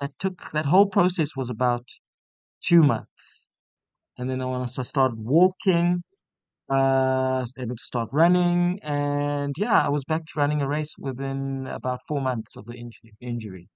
that 0.00 0.12
took 0.20 0.40
that 0.52 0.66
whole 0.66 0.86
process 0.88 1.30
was 1.36 1.50
about 1.50 1.86
two 2.62 2.82
months. 2.82 3.44
And 4.18 4.28
then 4.28 4.42
I 4.42 4.46
once 4.46 4.78
I 4.78 4.82
started 4.82 5.18
walking, 5.18 6.02
uh, 6.70 7.46
able 7.58 7.76
to 7.76 7.84
start 7.84 8.10
running, 8.12 8.80
and 8.82 9.54
yeah, 9.58 9.84
I 9.86 9.88
was 9.88 10.04
back 10.04 10.22
to 10.22 10.32
running 10.36 10.62
a 10.62 10.68
race 10.68 10.92
within 10.98 11.66
about 11.66 12.00
four 12.08 12.20
months 12.20 12.56
of 12.56 12.66
the 12.66 12.74
injury. 13.20 13.68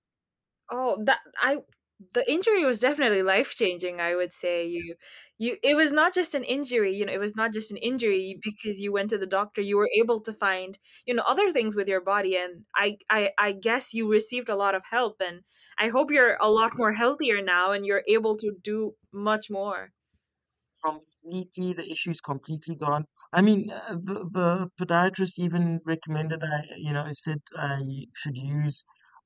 Oh, 0.70 1.02
that 1.04 1.20
I 1.42 1.58
the 2.14 2.28
injury 2.30 2.64
was 2.64 2.80
definitely 2.80 3.22
life 3.22 3.50
changing, 3.54 4.00
I 4.00 4.16
would 4.16 4.32
say. 4.32 4.66
You 4.66 4.96
you 5.38 5.56
it 5.62 5.74
was 5.76 5.92
not 5.92 6.14
just 6.14 6.34
an 6.34 6.44
injury, 6.44 6.94
you 6.94 7.06
know, 7.06 7.12
it 7.12 7.18
was 7.20 7.36
not 7.36 7.52
just 7.52 7.70
an 7.70 7.76
injury 7.78 8.38
because 8.42 8.80
you 8.80 8.92
went 8.92 9.10
to 9.10 9.18
the 9.18 9.26
doctor. 9.26 9.60
You 9.60 9.76
were 9.76 9.90
able 9.98 10.20
to 10.22 10.32
find, 10.32 10.78
you 11.06 11.14
know, 11.14 11.22
other 11.26 11.52
things 11.52 11.76
with 11.76 11.88
your 11.88 12.00
body 12.00 12.36
and 12.36 12.64
I 12.74 12.98
I 13.10 13.32
I 13.38 13.52
guess 13.52 13.94
you 13.94 14.10
received 14.10 14.48
a 14.48 14.56
lot 14.56 14.74
of 14.74 14.82
help 14.90 15.16
and 15.20 15.42
I 15.78 15.88
hope 15.88 16.10
you're 16.10 16.36
a 16.40 16.50
lot 16.50 16.72
more 16.76 16.92
healthier 16.92 17.42
now 17.42 17.72
and 17.72 17.86
you're 17.86 18.04
able 18.08 18.36
to 18.36 18.52
do 18.62 18.96
much 19.12 19.50
more. 19.50 19.92
completely, 20.84 21.72
the 21.74 21.90
issue 21.90 22.10
is 22.10 22.20
completely 22.20 22.74
gone. 22.74 23.04
I 23.32 23.40
mean, 23.42 23.70
uh, 23.70 23.94
the, 23.94 24.14
the 24.36 24.70
podiatrist 24.80 25.34
even 25.38 25.80
recommended 25.86 26.42
I, 26.42 26.62
you 26.78 26.92
know, 26.92 27.06
said 27.12 27.38
I 27.56 27.80
should 28.16 28.36
use 28.36 28.84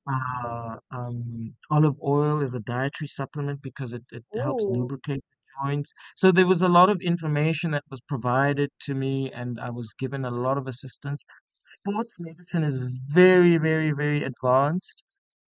uh, 0.09 0.77
um, 0.91 1.55
olive 1.71 1.95
oil 2.03 2.41
as 2.43 2.53
a 2.53 2.59
dietary 2.59 3.07
supplement 3.07 3.61
because 3.61 3.93
it, 3.93 4.03
it 4.11 4.23
helps 4.37 4.69
lubricate 4.69 5.23
the 5.23 5.67
joints. 5.67 5.93
So 6.15 6.31
there 6.31 6.47
was 6.47 6.61
a 6.61 6.67
lot 6.67 6.89
of 6.89 7.01
information 7.01 7.71
that 7.71 7.83
was 7.89 8.01
provided 8.01 8.69
to 8.81 8.93
me, 8.93 9.31
and 9.31 9.59
I 9.59 9.69
was 9.71 9.93
given 9.99 10.25
a 10.25 10.31
lot 10.31 10.57
of 10.57 10.67
assistance. 10.67 11.23
Sports 11.81 12.13
medicine 12.19 12.63
is 12.63 12.77
very, 13.07 13.57
very, 13.57 13.91
very 13.91 14.23
advanced. 14.23 15.03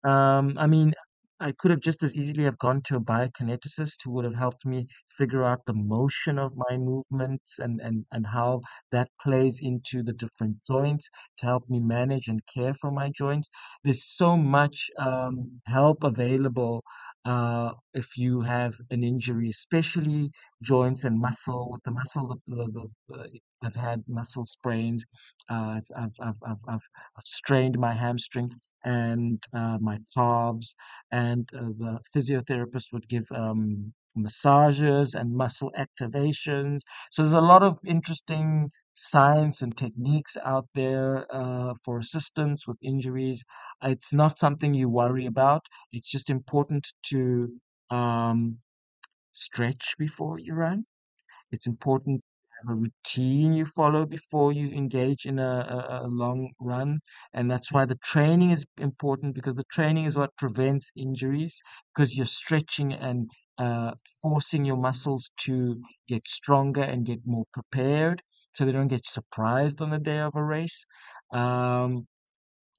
Um, 0.05 0.57
I 0.59 0.67
mean, 0.67 0.95
I 1.41 1.53
could 1.53 1.71
have 1.71 1.81
just 1.81 2.03
as 2.03 2.15
easily 2.15 2.45
have 2.45 2.59
gone 2.59 2.83
to 2.87 2.97
a 2.97 3.01
biokineticist 3.01 3.95
who 4.05 4.11
would 4.13 4.27
have 4.27 4.35
helped 4.35 4.67
me 4.67 4.87
figure 5.17 5.43
out 5.45 5.65
the 5.65 5.73
motion 5.73 6.39
of 6.39 6.53
my 6.57 6.77
movements 6.77 7.59
and, 7.59 7.81
and, 7.81 8.05
and 8.13 8.27
how 8.27 8.61
that 8.93 9.11
plays 9.23 9.59
into 9.63 10.03
the 10.03 10.13
different 10.13 10.59
joints 10.67 11.09
to 11.39 11.47
help 11.47 11.69
me 11.71 11.81
manage 11.81 12.29
and 12.29 12.43
care 12.47 12.75
for 12.75 12.91
my 12.91 13.11
joints. 13.17 13.49
There's 13.83 14.05
so 14.05 14.37
much 14.37 14.91
um, 14.99 15.63
help 15.67 16.05
available 16.05 16.85
uh, 17.27 17.73
if 17.95 18.17
you 18.17 18.43
have 18.43 18.75
an 18.91 19.05
injury, 19.05 19.51
especially 19.51 20.31
joints 20.63 21.05
and 21.05 21.21
muscle. 21.21 21.71
With 21.73 21.83
the 21.85 21.93
muscle, 21.93 22.41
the, 22.49 22.89
the, 23.09 23.41
I've 23.63 23.77
had 23.77 24.05
muscle 24.09 24.47
sprains. 24.47 25.05
Uh, 25.51 25.81
I've, 25.99 26.15
I've, 26.23 26.35
I've 26.47 26.81
I've 27.19 27.25
strained 27.27 27.79
my 27.79 27.95
hamstring 27.95 28.51
and 28.85 29.43
uh, 29.55 29.79
my 29.81 29.99
calves 30.15 30.75
and 31.13 31.49
uh, 31.55 31.69
the 31.79 31.99
physiotherapist 32.15 32.93
would 32.93 33.09
give 33.09 33.27
um, 33.35 33.93
massages 34.17 35.15
and 35.15 35.35
muscle 35.35 35.73
activations. 35.79 36.83
So 37.13 37.23
there's 37.23 37.35
a 37.35 37.41
lot 37.41 37.63
of 37.63 37.79
interesting 37.87 38.71
science 38.97 39.63
and 39.63 39.77
techniques 39.77 40.37
out 40.45 40.67
there 40.75 41.27
uh, 41.35 41.75
for 41.85 41.99
assistance 41.99 42.67
with 42.67 42.79
injuries. 42.83 43.45
It's 43.83 44.13
not 44.13 44.39
something 44.39 44.75
you 44.75 44.89
worry 44.89 45.27
about. 45.27 45.65
It's 45.93 46.11
just 46.11 46.31
important 46.31 46.87
to 47.11 47.61
um, 47.91 48.59
stretch 49.35 49.95
before 49.99 50.39
you 50.41 50.55
run. 50.55 50.87
It's 51.51 51.67
important 51.67 52.21
to 52.21 52.69
have 52.69 52.79
a 52.79 52.81
routine 52.81 53.53
you 53.55 53.67
follow 53.67 54.07
before 54.07 54.53
you 54.53 54.69
engage 54.71 55.27
in 55.27 55.39
a, 55.41 55.43
a, 56.03 56.07
a 56.07 56.09
long 56.09 56.53
run. 56.61 57.01
And 57.35 57.51
that's 57.51 57.73
why 57.73 57.85
the 57.87 57.97
training 58.05 58.53
is 58.53 58.65
important 58.79 59.35
because 59.35 59.55
the 59.57 59.65
training 59.73 60.05
is 60.07 60.17
what 60.17 60.37
prevents 60.37 60.91
injuries 60.97 61.61
because 61.95 62.15
you're 62.15 62.27
stretching 62.27 62.93
and 62.93 63.31
uh, 63.59 63.93
forcing 64.23 64.65
your 64.65 64.77
muscles 64.77 65.31
to 65.47 65.83
get 66.09 66.27
stronger 66.29 66.83
and 66.83 67.07
get 67.07 67.27
more 67.27 67.47
prepared. 67.53 68.23
So 68.57 68.65
they 68.67 68.73
don't 68.73 68.89
get 68.89 69.07
surprised 69.07 69.81
on 69.83 69.91
the 69.91 69.99
day 69.99 70.19
of 70.21 70.35
a 70.37 70.45
race. 70.45 70.85
Um, 71.33 72.09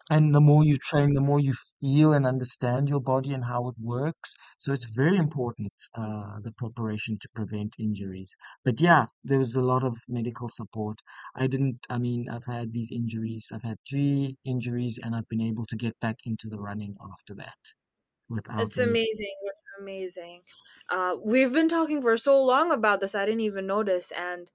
and 0.10 0.36
the 0.36 0.42
more 0.42 0.64
you 0.66 0.76
train, 0.78 1.14
the 1.14 1.22
more 1.22 1.40
you 1.40 1.54
feel 1.80 2.14
and 2.14 2.26
understand 2.26 2.90
your 2.90 3.00
body 3.02 3.34
and 3.34 3.44
how 3.46 3.70
it 3.70 3.76
works. 3.80 4.34
So 4.60 4.74
it's 4.74 4.86
very 4.86 5.18
important, 5.18 5.72
uh, 5.96 6.40
the 6.42 6.54
preparation 6.58 7.18
to 7.22 7.30
prevent 7.36 7.76
injuries. 7.80 8.36
But 8.66 8.82
yeah, 8.82 9.08
there 9.24 9.40
was 9.40 9.56
a 9.56 9.62
lot 9.62 9.84
of 9.84 9.98
medical 10.10 10.50
support. 10.50 11.00
I 11.36 11.48
didn't, 11.48 11.80
I 11.90 11.98
mean, 12.00 12.30
I've 12.30 12.46
had 12.46 12.74
these 12.74 12.92
injuries. 12.92 13.48
I've 13.54 13.64
had 13.64 13.78
three 13.90 14.38
injuries 14.46 15.00
and 15.02 15.16
I've 15.16 15.30
been 15.30 15.42
able 15.42 15.66
to 15.68 15.76
get 15.78 16.00
back 16.02 16.18
into 16.26 16.50
the 16.50 16.60
running 16.60 16.96
after 17.14 17.36
that 17.36 17.60
without 18.30 18.72
It's 18.72 18.80
any. 18.80 18.98
amazing. 18.98 19.36
It's 19.44 19.64
amazing. 19.80 20.42
Uh, 20.90 21.16
we've 21.24 21.54
been 21.54 21.68
talking 21.68 22.02
for 22.02 22.18
so 22.18 22.42
long 22.44 22.72
about 22.72 23.00
this, 23.00 23.14
I 23.16 23.26
didn't 23.26 23.42
even 23.42 23.68
notice. 23.68 24.12
And 24.12 24.50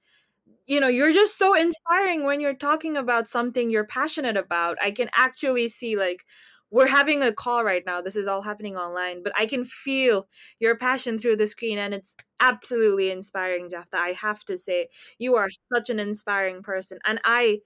you 0.66 0.80
know 0.80 0.88
you're 0.88 1.12
just 1.12 1.38
so 1.38 1.54
inspiring 1.54 2.24
when 2.24 2.40
you're 2.40 2.54
talking 2.54 2.96
about 2.96 3.28
something 3.28 3.70
you're 3.70 3.84
passionate 3.84 4.36
about. 4.36 4.78
I 4.82 4.90
can 4.90 5.08
actually 5.16 5.68
see 5.68 5.96
like 5.96 6.24
we're 6.70 6.86
having 6.88 7.22
a 7.22 7.32
call 7.32 7.62
right 7.64 7.82
now 7.84 8.00
this 8.00 8.16
is 8.16 8.26
all 8.26 8.40
happening 8.42 8.76
online 8.76 9.22
but 9.22 9.32
i 9.38 9.44
can 9.46 9.64
feel 9.64 10.26
your 10.58 10.74
passion 10.76 11.18
through 11.18 11.36
the 11.36 11.46
screen 11.46 11.78
and 11.78 11.92
it's 11.94 12.16
absolutely 12.40 13.10
inspiring 13.10 13.68
Japhta 13.68 13.96
i 13.98 14.12
have 14.12 14.42
to 14.46 14.56
say. 14.58 14.88
You 15.18 15.36
are 15.36 15.48
such 15.74 15.90
an 15.90 16.00
inspiring 16.00 16.62
person 16.62 16.98
and 17.06 17.20
i 17.24 17.58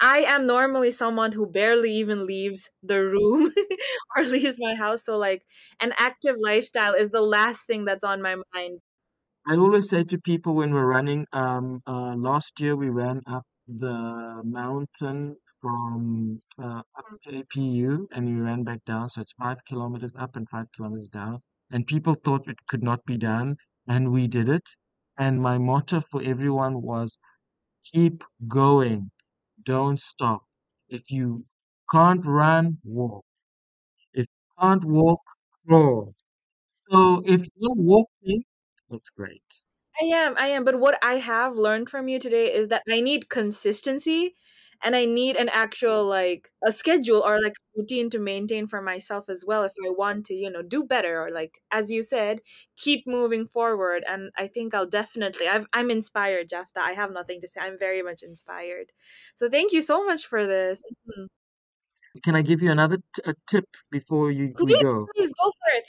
i 0.00 0.18
am 0.20 0.46
normally 0.46 0.90
someone 0.90 1.32
who 1.32 1.46
barely 1.46 1.92
even 1.92 2.26
leaves 2.26 2.70
the 2.82 3.02
room 3.04 3.52
or 4.16 4.24
leaves 4.24 4.56
my 4.60 4.74
house 4.74 5.04
so 5.04 5.16
like 5.18 5.44
an 5.80 5.92
active 5.98 6.36
lifestyle 6.38 6.94
is 6.94 7.10
the 7.10 7.22
last 7.22 7.66
thing 7.66 7.84
that's 7.84 8.04
on 8.04 8.22
my 8.22 8.36
mind 8.54 8.80
I 9.48 9.56
always 9.56 9.88
say 9.88 10.04
to 10.04 10.18
people 10.20 10.54
when 10.54 10.72
we're 10.72 10.86
running, 10.86 11.26
um, 11.32 11.82
uh, 11.88 12.14
last 12.14 12.60
year 12.60 12.76
we 12.76 12.88
ran 12.88 13.20
up 13.26 13.44
the 13.66 14.42
mountain 14.44 15.36
from 15.60 16.40
uh, 16.62 16.82
APU 17.26 18.06
and 18.12 18.26
we 18.28 18.40
ran 18.40 18.62
back 18.62 18.84
down. 18.84 19.08
So 19.08 19.22
it's 19.22 19.32
five 19.32 19.58
kilometers 19.64 20.14
up 20.16 20.36
and 20.36 20.48
five 20.48 20.66
kilometers 20.76 21.08
down. 21.08 21.40
And 21.72 21.84
people 21.84 22.14
thought 22.14 22.46
it 22.46 22.64
could 22.68 22.84
not 22.84 23.04
be 23.06 23.16
done, 23.18 23.56
and 23.88 24.12
we 24.12 24.28
did 24.28 24.48
it. 24.48 24.68
And 25.18 25.42
my 25.42 25.58
motto 25.58 26.00
for 26.00 26.22
everyone 26.22 26.80
was 26.80 27.18
keep 27.84 28.24
going, 28.48 29.10
don't 29.64 30.00
stop. 30.00 30.44
If 30.88 31.10
you 31.10 31.44
can't 31.92 32.24
run, 32.26 32.78
walk. 32.84 33.24
If 34.12 34.26
you 34.26 34.54
can't 34.60 34.84
walk, 34.84 35.22
crawl. 35.66 36.14
So 36.90 37.22
if 37.26 37.46
you're 37.56 37.74
walking, 37.74 38.44
that's 38.90 39.10
great. 39.10 39.62
I 40.00 40.04
am, 40.06 40.34
I 40.38 40.48
am. 40.48 40.64
But 40.64 40.78
what 40.78 40.98
I 41.02 41.14
have 41.14 41.56
learned 41.56 41.90
from 41.90 42.08
you 42.08 42.18
today 42.18 42.52
is 42.52 42.68
that 42.68 42.82
I 42.88 43.00
need 43.00 43.28
consistency 43.28 44.36
and 44.84 44.94
I 44.94 45.06
need 45.06 45.34
an 45.36 45.48
actual 45.48 46.04
like 46.06 46.50
a 46.64 46.70
schedule 46.70 47.18
or 47.26 47.40
like 47.42 47.54
routine 47.76 48.08
to 48.10 48.18
maintain 48.20 48.68
for 48.68 48.80
myself 48.80 49.28
as 49.28 49.44
well 49.46 49.64
if 49.64 49.72
I 49.84 49.90
want 49.90 50.26
to, 50.26 50.34
you 50.34 50.50
know, 50.50 50.62
do 50.62 50.84
better 50.84 51.20
or 51.20 51.30
like 51.32 51.58
as 51.72 51.90
you 51.90 52.02
said, 52.04 52.40
keep 52.76 53.04
moving 53.06 53.46
forward. 53.48 54.04
And 54.08 54.30
I 54.38 54.46
think 54.46 54.72
I'll 54.74 54.86
definitely 54.86 55.48
I've 55.48 55.66
I'm 55.72 55.90
inspired, 55.90 56.48
Japhta 56.48 56.78
I 56.80 56.92
have 56.92 57.10
nothing 57.12 57.40
to 57.40 57.48
say. 57.48 57.60
I'm 57.60 57.78
very 57.78 58.02
much 58.02 58.22
inspired. 58.22 58.92
So 59.36 59.50
thank 59.50 59.72
you 59.72 59.82
so 59.82 60.04
much 60.06 60.26
for 60.26 60.46
this. 60.46 60.84
Mhm. 61.08 61.26
Can 62.22 62.34
I 62.34 62.42
give 62.42 62.62
you 62.62 62.70
another 62.70 62.98
t- 63.14 63.22
a 63.24 63.34
tip 63.46 63.64
before 63.90 64.30
you 64.30 64.54
Please, 64.56 64.82
go? 64.82 65.06
please 65.14 65.32
go 65.40 65.50
for 65.50 65.70
it. 65.76 65.84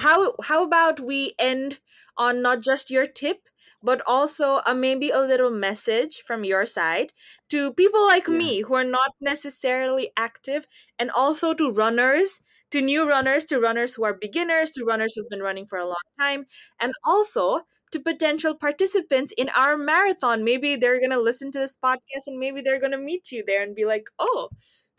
How 0.00 0.34
how 0.42 0.62
about 0.64 1.00
we 1.00 1.34
end 1.38 1.80
on 2.16 2.42
not 2.42 2.60
just 2.62 2.90
your 2.90 3.06
tip, 3.06 3.48
but 3.82 4.00
also 4.06 4.60
a 4.66 4.74
maybe 4.74 5.10
a 5.10 5.20
little 5.20 5.50
message 5.50 6.22
from 6.26 6.44
your 6.44 6.64
side 6.66 7.12
to 7.50 7.72
people 7.74 8.06
like 8.06 8.28
Yeah. 8.28 8.38
me 8.38 8.60
who 8.62 8.74
are 8.74 8.84
not 8.84 9.12
necessarily 9.20 10.10
active, 10.16 10.66
and 10.98 11.10
also 11.10 11.52
to 11.54 11.70
runners, 11.70 12.40
to 12.70 12.80
new 12.80 13.06
runners, 13.08 13.44
to 13.46 13.60
runners 13.60 13.94
who 13.94 14.04
are 14.04 14.14
beginners, 14.14 14.72
to 14.72 14.84
runners 14.84 15.14
who've 15.14 15.28
been 15.28 15.42
running 15.42 15.66
for 15.66 15.78
a 15.78 15.86
long 15.86 16.06
time, 16.18 16.46
and 16.80 16.92
also 17.04 17.62
to 17.92 18.00
potential 18.00 18.54
participants 18.54 19.32
in 19.36 19.48
our 19.50 19.76
marathon. 19.76 20.42
Maybe 20.44 20.76
they're 20.76 21.00
gonna 21.00 21.20
listen 21.20 21.52
to 21.52 21.58
this 21.58 21.76
podcast, 21.76 22.26
and 22.26 22.38
maybe 22.38 22.62
they're 22.62 22.80
gonna 22.80 22.98
meet 22.98 23.30
you 23.32 23.44
there 23.46 23.62
and 23.62 23.74
be 23.74 23.84
like, 23.84 24.08
"Oh, 24.18 24.48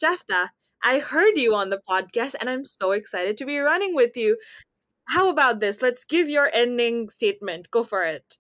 Japhta, 0.02 0.50
I 0.86 1.00
heard 1.00 1.36
you 1.36 1.56
on 1.56 1.72
the 1.72 1.82
podcast 1.90 2.36
and 2.40 2.48
I'm 2.48 2.64
so 2.64 2.92
excited 2.92 3.38
to 3.38 3.46
be 3.46 3.58
running 3.58 3.96
with 3.96 4.16
you. 4.16 4.38
How 5.06 5.30
about 5.32 5.60
this? 5.60 5.82
Let's 5.82 6.06
give 6.06 6.30
your 6.30 6.52
ending 6.54 7.10
statement. 7.10 7.72
Go 7.72 7.84
for 7.84 8.04
it. 8.04 8.38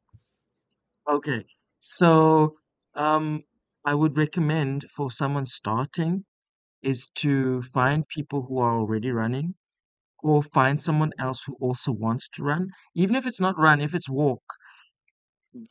Okay. 1.09 1.43
So, 1.79 2.55
um, 2.93 3.43
I 3.83 3.95
would 3.95 4.15
recommend 4.15 4.85
for 4.95 5.09
someone 5.09 5.47
starting 5.47 6.23
is 6.83 7.07
to 7.15 7.63
find 7.63 8.07
people 8.07 8.43
who 8.43 8.59
are 8.59 8.77
already 8.77 9.09
running 9.09 9.55
or 10.21 10.43
find 10.43 10.79
someone 10.79 11.13
else 11.19 11.43
who 11.43 11.55
also 11.59 11.91
wants 11.91 12.29
to 12.29 12.43
run. 12.43 12.69
Even 12.93 13.15
if 13.15 13.25
it's 13.25 13.41
not 13.41 13.57
run, 13.57 13.81
if 13.81 13.95
it's 13.95 14.09
walk, 14.09 14.43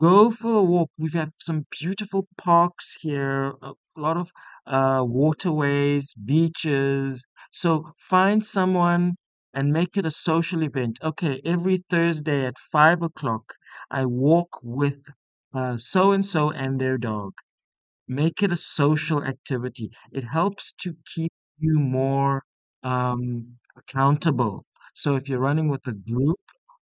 Go 0.00 0.30
for 0.30 0.52
a 0.58 0.62
walk. 0.62 0.90
We 0.98 1.10
have 1.10 1.12
had 1.12 1.32
some 1.40 1.66
beautiful 1.70 2.28
parks 2.36 2.96
here, 3.00 3.54
a 3.62 3.72
lot 3.96 4.16
of 4.16 4.30
uh, 4.66 5.02
waterways, 5.06 6.14
beaches. 6.14 7.26
So 7.50 7.92
find 7.98 8.44
someone 8.44 9.16
and 9.52 9.72
make 9.72 9.96
it 9.96 10.06
a 10.06 10.10
social 10.10 10.62
event. 10.62 10.98
Okay, 11.02 11.40
every 11.44 11.78
Thursday 11.90 12.46
at 12.46 12.58
five 12.72 13.02
o'clock, 13.02 13.54
I 13.90 14.06
walk 14.06 14.60
with 14.62 15.02
so 15.76 16.12
and 16.12 16.24
so 16.24 16.50
and 16.50 16.80
their 16.80 16.98
dog. 16.98 17.34
Make 18.08 18.42
it 18.42 18.52
a 18.52 18.56
social 18.56 19.22
activity. 19.24 19.90
It 20.12 20.24
helps 20.24 20.72
to 20.82 20.96
keep 21.14 21.32
you 21.58 21.78
more 21.78 22.44
um, 22.82 23.58
accountable. 23.76 24.64
So 24.94 25.16
if 25.16 25.28
you're 25.28 25.40
running 25.40 25.68
with 25.68 25.86
a 25.86 25.92
group 25.92 26.40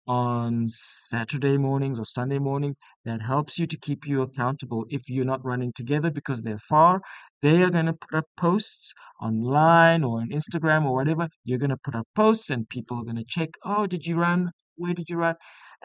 on 0.09 0.67
Saturday 0.69 1.59
mornings 1.59 1.99
or 1.99 2.07
Sunday 2.07 2.39
mornings, 2.39 2.77
that 3.05 3.23
helps 3.23 3.59
you 3.59 3.67
to 3.67 3.77
keep 3.77 4.07
you 4.07 4.23
accountable. 4.23 4.87
If 4.91 5.03
you're 5.09 5.27
not 5.27 5.45
running 5.45 5.73
together 5.75 6.11
because 6.11 6.43
they're 6.43 6.59
far, 6.69 7.03
they 7.43 7.63
are 7.63 7.71
going 7.71 7.87
to 7.87 7.93
put 7.93 8.19
up 8.19 8.27
posts 8.39 8.93
online 9.23 10.05
or 10.05 10.21
on 10.21 10.31
Instagram 10.31 10.87
or 10.87 10.95
whatever. 10.95 11.29
You're 11.45 11.59
going 11.59 11.71
to 11.71 11.79
put 11.85 11.95
up 11.95 12.09
posts 12.17 12.51
and 12.51 12.69
people 12.69 12.99
are 12.99 13.05
going 13.05 13.17
to 13.17 13.25
check, 13.29 13.51
oh, 13.65 13.87
did 13.87 14.07
you 14.07 14.17
run? 14.17 14.51
Where 14.77 14.95
did 14.95 15.11
you 15.11 15.19
run? 15.19 15.37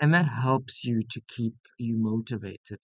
And 0.01 0.13
that 0.15 0.27
helps 0.27 0.85
you 0.85 1.01
to 1.11 1.21
keep 1.27 1.55
you 1.77 1.97
motivated. 1.97 2.79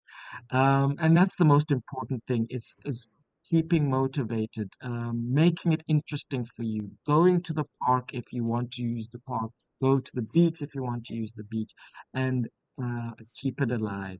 Um, 0.51 0.95
and 0.99 1.17
that's 1.17 1.35
the 1.37 1.45
most 1.45 1.71
important 1.71 2.23
thing 2.27 2.47
is 2.49 2.75
is 2.85 3.07
keeping 3.45 3.89
motivated, 3.89 4.71
um, 4.83 5.33
making 5.33 5.71
it 5.73 5.83
interesting 5.87 6.45
for 6.45 6.63
you, 6.63 6.91
going 7.07 7.41
to 7.43 7.53
the 7.53 7.65
park 7.85 8.11
if 8.13 8.25
you 8.31 8.43
want 8.45 8.71
to 8.73 8.83
use 8.83 9.09
the 9.09 9.19
park, 9.19 9.51
go 9.82 9.99
to 9.99 10.11
the 10.13 10.21
beach 10.21 10.61
if 10.61 10.75
you 10.75 10.84
want 10.84 11.05
to 11.05 11.13
use 11.15 11.32
the 11.34 11.43
beach, 11.45 11.71
and 12.13 12.47
uh, 12.84 13.11
keep 13.36 13.61
it 13.61 13.71
alive. 13.71 14.19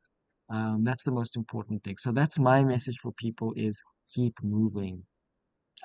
Um, 0.50 0.84
that's 0.84 1.04
the 1.04 1.12
most 1.12 1.36
important 1.38 1.84
thing. 1.84 1.98
So 1.98 2.12
that's 2.12 2.40
my 2.40 2.64
message 2.64 2.98
for 3.00 3.12
people 3.14 3.54
is 3.56 3.82
keep 4.14 4.34
moving. 4.44 5.04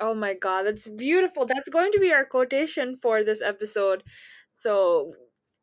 Oh 0.01 0.15
my 0.15 0.35
god, 0.35 0.65
that's 0.65 0.89
beautiful. 0.89 1.47
That's 1.47 1.69
going 1.69 1.93
to 1.93 2.01
be 2.01 2.13
our 2.13 2.25
quotation 2.25 2.97
for 2.97 3.23
this 3.23 3.43
episode. 3.43 4.03
So, 4.53 5.15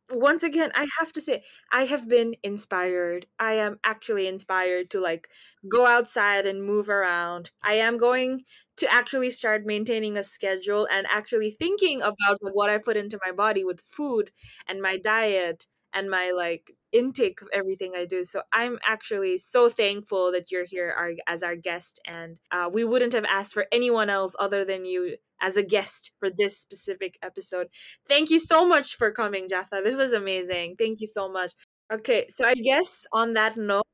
once 0.10 0.44
again, 0.44 0.72
I 0.76 0.88
have 1.00 1.14
to 1.14 1.22
say, 1.22 1.44
I 1.72 1.86
have 1.86 2.10
been 2.10 2.36
inspired. 2.44 3.28
I 3.40 3.54
am 3.54 3.80
actually 3.84 4.28
inspired 4.28 4.90
to 4.92 5.00
like 5.00 5.30
go 5.70 5.86
outside 5.86 6.46
and 6.46 6.64
move 6.64 6.90
around. 6.90 7.52
I 7.64 7.74
am 7.74 7.98
going 7.98 8.42
to 8.78 8.92
actually 8.92 9.30
start 9.30 9.66
maintaining 9.66 10.18
a 10.18 10.24
schedule 10.24 10.88
and 10.92 11.08
actually 11.10 11.52
thinking 11.52 12.02
about 12.02 12.40
what 12.42 12.70
I 12.70 12.78
put 12.78 12.98
into 12.98 13.20
my 13.26 13.32
body 13.32 13.64
with 13.64 13.82
food 13.82 14.32
and 14.68 14.82
my 14.82 14.98
diet 14.98 15.68
and 15.94 16.10
my 16.10 16.32
like 16.36 16.72
intake 16.92 17.42
of 17.42 17.48
everything 17.54 17.94
I 17.96 18.06
do. 18.06 18.24
So 18.24 18.42
I'm 18.54 18.80
actually 18.86 19.38
so 19.38 19.70
thankful 19.70 20.32
that 20.32 20.52
you're 20.52 20.66
here 20.66 20.94
our, 20.98 21.12
as 21.28 21.44
our 21.44 21.56
guest, 21.56 22.00
and 22.06 22.38
uh, 22.52 22.70
we 22.72 22.84
wouldn't 22.84 23.14
have 23.14 23.26
asked 23.26 23.54
for 23.54 23.66
anyone 23.72 24.10
else 24.10 24.36
other 24.40 24.66
than 24.66 24.86
you 24.86 25.18
as 25.42 25.58
a 25.58 25.64
guest 25.64 26.12
for 26.20 26.30
this 26.30 26.58
specific 26.60 27.18
episode. 27.22 27.68
Thank 28.08 28.30
you 28.30 28.40
so 28.40 28.66
much 28.68 28.96
for 28.96 29.12
coming, 29.12 29.48
Japhta. 29.48 29.84
This 29.84 29.96
was 29.96 30.14
amazing. 30.14 30.76
Thank 30.78 31.02
you 31.02 31.08
so 31.08 31.32
much. 31.32 31.54
Okay, 31.92 32.26
so 32.30 32.46
I 32.46 32.54
guess 32.54 33.06
on 33.12 33.34
that 33.34 33.58
note, 33.58 33.86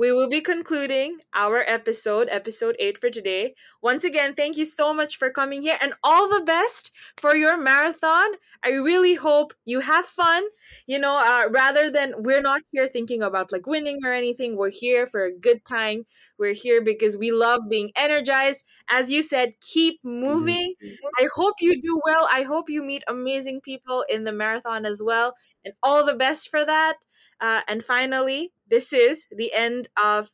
we 0.00 0.10
will 0.12 0.28
be 0.28 0.40
concluding 0.40 1.18
our 1.34 1.58
episode, 1.68 2.28
episode 2.30 2.76
8 2.78 2.98
for 2.98 3.10
today. 3.10 3.54
Once 3.82 4.02
again, 4.02 4.34
thank 4.34 4.56
you 4.56 4.64
so 4.64 4.94
much 4.94 5.18
for 5.18 5.30
coming 5.30 5.62
here 5.62 5.76
and 5.82 5.92
all 6.02 6.26
the 6.28 6.40
best 6.40 6.90
for 7.18 7.36
your 7.36 7.58
marathon. 7.58 8.30
I 8.64 8.70
really 8.70 9.14
hope 9.14 9.52
you 9.66 9.80
have 9.80 10.06
fun. 10.06 10.44
You 10.86 10.98
know, 10.98 11.18
uh, 11.18 11.50
rather 11.50 11.90
than 11.90 12.14
we're 12.18 12.40
not 12.40 12.62
here 12.72 12.88
thinking 12.88 13.22
about 13.22 13.52
like 13.52 13.66
winning 13.66 14.00
or 14.04 14.12
anything, 14.12 14.56
we're 14.56 14.70
here 14.70 15.06
for 15.06 15.24
a 15.24 15.38
good 15.38 15.66
time. 15.66 16.06
We're 16.38 16.54
here 16.54 16.80
because 16.82 17.18
we 17.18 17.30
love 17.30 17.60
being 17.68 17.90
energized. 17.94 18.64
As 18.90 19.10
you 19.10 19.22
said, 19.22 19.52
keep 19.60 20.00
Mhm. 20.04 20.20
moving. 20.22 20.74
I 21.18 21.28
hope 21.34 21.56
you 21.60 21.80
do 21.80 22.00
well. 22.04 22.28
I 22.32 22.42
hope 22.42 22.70
you 22.70 22.82
meet 22.82 23.02
amazing 23.08 23.60
people 23.60 24.04
in 24.08 24.24
the 24.24 24.32
marathon 24.32 24.86
as 24.86 25.02
well. 25.02 25.36
And 25.64 25.74
all 25.82 26.04
the 26.06 26.14
best 26.14 26.48
for 26.48 26.64
that. 26.64 26.96
Uh, 27.40 27.62
and 27.66 27.82
finally, 27.82 28.52
this 28.68 28.92
is 28.92 29.26
the 29.30 29.52
end 29.54 29.88
of 30.02 30.30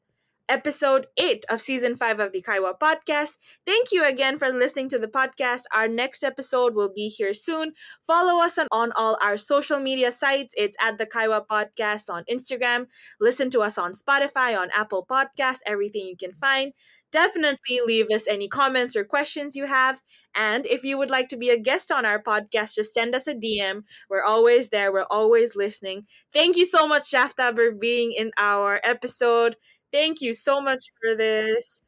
episode 0.49 1.07
8 1.17 1.45
of 1.49 1.61
season 1.61 1.97
5 1.97 2.21
of 2.21 2.33
the 2.33 2.43
Kaiwa 2.43 2.79
podcast. 2.79 3.39
Thank 3.67 3.93
you 3.93 4.05
again 4.05 4.39
for 4.39 4.53
listening 4.53 4.89
to 4.91 4.99
the 4.99 5.09
podcast. 5.09 5.63
Our 5.75 5.89
next 5.89 6.23
episode 6.23 6.75
will 6.75 6.91
be 6.95 7.09
here 7.09 7.35
soon. 7.35 7.73
Follow 8.07 8.43
us 8.43 8.59
on, 8.59 8.69
on 8.71 8.93
all 8.97 9.19
our 9.23 9.37
social 9.37 9.81
media 9.81 10.13
sites. 10.13 10.55
It's 10.57 10.77
at 10.81 10.99
the 10.99 11.07
Kaiwa 11.07 11.47
podcast 11.51 12.09
on 12.09 12.25
Instagram. 12.31 12.87
Listen 13.21 13.51
to 13.51 13.61
us 13.61 13.79
on 13.79 13.95
Spotify, 13.95 14.59
on 14.59 14.71
Apple 14.75 15.07
Podcasts, 15.09 15.61
everything 15.67 16.07
you 16.07 16.17
can 16.17 16.33
find. 16.33 16.73
Definitely 17.13 17.81
leave 17.87 18.11
us 18.11 18.27
any 18.29 18.49
comments 18.49 18.95
or 18.97 19.05
questions 19.05 19.57
you 19.57 19.67
have. 19.67 20.01
And 20.35 20.67
if 20.67 20.85
you 20.85 20.99
would 20.99 21.11
like 21.11 21.29
to 21.29 21.37
be 21.37 21.51
a 21.51 21.59
guest 21.59 21.91
on 21.91 22.05
our 22.05 22.23
podcast, 22.23 22.75
just 22.75 22.93
send 22.93 23.15
us 23.15 23.27
a 23.27 23.35
DM. 23.35 23.85
We're 24.11 24.25
always 24.25 24.69
there. 24.71 24.93
We're 24.93 25.07
always 25.11 25.57
listening. 25.57 26.07
Thank 26.33 26.57
you 26.57 26.65
so 26.65 26.87
much, 26.87 27.11
Japhta, 27.11 27.55
for 27.57 27.73
being 27.73 28.13
in 28.13 28.33
our 28.39 28.81
episode. 28.85 29.57
Thank 29.93 30.21
you 30.21 30.35
so 30.35 30.61
much 30.61 30.91
for 31.01 31.17
this. 31.17 31.83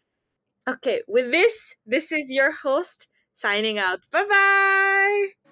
Okay, 0.68 1.02
with 1.08 1.30
this, 1.32 1.74
this 1.86 2.12
is 2.12 2.30
your 2.30 2.52
host 2.52 3.08
signing 3.34 3.78
out. 3.78 4.00
Bye 4.10 4.24
bye. 4.28 5.47